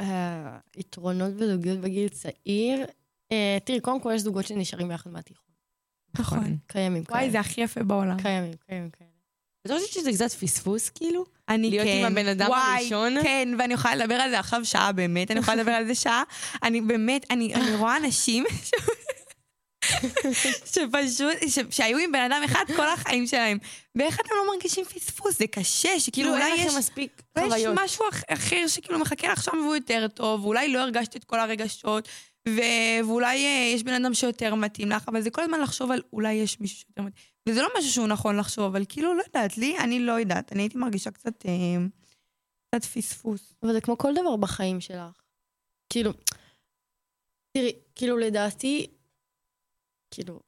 אה, 0.00 0.58
יתרונות 0.76 1.34
בזוגיות 1.34 1.78
בגיל 1.78 2.08
צעיר. 2.08 2.86
אה, 3.32 3.58
תראי, 3.64 3.80
קודם 3.80 4.00
כל 4.00 4.12
יש 4.14 4.22
זוגות 4.22 4.46
שנשארים 4.46 4.88
ביחד 4.88 5.10
מהתיכון. 5.10 5.49
נכון. 6.18 6.56
קיימים 6.66 7.04
כאלה. 7.04 7.18
וואי, 7.18 7.30
זה 7.30 7.40
הכי 7.40 7.60
יפה 7.60 7.82
בעולם. 7.82 8.22
קיימים, 8.22 8.52
קיימים 8.68 8.90
כאלה. 8.90 9.10
את 9.66 9.70
חושבת 9.72 9.88
שזה 9.92 10.12
קצת 10.12 10.32
פספוס, 10.32 10.88
כאילו? 10.88 11.24
אני 11.48 11.70
להיות 11.70 11.86
כן. 11.86 11.98
עם 11.98 12.12
הבן 12.12 12.26
אדם 12.26 12.48
וואי, 12.48 12.78
הראשון? 12.80 13.22
כן, 13.22 13.48
ואני 13.58 13.74
יכולה 13.74 13.94
לדבר 13.96 14.14
על 14.14 14.30
זה 14.30 14.38
עכשיו 14.38 14.64
שעה, 14.64 14.92
באמת, 14.92 15.30
אני 15.30 15.40
יכולה 15.40 15.56
לדבר 15.56 15.72
על 15.72 15.86
זה 15.86 15.94
שעה. 15.94 16.22
אני 16.62 16.80
באמת, 16.80 17.26
אני, 17.30 17.54
אני 17.54 17.74
רואה 17.76 17.96
אנשים 17.96 18.44
ש... 18.64 18.70
שפשוט, 20.64 21.36
ש... 21.48 21.58
שהיו 21.70 21.98
עם 21.98 22.12
בן 22.12 22.20
אדם 22.32 22.42
אחד 22.44 22.64
כל 22.76 22.88
החיים 22.88 23.26
שלהם. 23.26 23.58
ואיך 23.94 24.20
אתם 24.20 24.28
לא 24.36 24.52
מרגישים 24.54 24.84
פספוס? 24.84 25.38
זה 25.38 25.46
קשה, 25.46 26.00
שכאילו 26.00 26.30
כאילו, 26.32 26.44
אולי 26.46 26.62
יש... 26.66 26.74
מספיק 26.74 27.22
אולי 27.36 27.46
יש 27.46 27.52
חוויות. 27.52 27.78
משהו 27.84 28.04
אח- 28.12 28.22
אחר 28.28 28.66
שכאילו 28.68 28.98
מחכה 28.98 29.32
לך 29.32 29.42
שם 29.42 29.56
והוא 29.56 29.74
יותר 29.74 30.06
טוב, 30.14 30.44
ואולי 30.44 30.72
לא 30.72 30.78
הרגשת 30.80 31.16
את 31.16 31.24
כל 31.24 31.40
הרגשות, 31.40 32.08
ו... 32.48 32.60
ואולי 33.08 33.46
אה, 33.46 33.72
יש 33.74 33.82
בן 33.82 34.04
אדם 34.04 34.14
שיותר 34.14 34.54
מתאים 34.54 34.88
לך, 34.88 35.08
אבל 35.08 35.20
זה 35.20 35.30
כל 35.30 35.42
הזמן 35.42 35.60
לחשוב 35.60 35.90
על 35.90 36.02
אולי 36.12 36.32
יש 36.32 36.60
מישהו 36.60 36.78
שיותר 36.78 37.02
מתאים. 37.02 37.24
וזה 37.48 37.62
לא 37.62 37.68
משהו 37.78 37.92
שהוא 37.92 38.06
נכון 38.06 38.36
לחשוב, 38.36 38.64
אבל 38.64 38.84
כאילו, 38.88 39.14
לא 39.14 39.22
יודעת, 39.26 39.58
לי, 39.58 39.78
אני 39.78 40.00
לא 40.00 40.12
יודעת. 40.12 40.52
אני 40.52 40.62
הייתי 40.62 40.78
מרגישה 40.78 41.10
קצת, 41.10 41.46
אה, 41.46 41.86
קצת 42.68 42.84
פספוס. 42.84 43.54
אבל 43.62 43.72
זה 43.72 43.80
כמו 43.80 43.98
כל 43.98 44.14
דבר 44.14 44.36
בחיים 44.36 44.80
שלך. 44.80 45.20
כאילו, 45.88 46.12
תראי, 47.52 47.72
כאילו 47.94 48.18
לדעתי, 48.18 48.86
כאילו, 50.10 50.40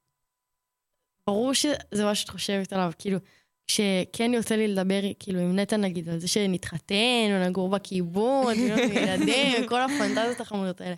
ברור 1.26 1.54
שזה 1.54 2.04
מה 2.04 2.14
שאת 2.14 2.28
חושבת 2.28 2.72
עליו, 2.72 2.92
כאילו, 2.98 3.18
כשכן 3.66 4.34
יוצא 4.34 4.54
לי 4.54 4.68
לדבר, 4.68 5.00
כאילו, 5.18 5.40
עם 5.40 5.58
נטע 5.58 5.76
נגיד, 5.76 6.08
על 6.08 6.18
זה 6.18 6.28
שנתחתן, 6.28 7.30
ונגור 7.30 7.68
בקיבוץ, 7.68 8.46
ולהיות 8.56 8.90
עם 8.90 8.96
ילדים, 8.96 9.64
וכל 9.64 9.80
הפנטזיות 9.80 10.40
החמודות 10.40 10.80
האלה. 10.80 10.94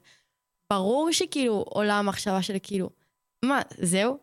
ברור 0.73 1.13
שכאילו 1.13 1.65
עולה 1.69 1.99
המחשבה 1.99 2.43
של 2.43 2.57
כאילו, 2.63 2.91
מה, 3.45 3.63
זהו? 3.79 4.19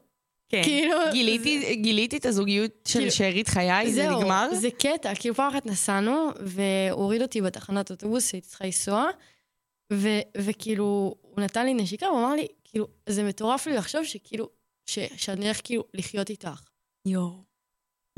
כן. 0.50 0.64
כאילו, 0.64 0.96
גיליתי, 1.12 1.76
גיליתי 1.76 2.18
את 2.18 2.26
הזוגיות 2.26 2.72
של 2.88 3.00
כאילו, 3.00 3.12
שארית 3.12 3.48
חיי, 3.48 3.92
זה 3.94 4.04
זהו, 4.04 4.20
נגמר? 4.22 4.50
זה 4.56 4.70
קטע, 4.72 5.16
כאילו 5.16 5.36
פעם 5.36 5.52
אחת 5.52 5.66
נסענו, 5.66 6.30
והוא 6.40 7.02
הוריד 7.04 7.22
אותי 7.22 7.42
בתחנת 7.42 7.92
אוטובוס, 7.92 8.34
הייתי 8.34 8.48
צריכה 8.48 8.66
לנסוע, 8.66 9.10
ו- 9.94 10.20
וכאילו, 10.38 11.16
הוא 11.22 11.42
נתן 11.42 11.66
לי 11.66 11.74
נשיקה, 11.74 12.08
הוא 12.08 12.20
אמר 12.20 12.34
לי, 12.36 12.48
כאילו, 12.64 12.88
זה 13.10 13.24
מטורף 13.24 13.68
לי 13.68 13.74
לחשוב 13.74 14.04
שכאילו, 14.04 14.50
ש- 14.86 15.00
שאני 15.18 15.46
הולך 15.46 15.62
כאילו 15.64 15.84
לחיות 15.94 16.30
איתך. 16.30 16.62
יואו. 17.08 17.52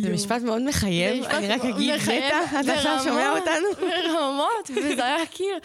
זה 0.02 0.10
משפט 0.14 0.42
מאוד 0.42 0.62
מחייב, 0.62 1.24
זה 1.24 1.38
אני 1.38 1.48
רק 1.48 1.62
אגיד, 1.66 1.92
נטע, 1.94 2.60
אתה 2.62 2.74
עכשיו 2.74 3.00
שומע 3.04 3.30
אותנו? 3.40 3.68
ברמות, 3.88 4.70
וזה 4.70 5.06
היה 5.06 5.26
כאילו, 5.28 5.58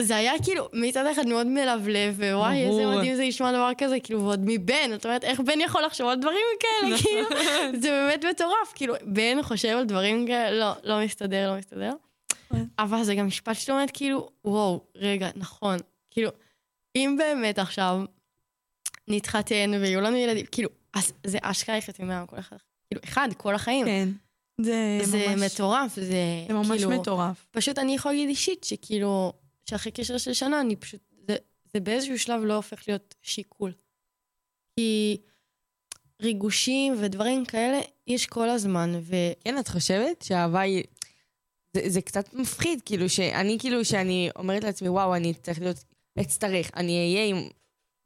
זה 0.00 0.16
היה 0.16 0.32
כאילו, 0.44 0.68
מצד 0.72 1.06
אחד 1.06 1.26
מאוד 1.26 1.46
מלבלב, 1.46 2.14
ווואי, 2.18 2.66
איזה. 2.66 2.86
מדהים 2.86 3.16
זה 3.16 3.24
לשמוע 3.24 3.52
דבר 3.52 3.70
כזה, 3.78 4.00
כאילו, 4.00 4.22
ועוד 4.22 4.40
מבן, 4.44 4.90
את 4.94 5.06
אומרת, 5.06 5.24
איך 5.24 5.40
בן 5.40 5.60
יכול 5.60 5.82
לחשוב 5.82 6.08
על 6.08 6.20
דברים 6.20 6.44
כאלה, 6.60 6.98
כאילו, 6.98 7.28
זה 7.80 7.90
באמת 7.90 8.24
מטורף, 8.24 8.72
כאילו, 8.74 8.94
בן 9.04 9.42
חושב 9.42 9.68
על 9.68 9.84
דברים 9.84 10.26
כאלה, 10.26 10.50
לא, 10.58 10.72
לא 10.84 11.04
מסתדר, 11.04 11.50
לא 11.52 11.58
מסתדר. 11.58 11.92
אבל 12.78 13.04
זה 13.04 13.14
גם 13.14 13.26
משפט 13.26 13.56
שאתה 13.56 13.72
אומרת, 13.72 13.90
כאילו, 13.94 14.28
וואו, 14.44 14.80
רגע, 14.96 15.28
נכון, 15.36 15.78
כאילו, 16.10 16.30
אם 16.96 17.16
באמת 17.18 17.58
עכשיו 17.58 18.00
נתחתן 19.08 19.70
ויהיו 19.80 20.00
לנו 20.00 20.16
ילדים, 20.16 20.46
כאילו, 20.52 20.68
אז 20.94 21.12
זה 21.26 21.38
אשכרה 21.42 21.76
יחתים 21.76 22.06
מהיום, 22.08 22.26
כל 22.26 22.38
אחד, 22.38 22.56
כאילו, 22.90 23.00
אחד, 23.04 23.28
כל 23.36 23.54
החיים. 23.54 23.86
כן. 23.86 24.08
זה 24.60 24.98
זה 25.02 25.26
ממש... 25.28 25.52
מטורף, 25.52 25.94
זה 25.94 26.02
זה 26.48 26.54
ממש 26.54 26.68
כאילו, 26.68 26.90
מטורף. 26.90 27.46
פשוט 27.50 27.78
אני 27.78 27.94
יכולה 27.94 28.14
להגיד 28.14 28.28
אישית 28.28 28.64
שכאילו, 28.64 29.32
שאחרי 29.70 29.92
קשר 29.92 30.18
של 30.18 30.32
שנה, 30.32 30.60
אני 30.60 30.76
פשוט, 30.76 31.00
זה, 31.28 31.36
זה 31.72 31.80
באיזשהו 31.80 32.18
שלב 32.18 32.42
לא 32.44 32.54
הופך 32.54 32.88
להיות 32.88 33.14
שיקול. 33.22 33.72
כי 34.76 35.16
ריגושים 36.22 36.94
ודברים 37.00 37.44
כאלה 37.44 37.80
יש 38.06 38.26
כל 38.26 38.48
הזמן, 38.48 38.92
ו... 39.02 39.16
כן, 39.40 39.58
את 39.58 39.68
חושבת 39.68 40.22
שאהבה 40.22 40.60
היא... 40.60 40.84
זה, 41.74 41.82
זה 41.86 42.00
קצת 42.00 42.34
מפחיד, 42.34 42.82
כאילו, 42.84 43.08
שאני, 43.08 43.56
כאילו, 43.60 43.84
שאני 43.84 44.30
אומרת 44.36 44.64
לעצמי, 44.64 44.88
וואו, 44.88 45.14
אני 45.14 45.34
צריך 45.34 45.60
להיות... 45.60 45.84
אצטרך, 46.20 46.70
אני 46.76 46.98
אהיה 46.98 47.24
עם 47.26 47.48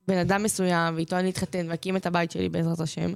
בן 0.08 0.18
אדם 0.18 0.42
מסוים, 0.42 0.96
ואיתו 0.96 1.18
אני 1.18 1.30
אתחתן 1.30 1.66
ואקים 1.70 1.96
את 1.96 2.06
הבית 2.06 2.30
שלי 2.30 2.48
בעזרת 2.48 2.80
השם. 2.80 3.14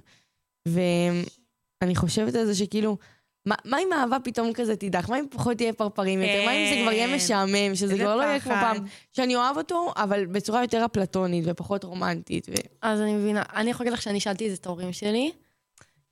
ואני 0.68 1.96
חושבת 1.96 2.34
על 2.34 2.46
זה 2.46 2.54
שכאילו, 2.54 2.98
מה, 3.46 3.54
מה 3.64 3.78
אם 3.80 3.92
האהבה 3.92 4.16
פתאום 4.24 4.52
כזה 4.52 4.76
תידח? 4.76 5.08
מה 5.08 5.18
אם 5.18 5.26
פחות 5.30 5.56
תהיה 5.56 5.72
פרפרים 5.72 6.22
יותר? 6.22 6.44
מה 6.44 6.52
אם 6.52 6.74
זה 6.74 6.80
כבר 6.82 6.92
יהיה 6.92 7.06
כן. 7.06 7.14
משעמם? 7.14 7.74
שזה 7.74 7.98
כבר 7.98 8.16
לא 8.16 8.22
יהיה 8.22 8.40
כמו. 8.40 8.52
פעם. 8.52 8.76
שאני 9.12 9.36
אוהב 9.36 9.56
אותו, 9.56 9.92
אבל 9.96 10.26
בצורה 10.26 10.62
יותר 10.62 10.84
אפלטונית 10.84 11.44
ופחות 11.46 11.84
רומנטית. 11.84 12.46
ו... 12.48 12.52
אז 12.82 13.00
אני 13.00 13.14
מבינה, 13.14 13.42
אני 13.54 13.70
יכולה 13.70 13.84
להגיד 13.84 13.98
לך 13.98 14.02
שאני 14.02 14.20
שאלתי 14.20 14.44
את 14.46 14.50
זה 14.50 14.56
את 14.56 14.66
ההורים 14.66 14.92
שלי. 14.92 15.32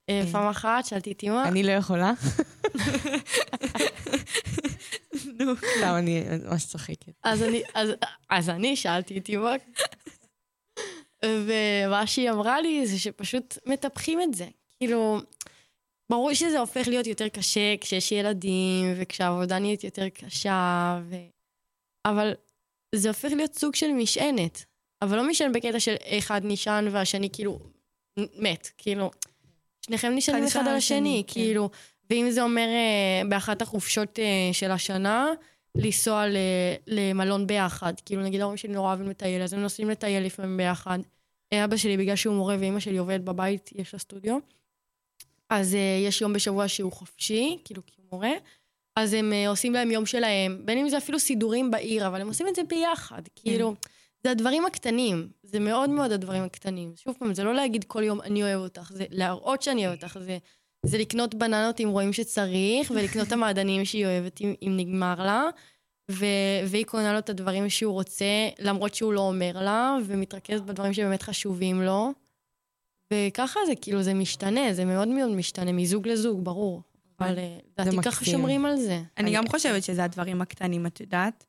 אה, 0.09 0.23
פעם 0.33 0.49
אחת 0.49 0.85
שאלתי 0.85 1.13
את 1.13 1.23
אמא, 1.23 1.49
אני 1.49 1.63
לא 1.63 1.73
יכולה. 1.73 2.13
סתם, 5.77 5.95
אני 5.99 6.25
ממש 6.45 6.67
צוחקת. 6.67 7.13
אז 8.31 8.49
אני, 8.51 8.77
שאלתי 8.77 9.19
את 9.19 9.29
אמא, 9.29 9.55
ומה 11.25 12.07
שהיא 12.07 12.31
אמרה 12.31 12.61
לי 12.61 12.87
זה 12.87 12.99
שפשוט 12.99 13.59
מטפחים 13.67 14.21
את 14.23 14.35
זה. 14.35 14.47
כאילו, 14.79 15.21
ברור 16.13 16.35
שזה 16.35 16.61
הופך 16.61 16.89
להיות 16.89 17.07
יותר 17.07 17.29
קשה 17.29 17.75
כשיש 17.81 18.13
ילדים, 18.13 18.95
וכשהעבודה 18.97 19.59
נהיית 19.59 19.85
יותר 19.85 20.09
קשה, 20.09 21.01
ו... 21.05 21.17
אבל 22.05 22.33
זה 22.95 23.09
הופך 23.09 23.29
להיות 23.37 23.55
סוג 23.55 23.75
של 23.75 23.93
משענת. 23.93 24.65
אבל 25.03 25.17
לא 25.17 25.29
משענת 25.29 25.57
בקטע 25.57 25.81
של 25.81 25.95
אחד 26.05 26.41
נשען 26.45 26.89
והשני 26.89 27.29
כאילו 27.33 27.59
מת, 28.39 28.71
כאילו, 28.79 29.11
שניכם 29.87 30.13
נשענים 30.15 30.45
אחד 30.45 30.69
על 30.69 30.77
השני, 30.77 31.25
כן. 31.27 31.33
כאילו, 31.33 31.71
ואם 32.11 32.31
זה 32.31 32.43
אומר 32.43 32.67
אה, 32.69 33.29
באחת 33.29 33.63
החופשות 33.63 34.19
אה, 34.19 34.53
של 34.53 34.71
השנה, 34.71 35.27
לנסוע 35.75 36.27
ל- 36.27 36.37
למלון 36.87 37.47
ביחד. 37.47 37.93
כאילו, 38.05 38.23
נגיד 38.23 38.41
ההורים 38.41 38.57
שלי 38.57 38.73
נורא 38.73 38.89
אוהבים 38.89 39.11
לטייל, 39.11 39.43
אז 39.43 39.53
הם 39.53 39.61
נוסעים 39.61 39.91
לטייל 39.91 40.25
לפעמים 40.25 40.57
ביחד. 40.57 40.99
אבא 41.55 41.77
שלי, 41.77 41.97
בגלל 41.97 42.17
שהוא 42.17 42.35
מורה 42.35 42.57
ואימא 42.59 42.81
שלי 42.81 42.99
עובדת 42.99 43.21
בבית, 43.21 43.71
יש 43.75 43.93
לה 43.93 43.99
סטודיו. 43.99 44.39
אז 45.53 45.75
uh, 45.75 46.07
יש 46.09 46.21
יום 46.21 46.33
בשבוע 46.33 46.69
שהוא 46.69 46.93
חופשי, 46.93 47.59
כאילו, 47.65 47.83
כי 47.87 47.95
הוא 47.97 48.07
מורה. 48.13 48.33
אז 48.97 49.13
הם 49.13 49.33
uh, 49.33 49.49
עושים 49.49 49.73
להם 49.73 49.91
יום 49.91 50.07
שלהם, 50.07 50.63
בין 50.65 50.79
אם 50.79 50.89
זה 50.89 50.99
אפילו 50.99 51.19
סידורים 51.19 51.71
בעיר, 51.71 52.07
אבל 52.07 52.21
הם 52.21 52.29
עושים 52.29 52.49
את 52.49 52.55
זה 52.55 52.63
ביחד. 52.69 53.23
כאילו, 53.37 53.75
זה 54.25 54.31
הדברים 54.31 54.67
הקטנים. 54.67 55.29
זה 55.43 55.61
מאוד 55.61 55.91
מאוד 55.91 56.13
הדברים 56.13 56.43
הקטנים. 56.43 56.93
שוב 56.97 57.17
פעם, 57.19 57.35
זה 57.35 57.45
לא 57.45 57.55
להגיד 57.55 57.85
כל 57.85 58.03
יום 58.03 58.21
אני 58.21 58.43
אוהב 58.43 58.61
אותך, 58.61 58.93
זה 58.95 59.05
להראות 59.11 59.63
שאני 59.63 59.87
אוהב 59.87 60.03
אותך, 60.03 60.19
זה, 60.21 60.39
זה 60.87 60.99
לקנות 60.99 61.35
בננות 61.35 61.81
אם 61.81 61.89
רואים 61.89 62.13
שצריך, 62.13 62.91
ולקנות 62.95 63.27
את 63.27 63.33
המעדנים 63.33 63.85
שהיא 63.85 64.07
אוהבת 64.07 64.41
אם, 64.41 64.55
אם 64.63 64.77
נגמר 64.77 65.15
לה. 65.19 65.45
ו- 66.11 66.67
והיא 66.67 66.85
קונה 66.85 67.13
לו 67.13 67.19
את 67.19 67.31
הדברים 67.31 67.71
שהוא 67.71 67.93
רוצה, 67.93 68.49
למרות 68.59 68.95
שהוא 68.95 69.13
לא 69.13 69.21
אומר 69.21 69.53
לה, 69.55 69.97
ומתרכזת 70.07 70.63
בדברים 70.63 70.93
שבאמת 70.93 71.23
חשובים 71.23 71.83
לו. 71.83 72.13
וככה 73.13 73.61
זה, 73.67 73.73
כאילו, 73.81 74.03
זה 74.03 74.15
משתנה, 74.15 74.75
זה 74.75 74.85
מאוד 74.85 75.09
מאוד 75.09 75.31
משתנה, 75.31 75.73
מזוג 75.73 76.09
לזוג, 76.09 76.45
ברור. 76.45 76.83
אבל 77.21 77.39
אה, 77.39 77.59
לדעתי 77.79 77.97
ככה. 78.03 78.25
שומרים 78.25 78.67
על 78.67 78.77
זה. 78.77 79.03
אני 79.19 79.35
גם 79.35 79.49
חושבת 79.49 79.83
שזה 79.83 80.05
הדברים 80.05 80.43
הקטנים, 80.43 80.87
את 80.87 81.01
יודעת? 81.01 81.45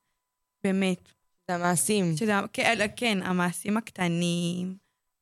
באמת. 0.64 1.09
זה 1.47 1.55
המעשים. 1.55 2.18
שזה, 2.18 2.34
כן, 2.53 2.86
כן, 2.95 3.18
המעשים 3.24 3.78
הקטנים. 3.78 4.76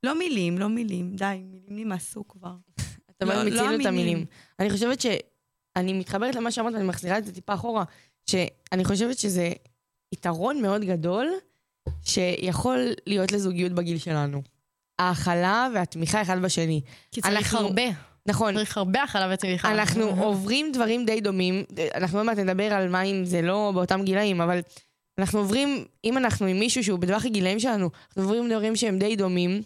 לא 0.03 0.19
מילים, 0.19 0.57
לא 0.57 0.69
מילים. 0.69 1.15
די, 1.15 1.41
מילים 1.45 1.85
נמאסו 1.85 2.27
כבר. 2.27 2.55
את 3.11 3.23
אומרת, 3.23 3.37
לא- 3.37 3.43
לא 3.43 3.49
מיצינו 3.49 3.81
את 3.81 3.85
המילים. 3.85 3.87
המילים. 3.87 4.25
אני 4.59 4.69
חושבת 4.69 5.01
שאני 5.01 5.93
מתחברת 5.93 6.35
למה 6.35 6.51
שאמרת 6.51 6.73
ואני 6.73 6.85
מחזירה 6.85 7.17
את 7.17 7.25
זה 7.25 7.33
טיפה 7.33 7.53
אחורה, 7.53 7.83
שאני 8.29 8.85
חושבת 8.85 9.17
שזה 9.17 9.51
יתרון 10.13 10.61
מאוד 10.61 10.81
גדול 10.81 11.27
שיכול 12.03 12.87
להיות 13.07 13.31
לזוגיות 13.31 13.71
בגיל 13.71 13.97
שלנו. 13.97 14.41
ההכלה 15.01 15.67
והתמיכה 15.73 16.21
אחד 16.21 16.41
בשני. 16.41 16.81
כי 17.11 17.21
צריך 17.21 17.33
אנחנו- 17.37 17.59
הרבה. 17.67 17.81
נכון, 18.25 18.53
צריך 18.53 18.77
הרבה 18.77 19.03
הכלה 19.03 19.29
ותמיכה. 19.33 19.71
אנחנו 19.71 20.03
עוברים 20.25 20.71
דברים 20.71 21.05
די 21.05 21.21
דומים, 21.21 21.63
אנחנו 21.95 22.17
עוד 22.19 22.25
מעט 22.25 22.37
נדבר 22.37 22.73
על 22.73 22.89
מה 22.89 23.01
אם 23.01 23.25
זה 23.25 23.41
לא 23.41 23.71
באותם 23.75 24.01
גילאים, 24.03 24.41
אבל 24.41 24.59
אנחנו 25.17 25.39
עוברים, 25.39 25.85
אם 26.03 26.17
אנחנו 26.17 26.45
עם 26.45 26.59
מישהו 26.59 26.83
שהוא 26.83 26.99
בטווח 26.99 27.25
הגילאים 27.25 27.59
שלנו, 27.59 27.89
אנחנו 28.07 28.21
עוברים 28.23 28.49
דברים 28.51 28.75
שהם 28.75 28.99
די 28.99 29.15
דומים, 29.15 29.61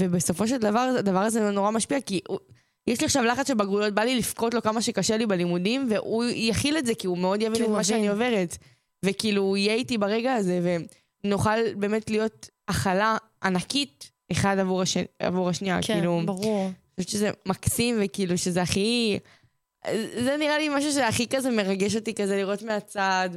ובסופו 0.00 0.48
של 0.48 0.56
דבר, 0.58 0.90
הדבר 0.98 1.18
הזה 1.18 1.50
נורא 1.50 1.70
משפיע, 1.70 2.00
כי 2.00 2.20
הוא, 2.28 2.38
יש 2.86 3.00
לי 3.00 3.04
עכשיו 3.06 3.24
לחץ 3.24 3.48
של 3.48 3.54
בגרויות, 3.54 3.94
בא 3.94 4.02
לי 4.02 4.16
לבכות 4.16 4.54
לו 4.54 4.62
כמה 4.62 4.82
שקשה 4.82 5.16
לי 5.16 5.26
בלימודים, 5.26 5.86
והוא 5.90 6.24
יכיל 6.34 6.78
את 6.78 6.86
זה, 6.86 6.94
כי 6.94 7.06
הוא 7.06 7.18
מאוד 7.18 7.42
יבין 7.42 7.64
את 7.64 7.68
מה. 7.68 7.84
שאני 7.84 8.08
עוברת. 8.08 8.56
וכאילו, 9.04 9.42
הוא 9.42 9.56
יהיה 9.56 9.74
איתי 9.74 9.98
ברגע 9.98 10.34
הזה, 10.34 10.78
ונוכל 11.24 11.74
באמת 11.76 12.10
להיות 12.10 12.48
הכלה 12.68 13.16
ענקית 13.42 14.10
אחד 14.32 14.58
עבור, 14.58 14.82
הש... 14.82 14.96
עבור 15.18 15.48
השנייה, 15.48 15.78
כן, 15.82 15.94
כאילו... 15.94 16.22
ברור. 16.26 16.64
אני 16.66 17.04
חושבת 17.04 17.08
שזה 17.08 17.30
מקסים, 17.46 17.96
וכאילו 18.00 18.38
שזה 18.38 18.62
הכי... 18.62 19.18
זה 20.24 20.36
נראה 20.38 20.58
לי 20.58 20.68
משהו 20.68 20.92
שהכי 20.92 21.26
כזה 21.28 21.50
מרגש 21.50 21.96
אותי 21.96 22.14
כזה 22.14 22.36
לראות 22.36 22.62
מהצד, 22.62 23.28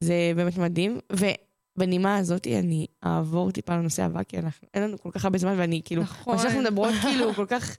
זה 0.00 0.32
באמת 0.36 0.58
מדהים. 0.58 0.98
ובנימה 1.12 2.16
הזאת 2.16 2.46
אני 2.46 2.86
אעבור 3.06 3.50
טיפה 3.50 3.76
לנושא 3.76 4.02
הבא, 4.02 4.22
כי 4.22 4.38
אנחנו, 4.38 4.68
אין 4.74 4.82
לנו 4.82 4.98
כל 4.98 5.10
כך 5.10 5.24
הרבה 5.24 5.38
זמן, 5.38 5.54
ואני 5.58 5.80
כאילו, 5.84 6.02
נכון. 6.02 6.34
מה 6.34 6.42
שאנחנו 6.42 6.60
מדברות 6.60 6.94
כאילו 7.02 7.34
כל 7.34 7.46
כך... 7.48 7.76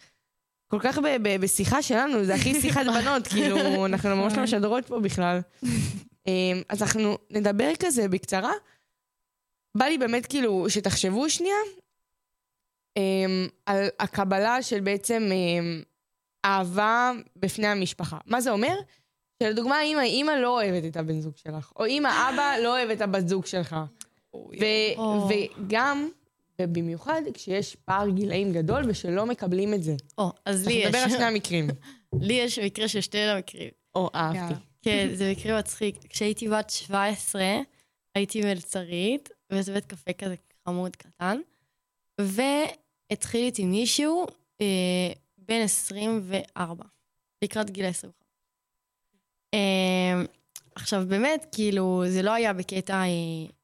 כל 0.71 0.79
כך 0.81 0.97
ב- 0.97 1.17
ב- 1.23 1.41
בשיחה 1.41 1.81
שלנו, 1.81 2.25
זה 2.25 2.35
הכי 2.35 2.61
שיחת 2.61 2.85
בנות, 3.01 3.27
כאילו, 3.27 3.85
אנחנו 3.85 4.15
ממש 4.15 4.33
לא 4.33 4.43
משדרות 4.43 4.85
פה 4.85 4.99
בכלל. 4.99 5.39
אמ, 6.27 6.61
אז 6.69 6.81
אנחנו 6.81 7.17
נדבר 7.31 7.71
כזה 7.79 8.07
בקצרה. 8.07 8.51
בא 9.77 9.85
לי 9.85 9.97
באמת 9.97 10.25
כאילו 10.25 10.69
שתחשבו 10.69 11.29
שנייה 11.29 11.55
על 13.65 13.87
הקבלה 13.99 14.61
של 14.61 14.79
בעצם 14.79 15.29
אמ, 15.31 15.81
אהבה 16.45 17.11
בפני 17.35 17.67
המשפחה. 17.67 18.17
מה 18.25 18.41
זה 18.41 18.51
אומר? 18.51 18.75
שלדוגמה, 19.43 19.83
אם 19.83 19.97
האימא 19.99 20.31
לא 20.31 20.61
אוהבת 20.61 20.85
את 20.85 20.97
הבן 20.97 21.19
זוג 21.19 21.33
שלך, 21.37 21.71
או 21.75 21.85
אם 21.85 22.05
האבא 22.05 22.53
לא 22.63 22.77
אוהב 22.77 22.89
את 22.89 23.01
הבת 23.01 23.27
זוג 23.27 23.45
שלך. 23.45 23.75
וגם, 25.29 26.09
ובמיוחד, 26.61 27.21
כשיש 27.33 27.75
פער 27.75 28.09
גילאים 28.09 28.53
גדול 28.53 28.83
ושלא 28.87 29.25
מקבלים 29.25 29.73
את 29.73 29.83
זה. 29.83 29.95
או, 30.17 30.31
אז 30.45 30.67
לי 30.67 30.85
אנחנו 30.85 30.89
יש. 30.89 30.95
נדבר 30.95 30.97
על 31.03 31.09
שני 31.09 31.25
המקרים. 31.25 31.67
לי 32.27 32.33
יש 32.33 32.59
מקרה 32.59 32.87
של 32.87 33.01
שתי 33.01 33.17
המקרים. 33.17 33.69
או, 33.95 34.09
אהבתי. 34.15 34.37
יאללה. 34.37 34.55
כן, 34.81 35.09
זה 35.13 35.31
מקרה 35.31 35.59
מצחיק. 35.59 35.95
כשהייתי 36.09 36.47
בת 36.47 36.69
17, 36.69 37.41
הייתי 38.15 38.41
מלצרית, 38.41 39.29
באיזה 39.49 39.73
בית 39.73 39.85
קפה 39.85 40.13
כזה 40.13 40.35
חמוד 40.65 40.95
קטן, 40.95 41.39
והתחיל 42.19 43.45
איתי 43.45 43.65
מישהו 43.65 44.25
אה, 44.61 44.65
בן 45.37 45.61
24, 45.61 46.83
לקראת 47.43 47.69
גיל 47.69 47.85
25. 47.85 48.13
אה, 49.53 50.23
עכשיו, 50.75 51.03
באמת, 51.07 51.45
כאילו, 51.51 52.03
זה 52.07 52.21
לא 52.21 52.31
היה 52.31 52.53
בקטע 52.53 52.93
אה, 52.93 53.05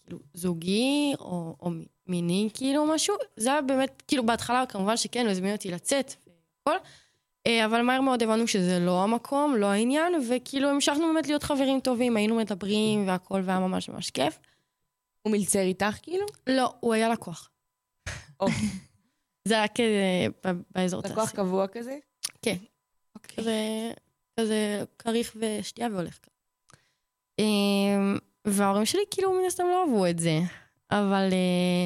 כאילו 0.03 0.19
זוגי 0.33 1.13
או, 1.19 1.55
או 1.61 1.69
מיני, 2.07 2.49
כאילו, 2.53 2.85
משהו, 2.85 3.15
זה 3.37 3.51
היה 3.51 3.61
באמת, 3.61 4.03
כאילו, 4.07 4.25
בהתחלה 4.25 4.65
כמובן 4.65 4.97
שכן, 4.97 5.21
הוא 5.21 5.31
הזמין 5.31 5.51
אותי 5.51 5.71
לצאת 5.71 6.13
והכל, 6.27 6.77
אה, 7.47 7.65
אבל 7.65 7.81
מהר 7.81 8.01
מאוד 8.01 8.23
הבנו 8.23 8.47
שזה 8.47 8.79
לא 8.79 9.03
המקום, 9.03 9.55
לא 9.55 9.65
העניין, 9.65 10.13
וכאילו 10.29 10.69
המשכנו 10.69 11.07
באמת 11.13 11.27
להיות 11.27 11.43
חברים 11.43 11.79
טובים, 11.79 12.17
היינו 12.17 12.35
מדברים 12.35 13.07
והכל, 13.07 13.41
והיה 13.45 13.59
ממש 13.59 13.89
ממש 13.89 14.09
כיף. 14.09 14.39
הוא 15.21 15.31
מלצר 15.31 15.59
איתך, 15.59 15.97
כאילו? 16.01 16.25
לא, 16.47 16.73
הוא 16.79 16.93
היה 16.93 17.09
לקוח. 17.09 17.49
זה 19.47 19.63
ב- 20.45 20.61
באזור 20.75 21.01
לקוח 21.05 21.15
תעשייה. 21.29 21.43
קבוע 21.45 21.67
כזה? 21.67 21.97
כן. 22.41 22.55
כזה, 23.37 23.91
כזה 24.39 24.83
כריך 24.99 25.37
ושתייה 25.39 25.87
והולך 25.91 26.19
כזה. 26.19 26.35
אמ, 27.39 28.17
וההורים 28.45 28.85
שלי 28.85 29.01
כאילו 29.11 29.31
מן 29.33 29.45
הסתם 29.47 29.63
לא 29.63 29.81
אהבו 29.81 30.05
את 30.07 30.19
זה, 30.19 30.39
אבל 30.91 31.29
אה, 31.31 31.85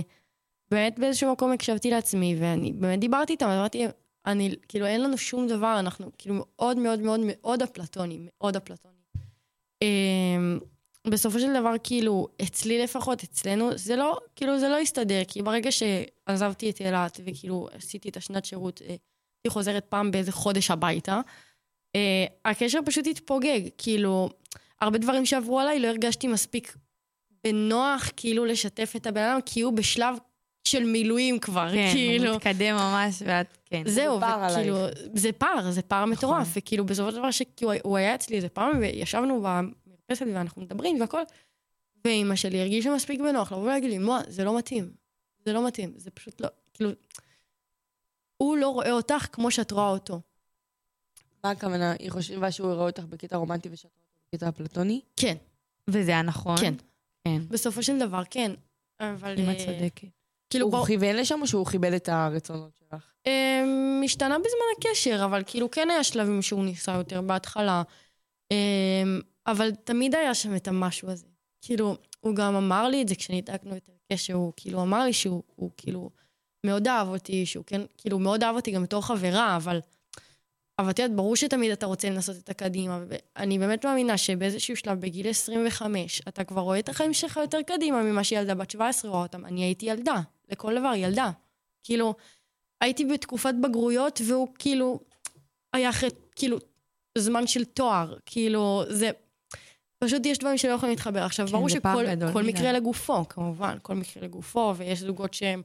באמת 0.72 1.00
באיזשהו 1.00 1.32
מקום 1.32 1.52
הקשבתי 1.52 1.92
לעצמי, 1.92 2.36
ואני 2.40 2.74
באמת 2.74 3.00
דיברתי 3.00 3.34
איתם, 3.34 3.46
אמרתי, 3.46 3.86
אני, 4.26 4.56
כאילו 4.68 4.86
אין 4.86 5.04
לנו 5.04 5.18
שום 5.18 5.48
דבר, 5.48 5.80
אנחנו 5.80 6.12
כאילו 6.18 6.36
מאוד 6.38 6.78
מאוד 6.78 7.00
מאוד 7.00 7.20
מאוד 7.24 7.62
אפלטונים, 7.62 8.28
מאוד 8.38 8.56
אפלטונים. 8.56 9.00
בסופו 11.10 11.40
של 11.40 11.54
דבר, 11.54 11.74
כאילו, 11.84 12.28
אצלי 12.42 12.84
לפחות, 12.84 13.24
אצלנו, 13.24 13.78
זה 13.78 13.96
לא, 13.96 14.18
כאילו, 14.36 14.60
זה 14.60 14.70
לא 14.70 14.78
הסתדר, 14.80 15.22
כי 15.28 15.42
ברגע 15.42 15.70
שעזבתי 15.72 16.70
את 16.70 16.80
אילת, 16.80 17.20
וכאילו, 17.26 17.68
עשיתי 17.74 18.10
את 18.10 18.18
השנת 18.18 18.46
שירות, 18.46 18.82
אה, 18.82 18.88
הייתי 18.88 19.50
חוזרת 19.50 19.86
פעם 19.86 20.12
באיזה 20.12 20.32
חודש 20.32 20.72
הביתה, 20.72 21.22
אה, 21.96 22.26
הקשר 22.46 22.80
פשוט 22.86 23.08
התפוגג, 23.08 23.60
כאילו, 23.78 24.30
הרבה 24.82 24.98
דברים 24.98 25.26
שעברו 25.26 25.60
עליי, 25.60 25.80
לא 25.80 25.88
הרגשתי 25.88 26.28
מספיק 26.28 26.76
בנוח, 27.44 28.10
כאילו, 28.16 28.46
לשתף 28.46 28.94
את 28.96 29.08
הבן 29.08 29.22
אדם, 29.22 29.40
כי 29.46 29.62
הוא 29.62 29.74
בשלב 29.74 30.16
של 30.64 30.84
מילואים 30.84 31.40
כבר, 31.40 31.70
כן, 31.74 31.90
כאילו. 31.94 32.28
הוא 32.28 32.36
מתקדם 32.36 32.76
ממש, 32.76 33.22
ואת, 33.26 33.58
כן. 33.66 33.84
זהו, 33.86 34.20
וכאילו, 34.22 34.78
זה 35.14 35.32
פער, 35.32 35.72
זה 35.72 35.82
פער 35.82 36.06
מטורף, 36.06 36.42
נכון. 36.42 36.54
וכאילו 36.56 36.86
בסופו 36.86 37.12
של 37.12 37.18
דבר 37.18 37.32
שכאילו 37.32 37.72
הוא 37.84 37.98
היה 37.98 38.16
אצלי 38.16 38.36
איזה 38.36 38.50
פעם, 38.50 38.80
וישבנו 38.80 39.42
במרפסת 40.10 40.26
ואנחנו 40.36 40.62
מדברים 40.62 41.02
והכל, 41.02 41.22
ואימא 42.06 42.36
שלי 42.36 42.62
הרגישה 42.62 42.96
מספיק 42.96 43.20
בנוח 43.20 43.52
לבוא 43.52 43.64
ולהגיד 43.64 43.90
לי, 43.90 43.98
מואה, 43.98 44.22
זה 44.28 44.44
לא 44.44 44.58
מתאים, 44.58 44.92
זה 45.46 45.54
לא 45.54 45.68
מתאים, 45.68 45.94
זה 45.96 46.12
פשוט 46.12 46.42
לא, 46.42 46.48
כאילו, 46.74 46.92
הוא 48.38 48.58
לא 48.58 48.70
רואה 48.70 48.92
אותך 48.92 49.28
כמו 49.32 49.52
שאת 49.52 49.72
רואה 49.72 49.90
אותו. 49.90 50.22
מה 51.44 51.52
הכוונה? 51.52 51.94
היא 52.00 52.12
חושבה 52.12 52.52
שהוא 52.52 52.72
יראה 52.72 52.86
אותך 52.86 53.04
בקטע 53.04 53.38
רומנטי 53.38 53.70
ושאת 53.72 53.92
רואה 53.92 54.06
אותו 54.12 54.28
בקטע 54.28 54.50
אפלטוני? 54.50 55.02
כן, 55.16 55.36
וזה 55.88 56.12
היה 56.12 56.22
נכון? 56.22 56.58
כן. 56.58 56.74
כן. 57.24 57.42
בסופו 57.50 57.84
של 57.84 58.00
דבר, 58.00 58.22
כן. 58.30 58.52
אבל... 59.00 59.36
אם 59.40 59.52
את 59.52 59.56
אה, 59.60 59.66
צודקת. 59.66 60.08
כאילו, 60.50 60.66
הוא 60.66 60.72
בוא, 60.72 60.86
כיוון 60.86 61.16
לשם 61.16 61.42
או 61.42 61.48
שהוא 61.48 61.66
כיבד 61.66 61.94
את 61.94 62.10
הרצונות 62.10 62.72
שלך? 62.80 63.12
אה, 63.28 63.64
משתנה 64.04 64.40
בזמן 64.40 64.90
הקשר, 64.90 65.26
אבל 65.26 65.44
כאילו 65.48 65.72
כן 65.72 65.90
היה 65.90 66.04
שלבים 66.04 66.42
שהוא 66.42 66.66
ניסה 66.66 66.92
יותר 66.92 67.22
בהתחלה. 67.22 67.84
אה, 68.52 69.04
אבל 69.52 69.72
תמיד 69.72 70.16
היה 70.16 70.34
שם 70.34 70.56
את 70.56 70.68
המשהו 70.68 71.10
הזה. 71.10 71.26
כאילו, 71.62 71.98
הוא 72.20 72.36
גם 72.36 72.56
אמר 72.56 72.88
לי 72.88 73.02
את 73.02 73.08
זה 73.08 73.16
כשניתקנו 73.16 73.78
את 73.78 73.90
הקשר, 74.12 74.34
הוא 74.34 74.54
כאילו 74.58 74.82
אמר 74.82 75.04
לי 75.04 75.14
שהוא 75.14 75.44
הוא, 75.56 75.72
כאילו 75.78 76.10
מאוד 76.66 76.88
אהב 76.88 77.08
אותי, 77.08 77.46
שהוא 77.46 77.66
כן, 77.66 77.82
כאילו 77.98 78.20
מאוד 78.20 78.44
אהב 78.44 78.56
אותי 78.56 78.72
גם 78.72 78.84
בתור 78.84 79.06
חברה, 79.06 79.56
אבל... 79.56 79.80
אבל 80.80 80.90
את 80.90 81.00
יודעת, 81.00 81.16
ברור 81.16 81.36
שתמיד 81.36 81.72
אתה 81.72 81.86
רוצה 81.86 82.10
לנסות 82.10 82.38
את 82.38 82.50
הקדימה, 82.50 83.00
ואני 83.08 83.60
באמת 83.60 83.86
מאמינה 83.86 84.18
שבאיזשהו 84.18 84.76
שלב, 84.76 85.02
בגיל 85.02 85.30
25, 85.30 86.22
אתה 86.28 86.44
כבר 86.44 86.62
רואה 86.62 86.80
את 86.80 86.90
החיים 86.90 87.14
שלך 87.14 87.38
יותר 87.38 87.62
קדימה 87.62 88.04
ממה 88.04 88.24
שילדה 88.24 88.56
בת 88.56 88.72
17 88.72 89.12
רואה 89.12 89.24
אותם. 89.24 89.46
אני 89.46 89.64
הייתי 89.64 89.86
ילדה, 89.86 90.22
לכל 90.50 90.80
דבר, 90.80 90.94
ילדה. 90.96 91.32
כאילו, 91.84 92.14
הייתי 92.82 93.06
בתקופת 93.06 93.54
בגרויות, 93.64 94.22
והוא 94.28 94.48
כאילו, 94.60 95.00
היה 95.74 95.90
אחרי, 95.90 96.10
כאילו, 96.36 96.58
זמן 97.18 97.48
של 97.48 97.66
תואר. 97.66 98.18
כאילו, 98.26 98.84
זה... 98.90 99.12
פשוט 100.00 100.26
יש 100.26 100.38
דברים 100.38 100.58
שלא 100.58 100.72
יכולים 100.72 100.96
להתחבר. 100.96 101.24
עכשיו, 101.24 101.48
כן, 101.48 101.52
ברור 101.52 101.70
שכל 101.70 102.06
גדול 102.08 102.34
כל. 102.34 102.44
מקרה 102.44 102.72
לגופו, 102.72 103.28
כמובן, 103.30 103.78
כל 103.82 103.96
מקרה 103.96 104.24
לגופו, 104.24 104.74
ויש 104.78 105.00
זוגות 105.00 105.34
שהם 105.34 105.62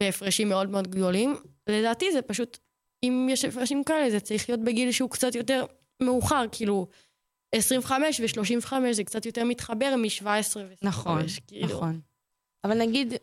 בהפרשים 0.00 0.48
מאוד 0.48 0.70
מאוד 0.70 0.88
גדולים. 0.88 1.36
לדעתי 1.66 2.12
זה 2.12 2.22
פשוט, 2.22 2.58
אם 3.02 3.28
יש 3.30 3.44
הפרשים 3.44 3.84
כאלה, 3.84 4.10
זה 4.10 4.20
צריך 4.20 4.48
להיות 4.48 4.60
בגיל 4.60 4.92
שהוא 4.92 5.10
קצת 5.10 5.34
יותר 5.34 5.64
מאוחר, 6.02 6.44
כאילו, 6.52 6.86
25 7.54 8.20
ו-35 8.20 8.72
זה 8.92 9.04
קצת 9.04 9.26
יותר 9.26 9.44
מתחבר 9.44 9.94
מ-17 9.96 10.26
ו-25. 10.56 10.76
נכון, 10.82 11.22
כאילו. 11.46 11.66
נכון. 11.66 12.00
אבל 12.64 12.78
נגיד, 12.78 13.14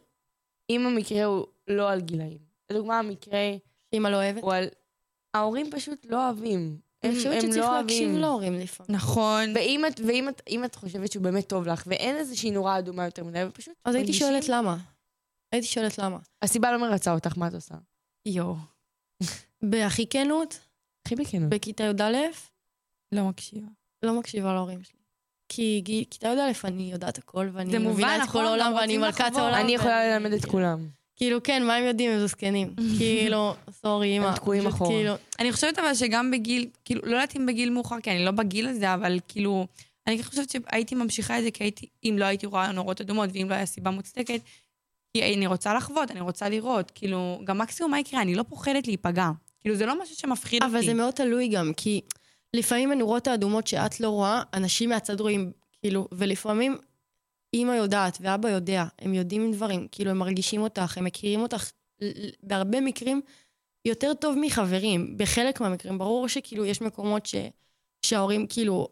אם 0.70 0.86
המקרה 0.86 1.24
הוא 1.24 1.46
לא 1.68 1.92
על 1.92 2.02
גילאים. 2.02 2.38
לדוגמה, 2.70 3.00
המקרה 3.00 3.40
אמא 3.94 4.08
לא 4.08 4.16
אוהבת. 4.16 4.44
הוא 4.44 4.54
על... 4.54 4.68
ההורים 5.34 5.72
פשוט 5.72 6.06
לא 6.10 6.26
אוהבים. 6.26 6.78
אני 7.04 7.16
חושבת 7.16 7.42
שצריך 7.42 7.58
לא 7.58 7.78
להקשיב. 7.78 8.16
להורים 8.16 8.54
לפעמים. 8.60 8.96
נכון. 8.96 9.54
ואם 10.46 10.66
את, 10.66 10.76
חושבת 10.76 11.12
שהוא 11.12 11.24
באמת 11.24 11.48
טוב 11.48 11.68
לך, 11.68 11.84
ואין 11.88 12.16
איזושהי 12.16 12.52
נורה 12.52 12.80
אדומה 12.80 13.06
יותר 13.06 13.24
מדי, 13.24 13.44
ופשוט 13.50 13.74
אז 13.86 13.96
הייתי 13.96 14.14
שואלת 14.14 14.50
למה. 14.50 14.78
הייתי 15.52 15.68
שואלת 15.68 15.98
למה. 15.98 16.18
הסיבה 16.42 16.72
לא 16.72 16.78
מרצה 16.78 17.14
אותך, 17.14 17.38
מה 17.38 17.48
את 17.48 17.54
עושה? 17.54 17.76
יואו. 18.26 18.56
בהכי 19.62 20.06
כנות, 20.10 20.60
הכי 21.06 21.16
בכנות. 21.16 21.50
בכיתה 21.50 21.84
י"א, 21.84 22.18
לא 23.12 23.24
מקשיבה. 23.24 23.68
לא 24.04 24.20
מקשיבה 24.20 24.54
להורים 24.54 24.84
שלי. 24.84 25.00
כי 25.50 25.82
כיתה 26.12 26.28
י"א 26.28 26.68
אני 26.68 26.92
יודעת 26.92 27.18
הכל, 27.18 27.50
ואני 27.54 27.78
מבינה 27.78 28.16
את 28.16 28.22
נכון? 28.22 28.42
כל 28.42 28.48
העולם, 28.48 28.72
גם 28.72 28.74
ואני 28.74 28.98
מלכת. 28.98 29.36
העולם. 29.36 29.54
אני 29.54 29.76
יכולה 29.76 30.08
ללמד 30.08 30.34
את 30.34 30.46
כולם. 30.46 30.88
כאילו, 31.16 31.44
כן, 31.44 31.64
מה 31.64 31.76
הם 31.76 31.86
יודעים? 31.86 32.12
הם 32.12 32.28
זקנים. 32.28 32.74
כאילו, 32.98 33.56
סורי, 33.72 34.18
אמא. 34.18 34.26
הם 34.28 34.36
תקועים 34.36 34.68
אחורה. 34.68 34.90
כאילו, 34.90 35.14
אני 35.40 35.52
חושבת 35.52 35.80
אבל 35.80 35.96
שגם 35.96 36.32
בגיל, 36.32 36.68
כאילו, 36.86 37.02
לא 37.06 37.12
יודעת 37.16 37.36
אם 37.36 37.46
בגיל 37.46 37.70
מאוחר, 37.70 38.00
כי 38.00 38.12
אני 38.12 38.26
לא 38.26 38.32
בגיל 38.32 38.68
הזה, 38.68 38.94
אבל 38.94 39.20
כאילו, 39.28 39.68
אני 40.08 40.24
חושבת 40.24 40.50
שהייתי 40.50 40.96
ממשיכה 40.96 41.40
את 41.40 41.44
זה, 41.44 41.52
כי 41.52 41.64
הייתי, 41.64 41.86
אם 42.04 42.16
לא 42.20 42.26
הייתי 42.26 42.46
רואה 42.46 42.72
נורות 42.72 43.02
אדומות, 43.02 43.30
ואם 43.34 43.50
לא 43.50 43.56
היה 43.56 43.66
סיבה 43.66 43.92
מוצדקת, 43.92 44.42
כי 45.14 45.34
אני 45.36 45.48
רוצה 45.48 45.74
לחוות, 45.74 46.12
אני 46.12 46.22
רוצה 46.22 46.50
לראות, 46.50 46.92
כאילו, 46.96 47.42
גם 47.44 47.58
מקסימום 47.58 47.92
מה 47.92 48.00
יקרה, 48.00 48.22
אני 48.22 48.36
לא 48.36 48.44
פוחדת 48.44 48.88
להיפגע. 48.88 49.30
כאילו, 49.60 49.76
זה 49.76 49.86
לא 49.86 50.02
משהו 50.02 50.16
שמפחיד 50.16 50.64
אותי. 50.64 50.76
אבל 50.76 50.86
זה 50.86 50.94
מאוד 50.94 51.14
תלוי 51.14 51.48
גם, 51.48 51.72
כי 51.78 52.02
לפעמים 52.54 52.92
הנורות 52.92 53.28
האדומות 53.28 53.68
שאת 53.68 54.00
לא 54.00 54.10
רואה, 54.10 54.42
אנשים 54.54 54.90
מהצד 54.90 55.20
רואים, 55.20 55.52
כאילו, 55.82 56.08
ולפעמים 56.12 56.78
אימא 57.54 57.72
יודעת 57.72 58.18
ואבא 58.22 58.50
יודע, 58.50 58.86
הם 59.00 59.14
יודעים 59.14 59.52
דברים, 59.52 59.88
כאילו, 59.92 60.12
הם 60.12 60.18
מרגישים 60.18 60.62
אותך, 60.62 60.98
הם 60.98 61.04
מכירים 61.04 61.42
אותך, 61.42 61.72
בהרבה 62.44 62.82
מקרים, 62.82 63.22
יותר 63.86 64.14
טוב 64.14 64.36
מחברים. 64.42 65.18
בחלק 65.18 65.62
מהמקרים, 65.62 65.98
ברור 65.98 66.28
שכאילו, 66.28 66.66
יש 66.66 66.82
מקומות 66.82 67.26
ש, 67.26 67.36
שההורים, 68.02 68.48
כאילו, 68.48 68.88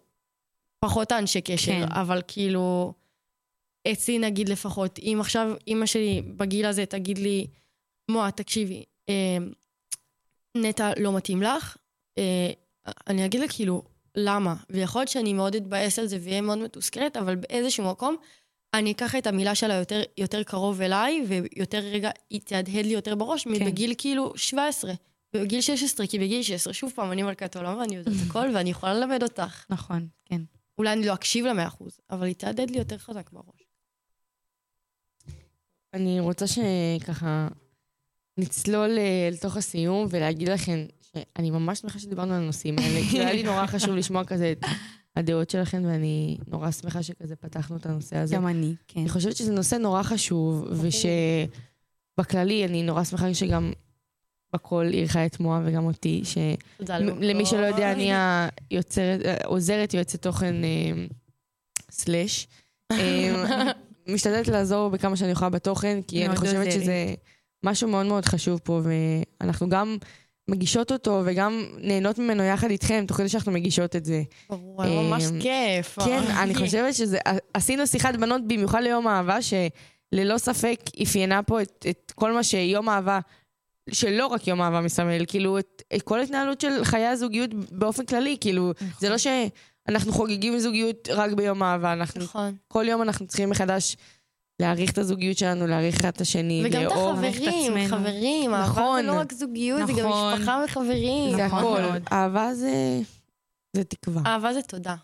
פחות 0.80 1.12
האנשי 1.12 1.42
קשר, 1.42 1.72
כן. 1.72 1.92
אבל 1.92 2.22
כאילו, 2.28 2.94
אצלי 3.92 4.20
נגיד 4.20 4.50
לפחות, 4.50 5.00
אם 5.00 5.18
עכשיו 5.22 5.54
אימא 5.68 5.86
שלי 5.86 6.22
בגיל 6.22 6.66
הזה 6.66 6.86
תגיד 6.86 7.18
לי, 7.18 7.48
מואה, 8.12 8.32
תקשיבי, 8.32 8.84
אה, 9.10 9.38
נטע 10.56 10.92
לא 11.00 11.18
מתאים 11.18 11.44
לך, 11.44 11.78
אה, 12.18 12.52
אני 13.08 13.26
אגיד 13.26 13.42
לה 13.42 13.48
כאילו, 13.48 13.84
למה. 14.16 14.56
ויכול 14.70 15.02
להיות 15.02 15.10
שאני 15.10 15.34
מאוד 15.34 15.56
אתבאס 15.56 16.00
על 16.00 16.08
זה 16.08 16.18
ואהיה 16.22 16.42
מאוד 16.42 16.58
מתוסכלת, 16.58 17.18
אבל 17.18 17.36
באיזשהו 17.36 17.92
מקום 17.92 18.16
אני 18.74 18.92
אקח 18.92 19.16
את 19.16 19.28
המילה 19.28 19.56
שלה 19.56 19.74
יותר, 19.74 20.02
יותר 20.18 20.44
קרוב 20.44 20.82
אליי, 20.82 21.26
ויותר 21.28 21.78
רגע, 21.78 22.10
היא 22.30 22.42
תהדהד 22.42 22.86
לי 22.86 22.94
יותר 22.94 23.16
בראש, 23.16 23.44
כן. 23.44 23.50
מבגיל 23.50 23.94
כאילו 23.98 24.34
17. 24.36 24.94
בגיל 25.34 25.62
16, 25.62 26.08
כי 26.08 26.20
בגיל 26.20 26.44
16, 26.44 26.74
שוב 26.74 26.92
פעם, 26.96 27.12
אני 27.12 27.24
מלכת 27.24 27.56
עולם 27.56 27.78
ואני 27.78 27.96
יודעת 27.96 28.16
הכל, 28.30 28.48
ואני 28.56 28.70
יכולה 28.70 28.94
ללמד 28.94 29.24
אותך. 29.24 29.66
נכון, 29.70 30.08
כן. 30.26 30.42
אולי 30.78 30.94
אני 30.94 31.06
לא 31.06 31.14
אקשיב 31.14 31.46
למאה 31.46 31.68
אחוז, 31.68 32.00
אבל 32.10 32.28
היא 32.28 32.36
תהדהד 32.36 32.70
לי 32.70 32.78
יותר 32.78 32.98
חזק 32.98 33.30
בראש. 33.32 33.62
אני 35.94 36.20
רוצה 36.20 36.46
שככה 36.48 37.48
נצלול 38.38 38.98
אה, 38.98 39.30
לתוך 39.32 39.58
הסיום 39.58 40.08
ולהגיד 40.10 40.50
לכם 40.50 40.86
שאני 41.02 41.52
ממש 41.52 41.80
שמחה 41.80 42.00
שדיברנו 42.00 42.34
על 42.34 42.42
הנושאים 42.42 42.76
האלה, 42.80 43.00
כי 43.12 43.20
היה 43.20 43.34
לי 43.34 43.44
נורא 43.44 43.66
חשוב 43.66 43.96
לשמוע 43.96 44.26
כזה 44.26 44.52
את 44.52 44.66
הדעות 45.16 45.50
שלכם, 45.50 45.82
ואני 45.86 46.38
נורא 46.48 46.72
שמחה 46.72 47.04
שכזה 47.04 47.36
פתחנו 47.36 47.78
את 47.78 47.86
הנושא 47.86 48.18
הזה. 48.18 48.36
גם 48.36 48.48
אני, 48.48 48.76
כן. 48.88 49.00
אני 49.00 49.10
חושבת 49.10 49.36
שזה 49.36 49.52
נושא 49.52 49.76
נורא 49.76 50.04
חשוב, 50.04 50.66
ושבכללי 52.18 52.66
אני 52.66 52.84
נורא 52.84 53.04
שמחה 53.04 53.34
שגם 53.34 53.72
בכל 54.54 54.86
אירחה 54.94 55.26
את 55.26 55.40
מועה 55.40 55.62
וגם 55.66 55.86
אותי, 55.86 56.22
ש... 56.24 56.38
תודה 56.78 57.00
מ- 57.00 57.22
למי 57.22 57.46
שלא 57.46 57.66
יודע, 57.66 57.92
אני 57.92 58.12
היוצרת, 58.72 59.20
עוזרת 59.46 59.94
יועצת 59.94 60.22
תוכן 60.22 60.64
אה, 60.64 61.06
סלאש. 61.92 62.48
אה, 62.92 63.72
משתדלת 64.14 64.48
לעזור 64.48 64.90
בכמה 64.90 65.16
שאני 65.16 65.32
יכולה 65.32 65.50
בתוכן, 65.50 66.00
כי 66.08 66.26
אני 66.26 66.36
חושבת. 66.36 66.72
שזה 66.72 67.14
משהו 67.64 67.90
מאוד 67.90 68.06
מאוד 68.06 68.26
חשוב 68.26 68.60
פה, 68.64 68.82
ואנחנו 68.84 69.70
גם 69.70 69.98
מגישות 70.52 70.92
אותו 70.92 71.22
וגם 71.26 71.66
נהנות 71.78 72.20
ממנו 72.20 72.44
יחד 72.44 72.70
איתכם, 72.70 73.06
תוך 73.08 73.18
כדי 73.18 73.30
שאנחנו 73.30 73.52
מגישות 73.52 73.96
את 73.96 74.06
זה. 74.06 74.24
ברור, 74.50 74.84
היה 74.84 75.02
ממש 75.02 75.24
אמ, 75.24 75.42
כיף. 75.42 76.00
כן, 76.00 76.24
אה. 76.28 76.44
אני 76.44 76.56
חושבת 76.56 76.94
שזה... 76.94 77.18
עשינו 77.54 77.88
שיחת 77.88 78.16
בנות 78.16 78.48
במיוחד 78.48 78.82
ליום 78.84 79.08
האהבה, 79.08 79.38
שללא 79.42 80.38
ספק 80.38 80.80
אפיינה 81.04 81.44
פה 81.44 81.62
את, 81.62 81.86
את 81.90 82.12
כל 82.16 82.32
מה 82.32 82.44
שיום 82.44 82.90
האהבה, 82.90 83.20
שלא 83.92 84.28
רק 84.28 84.48
יום 84.48 84.62
האהבה 84.62 84.82
מסמל, 84.82 85.26
כאילו, 85.28 85.60
את, 85.60 85.84
את 85.96 86.02
כל 86.02 86.20
ההתנהלות 86.20 86.62
של 86.62 86.84
חיי 86.84 87.08
הזוגיות 87.08 87.54
באופן 87.54 88.06
כללי, 88.06 88.38
כאילו, 88.42 88.72
זה 89.00 89.10
לא 89.10 89.16
שאנחנו 89.18 90.12
חוגגים 90.12 90.60
זוגיות 90.60 91.10
רק 91.12 91.32
ביום 91.32 91.64
האהבה, 91.64 91.94
אנחנו, 91.94 92.24
נכון. 92.24 92.56
כל 92.68 92.86
יום 92.88 93.02
אנחנו 93.02 93.28
צריכים 93.28 93.50
מחדש 93.50 93.98
להעריך 94.62 94.92
את 94.92 94.98
הזוגיות 94.98 95.38
שלנו, 95.38 95.68
להעריך 95.68 95.96
אחד 96.00 96.08
את 96.08 96.22
השני, 96.22 96.62
וגם 96.66 96.82
את 96.82 96.88
לאהוב. 96.88 97.24
החברים, 97.24 97.78
עצמנו. 97.78 97.98
חברים, 97.98 98.54
אהבה 98.54 98.66
נכון. 98.72 99.02
זה 99.02 99.08
לא 99.08 99.20
רק 99.20 99.34
זוגיות, 99.34 99.88
זה 99.88 99.94
גם 99.94 100.10
נכון. 100.10 100.34
משפחה 100.34 100.64
וחברים. 100.66 101.36
זה 101.36 101.46
נכון 101.46 101.60
הכל. 101.60 101.82
מאוד. 101.82 102.04
אהבה 102.12 102.54
זה... 102.54 103.02
זה 103.74 103.84
תקווה. 103.84 104.22
אהבה 104.26 104.54
זה 104.54 104.62
תודה. 104.62 104.96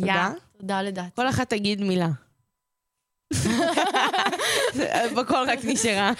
תודה. 0.00 0.32
תודה 0.58 0.82
לדעתי. 0.82 1.10
כל 1.14 1.28
אחת 1.28 1.50
תגיד 1.50 1.80
מילה. 1.80 2.08
בקול 5.16 5.50
רק 5.50 5.58
נשארה. 5.64 6.12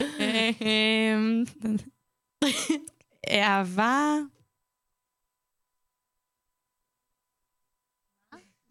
אמ, 0.00 1.44
אהבה... 3.30 4.16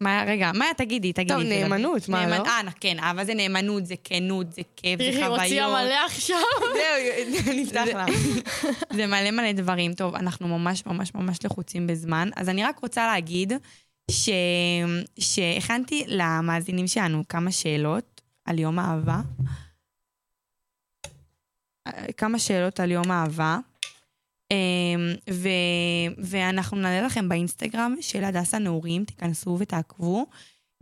מה, 0.04 0.24
רגע, 0.26 0.50
מה 0.54 0.64
תגידי, 0.76 1.12
תגידי. 1.12 1.34
טוב. 1.34 1.42
נאמנות, 1.42 2.08
מה, 2.08 2.26
לא? 2.26 2.34
אה, 2.34 2.60
כן, 2.80 2.96
אהבה 2.98 3.24
זה 3.24 3.34
נאמנות, 3.34 3.86
זה 3.86 3.94
כנות, 4.04 4.52
זה 4.52 4.62
כיף, 4.76 5.00
זה 5.00 5.10
תראי, 5.10 5.16
היא 5.16 5.24
הוציאה 5.24 5.66
חוויות. 5.66 5.84
מלא 5.84 6.06
עכשיו. 6.06 6.36
זהו, 6.76 7.54
נפתח 7.60 7.84
לה. 7.94 8.06
זה 8.96 9.06
מלא 9.06 9.30
מלא 9.30 9.52
דברים. 9.52 9.94
טוב, 9.94 10.14
אנחנו 10.14 10.58
ממש 10.58 10.86
ממש 10.86 11.14
ממש 11.14 11.38
לחוצים 11.44 11.86
בזמן, 11.86 12.28
אז 12.36 12.48
אני 12.48 12.64
רק 12.64 12.78
רוצה 12.78 13.06
להגיד 13.06 13.52
ש... 14.10 14.30
שהכנתי 15.18 16.04
למאזינים 16.06 16.86
שלנו 16.86 17.22
כמה 17.28 17.52
שאלות 17.52 18.20
על 18.44 18.58
יום 18.58 18.78
האהבה. 18.78 19.20
אה, 21.86 22.12
כמה 22.16 22.38
שאלות 22.38 22.80
על 22.80 22.90
יום 22.90 23.10
האהבה. 23.10 23.58
אמ, 24.50 25.14
ו... 25.30 25.48
ואנחנו 26.18 26.76
נעלה 26.76 27.06
לכם 27.06 27.28
באינסטגרם 27.28 27.94
של 28.00 28.24
הדסה 28.24 28.58
נעורים, 28.58 29.04
תיכנסו 29.04 29.56
ותעקבו 29.60 30.26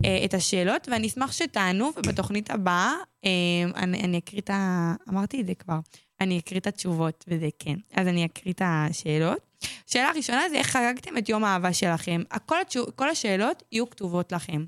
אה, 0.05 0.25
את 0.25 0.33
השאלות, 0.33 0.87
ואני 0.91 1.07
אשמח 1.07 1.31
שתענו, 1.31 1.89
ובתוכנית 1.97 2.51
הבאה 2.51 2.93
אמ, 3.23 3.71
אני, 3.75 4.03
אני 4.03 4.17
אקריא 4.17 4.41
את 4.41 4.49
ה... 4.49 4.93
אמרתי 5.09 5.41
את 5.41 5.47
זה 5.47 5.55
כבר. 5.55 5.79
אני 6.21 6.39
אקריא 6.39 6.59
את 6.59 6.67
התשובות, 6.67 7.25
וזה 7.27 7.49
כן. 7.59 7.75
אז 7.93 8.07
אני 8.07 8.25
אקריא 8.25 8.53
את 8.53 8.61
השאלות. 8.65 9.39
שאלה 9.87 10.11
ראשונה 10.15 10.49
זה 10.49 10.55
איך 10.55 10.67
חגגתם 10.67 11.17
את 11.17 11.29
יום 11.29 11.43
האהבה 11.43 11.73
שלכם. 11.73 12.21
הכל, 12.31 12.61
התשו... 12.61 12.85
כל 12.95 13.09
השאלות 13.09 13.63
יהיו 13.71 13.89
כתובות 13.89 14.31
לכם. 14.31 14.65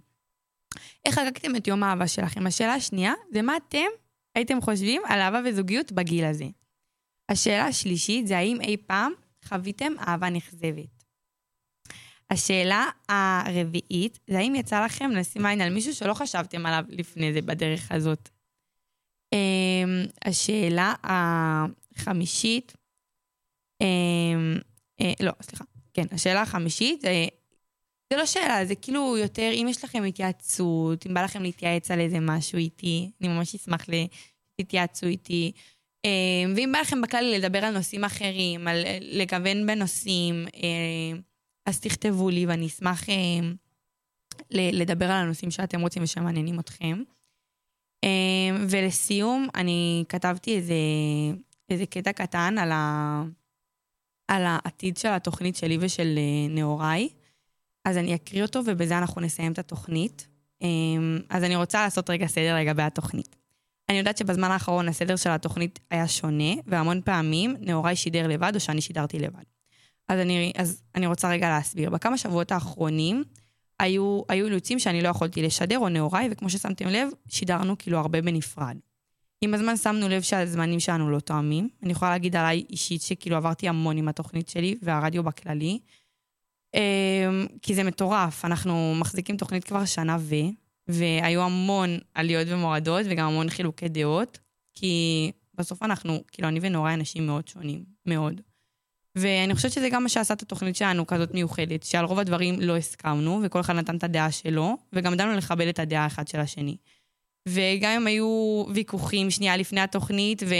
איך 1.06 1.16
חגגתם 1.16 1.56
את 1.56 1.68
יום 1.68 1.84
האהבה 1.84 2.08
שלכם? 2.08 2.48
השאלה 2.48 2.74
השנייה 2.74 3.14
זה 3.34 3.42
מה 3.42 3.58
אתם 3.58 3.88
הייתם 4.36 4.62
חושבים 4.62 5.02
על 5.06 5.20
אהבה 5.20 5.42
וזוגיות 5.46 5.92
בגיל 5.92 6.26
הזה. 6.26 6.46
השאלה 7.30 7.66
השלישית 7.66 8.28
זה 8.28 8.38
האם 8.38 8.62
אי 8.62 8.78
פעם 8.78 9.12
חוויתם 9.46 9.94
אהבה 10.08 10.30
נכזבת. 10.30 11.06
השאלה 12.30 12.90
הרביעית 13.10 14.20
זה 14.28 14.38
האם 14.38 14.56
יצא 14.56 14.86
לכם 14.86 15.12
לשים 15.12 15.46
עין 15.46 15.62
על 15.62 15.74
מישהו 15.74 15.96
שלא 15.96 16.14
חשבתם 16.14 16.66
עליו 16.66 16.84
לפני 16.90 17.34
זה 17.34 17.42
בדרך 17.42 17.92
הזאת. 17.92 18.30
אמ, 19.34 20.06
השאלה 20.26 20.94
החמישית, 21.04 22.74
אמ, 23.82 24.58
אה, 25.02 25.14
לא, 25.20 25.32
סליחה, 25.42 25.64
כן, 25.94 26.06
השאלה 26.12 26.42
החמישית 26.42 27.02
זה, 27.02 27.28
זה 28.14 28.18
לא 28.18 28.26
שאלה, 28.26 28.66
זה 28.66 28.76
כאילו 28.76 29.18
יותר, 29.18 29.52
אם 29.54 29.68
יש 29.70 29.84
לכם 29.84 30.04
התייעצות, 30.04 31.06
אם 31.08 31.14
בא 31.14 31.24
לכם 31.24 31.44
להתייעץ 31.44 31.92
על 31.92 32.00
איזה 32.00 32.20
משהו 32.20 32.58
איתי, 32.58 33.12
אני 33.22 33.30
ממש 33.30 33.56
אשמח 33.56 33.86
שתתייעצו 34.62 35.06
איתי. 35.06 35.52
אמ, 36.06 36.54
ואם 36.56 36.72
בא 36.72 36.80
לכם 36.80 37.02
בכללי 37.02 37.40
לדבר 37.40 37.66
על 37.66 37.74
נושאים 37.74 38.04
אחרים, 38.04 38.68
על 38.68 38.84
לגוון 39.02 39.68
בנושאים, 39.68 40.46
אמ, 40.56 41.22
אז 41.66 41.80
תכתבו 41.80 42.30
לי 42.30 42.46
ואני 42.46 42.68
אשמח 42.68 43.04
לדבר 44.52 45.06
על 45.06 45.24
הנושאים 45.24 45.52
שאתם 45.52 45.82
רוצים 45.82 46.04
ושמעניינים 46.04 46.60
אתכם. 46.60 47.04
ולסיום, 48.70 49.48
אני 49.56 50.04
כתבתי 50.10 50.56
איזה, 50.56 50.74
איזה 51.70 51.86
קטע 51.86 52.12
קטן 52.12 52.58
על, 52.58 52.72
ה, 52.72 53.24
על 54.28 54.44
העתיד 54.46 54.98
של 54.98 55.10
התוכנית 55.10 55.56
שלי 55.56 55.78
ושל 55.82 56.18
אה, 56.18 56.48
נעוריי. 56.50 57.10
אז 57.86 57.98
אני 57.98 58.16
אקריא 58.16 58.42
אותו 58.42 58.60
ובזה 58.66 58.98
אנחנו 58.98 59.22
נסיים 59.22 59.52
את 59.52 59.60
התוכנית. 59.60 60.28
אז 61.30 61.44
אני 61.44 61.56
רוצה 61.56 61.84
לעשות 61.84 62.10
רגע 62.10 62.28
סדר 62.28 62.56
לגבי 62.60 62.84
התוכנית. 62.84 63.36
אני 63.90 63.98
יודעת 63.98 64.18
שבזמן 64.18 64.52
האחרון 64.52 64.88
הסדר 64.88 65.16
של 65.16 65.30
התוכנית 65.30 65.80
היה 65.92 66.08
שונה, 66.08 66.54
והמון 66.68 67.02
פעמים 67.02 67.56
נעוריי 67.60 67.96
שידר 67.96 68.28
לבד 68.28 68.52
או 68.56 68.60
שאני 68.60 68.82
שידרתי 68.82 69.20
לבד. 69.20 69.44
אז 70.08 70.20
אני, 70.20 70.54
אז 70.58 70.84
אני 70.96 71.08
רוצה 71.08 71.30
רגע 71.30 71.50
להסביר. 71.50 71.90
בכמה 71.90 72.18
שבועות 72.18 72.52
האחרונים 72.52 73.24
היו, 73.80 74.22
היו 74.30 74.46
אילוצים 74.46 74.80
שאני 74.80 75.02
לא 75.02 75.10
יכולתי 75.10 75.42
לשדר, 75.42 75.80
או 75.80 75.90
נעוריי, 75.90 76.28
וכמו 76.32 76.50
ששמתם 76.50 76.88
לב, 76.88 77.10
שידרנו 77.28 77.78
כאילו 77.78 77.98
הרבה 77.98 78.22
בנפרד. 78.22 78.78
עם 79.42 79.54
הזמן 79.54 79.78
שמנו 79.78 80.10
לב 80.10 80.22
שהזמנים 80.22 80.80
שלנו 80.80 81.10
לא 81.10 81.20
תואמים. 81.20 81.70
אני 81.84 81.92
יכולה 81.92 82.12
להגיד 82.12 82.36
עליי 82.36 82.64
אישית 82.70 83.02
שכאילו 83.02 83.36
עברתי 83.36 83.68
המון 83.68 83.98
עם 83.98 84.08
התוכנית 84.08 84.50
שלי 84.50 84.76
והרדיו 84.82 85.24
בכללי. 85.24 85.80
אמ, 86.74 86.80
כי 87.62 87.76
זה 87.76 87.84
מטורף, 87.84 88.46
אנחנו 88.46 88.96
מחזיקים 88.96 89.38
תוכנית 89.38 89.64
כבר 89.64 89.86
שנה 89.86 90.18
ו... 90.20 90.36
והיו 90.88 91.42
המון 91.42 91.98
עליות 92.14 92.48
ומורדות 92.50 93.06
וגם 93.10 93.28
המון 93.28 93.50
חילוקי 93.50 93.88
דעות, 93.88 94.40
כי 94.74 95.32
בסוף 95.54 95.84
אנחנו, 95.84 96.24
כאילו, 96.32 96.48
אני 96.48 96.60
ונורא 96.62 96.94
אנשים 96.94 97.28
מאוד 97.28 97.48
שונים, 97.48 97.84
מאוד. 98.06 98.42
ואני 99.16 99.56
חושבת 99.56 99.72
שזה 99.72 99.90
גם 99.90 100.04
מה 100.04 100.10
שעשה 100.10 100.34
את 100.34 100.42
התוכנית 100.42 100.76
שלנו 100.76 101.08
כזאת 101.08 101.34
מיוחדת, 101.34 101.84
שעל 101.84 102.06
רוב 102.06 102.20
הדברים 102.20 102.56
לא 102.60 102.78
הסכמנו, 102.78 103.42
וכל 103.44 103.60
אחד 103.60 103.74
נתן 103.76 103.98
את 103.98 104.04
הדעה 104.04 104.32
שלו, 104.32 104.78
וגם 104.94 105.14
ידענו 105.14 105.34
לכבד 105.34 105.68
את 105.68 105.80
הדעה 105.80 106.04
האחד 106.04 106.28
של 106.28 106.40
השני. 106.40 106.78
וגם 107.48 107.92
אם 107.92 108.08
היו 108.08 108.64
ויכוחים 108.74 109.32
שנייה 109.32 109.58
לפני 109.58 109.82
התוכנית, 109.82 110.44
ו... 110.44 110.56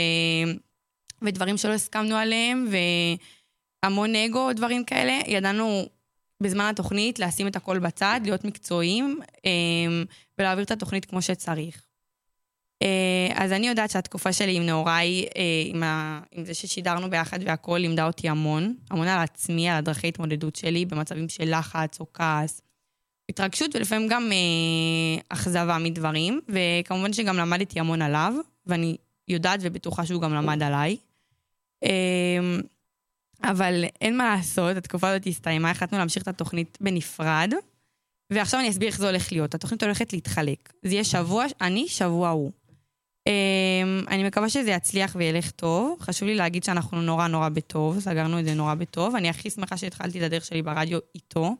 ודברים 1.22 1.56
שלא 1.56 1.72
הסכמנו 1.72 2.16
עליהם, 2.16 2.68
והמון 3.84 4.16
אגו, 4.16 4.52
דברים 4.52 4.84
כאלה, 4.84 5.18
ידענו 5.26 5.88
בזמן 6.42 6.64
התוכנית 6.64 7.18
לשים 7.18 7.46
את 7.46 7.56
הכל 7.56 7.78
בצד, 7.78 8.20
להיות 8.24 8.44
מקצועיים, 8.44 9.20
אמ, 9.44 10.04
ולהעביר 10.38 10.64
את 10.64 10.70
התוכנית 10.70 11.04
כמו 11.04 11.22
שצריך. 11.22 11.86
אה, 12.82 13.28
אז 13.34 13.52
אני 13.52 13.68
יודעת 13.68 13.90
שהתקופה 13.90 14.32
שלי 14.32 14.56
עם 14.56 14.66
נעוריי, 14.66 15.24
אה, 15.36 15.42
עם, 15.66 15.82
ה... 15.82 16.20
עם 16.32 16.44
זה 16.44 16.54
ששידרנו 16.54 17.10
ביחד 17.10 17.38
והכול, 17.44 17.78
לימדה 17.78 18.06
אותי 18.06 18.28
המון. 18.28 18.74
המון 18.90 19.08
על 19.08 19.18
עצמי, 19.18 19.68
על 19.68 19.76
הדרכי 19.76 20.08
התמודדות 20.08 20.56
שלי, 20.56 20.84
במצבים 20.84 21.28
של 21.28 21.58
לחץ 21.58 22.00
או 22.00 22.06
כעס. 22.14 22.60
התרגשות 23.28 23.76
ולפעמים 23.76 24.08
גם 24.08 24.32
אה, 24.32 25.22
אכזבה 25.28 25.78
מדברים, 25.78 26.40
וכמובן 26.48 27.12
שגם 27.12 27.36
למדתי 27.36 27.80
המון 27.80 28.02
עליו, 28.02 28.34
ואני 28.66 28.96
יודעת 29.28 29.60
ובטוחה 29.62 30.06
שהוא 30.06 30.22
גם 30.22 30.34
למד 30.34 30.62
עליי. 30.62 30.96
אה, 31.84 32.58
אבל 33.42 33.84
אין 34.00 34.16
מה 34.16 34.36
לעשות, 34.36 34.76
התקופה 34.76 35.08
הזאת 35.08 35.26
הסתיימה, 35.26 35.70
החלטנו 35.70 35.98
להמשיך 35.98 36.22
את 36.22 36.28
התוכנית 36.28 36.78
בנפרד. 36.80 37.52
ועכשיו 38.30 38.60
אני 38.60 38.70
אסביר 38.70 38.88
איך 38.88 38.98
זה 38.98 39.06
הולך 39.06 39.32
להיות. 39.32 39.54
התוכנית 39.54 39.82
הולכת 39.82 40.12
להתחלק. 40.12 40.72
זה 40.82 40.94
יהיה 40.94 41.04
שבוע 41.04 41.44
אני, 41.60 41.88
שבוע 41.88 42.28
הוא. 42.28 42.50
אמ, 43.26 44.04
אני 44.08 44.24
מקווה 44.24 44.48
שזה 44.48 44.70
יצליח 44.70 45.16
וילך 45.18 45.50
טוב. 45.50 45.98
חשוב 46.00 46.28
לי 46.28 46.34
להגיד 46.34 46.64
שאנחנו 46.64 47.02
נורא 47.02 47.26
נורא 47.26 47.48
בטוב, 47.48 48.00
סגרנו 48.00 48.38
את 48.40 48.44
זה 48.44 48.54
נורא 48.54 48.74
בטוב. 48.74 49.16
אני 49.16 49.28
הכי 49.28 49.50
שמחה 49.50 49.76
שהתחלתי 49.76 50.18
את 50.18 50.22
הדרך 50.22 50.44
שלי 50.44 50.62
ברדיו 50.62 50.98
איתו. 51.14 51.56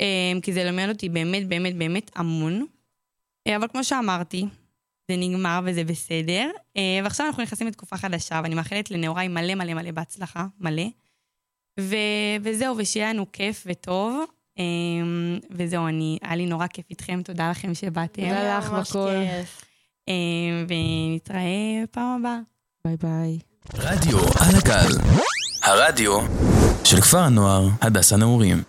אמ, 0.00 0.40
כי 0.42 0.52
זה 0.52 0.64
לימד 0.64 0.88
אותי 0.88 1.08
באמת 1.08 1.48
באמת 1.48 1.76
באמת 1.76 2.10
המון. 2.14 2.66
אה, 3.46 3.56
אבל 3.56 3.68
כמו 3.68 3.84
שאמרתי, 3.84 4.46
זה 5.10 5.16
נגמר 5.16 5.60
וזה 5.64 5.84
בסדר. 5.84 6.50
אה, 6.76 7.00
ועכשיו 7.04 7.26
אנחנו 7.26 7.42
נכנסים 7.42 7.66
לתקופה 7.66 7.96
חדשה, 7.96 8.40
ואני 8.42 8.54
מאחלת 8.54 8.90
לנעוריי 8.90 9.28
מלא 9.28 9.54
מלא 9.54 9.74
מלא 9.74 9.90
בהצלחה, 9.90 10.46
מלא. 10.60 10.86
ו... 11.80 11.96
וזהו, 12.42 12.76
ושיהיה 12.78 13.12
לנו 13.12 13.26
כיף 13.32 13.62
וטוב. 13.66 14.24
אה, 14.58 14.64
וזהו, 15.50 15.86
אני, 15.86 16.18
היה 16.22 16.36
לי 16.36 16.46
נורא 16.46 16.66
כיף 16.66 16.84
איתכם, 16.90 17.20
תודה 17.24 17.50
לכם 17.50 17.74
שבאתם. 17.74 18.22
תודה 18.22 18.58
לך 18.58 18.70
בכל. 18.70 19.14
אה, 20.08 20.14
ונתראה 20.68 21.82
בפעם 21.82 22.20
הבאה. 22.20 22.38
ביי 22.84 22.96
ביי. 22.96 23.38
רדיו 23.74 24.18
על 24.18 24.56
הגל, 24.56 24.92
הרדיו 25.62 26.18
של 26.84 27.00
כפר 27.00 27.18
הנוער 27.18 27.68
הדס 27.80 28.12
הנעורים. 28.12 28.62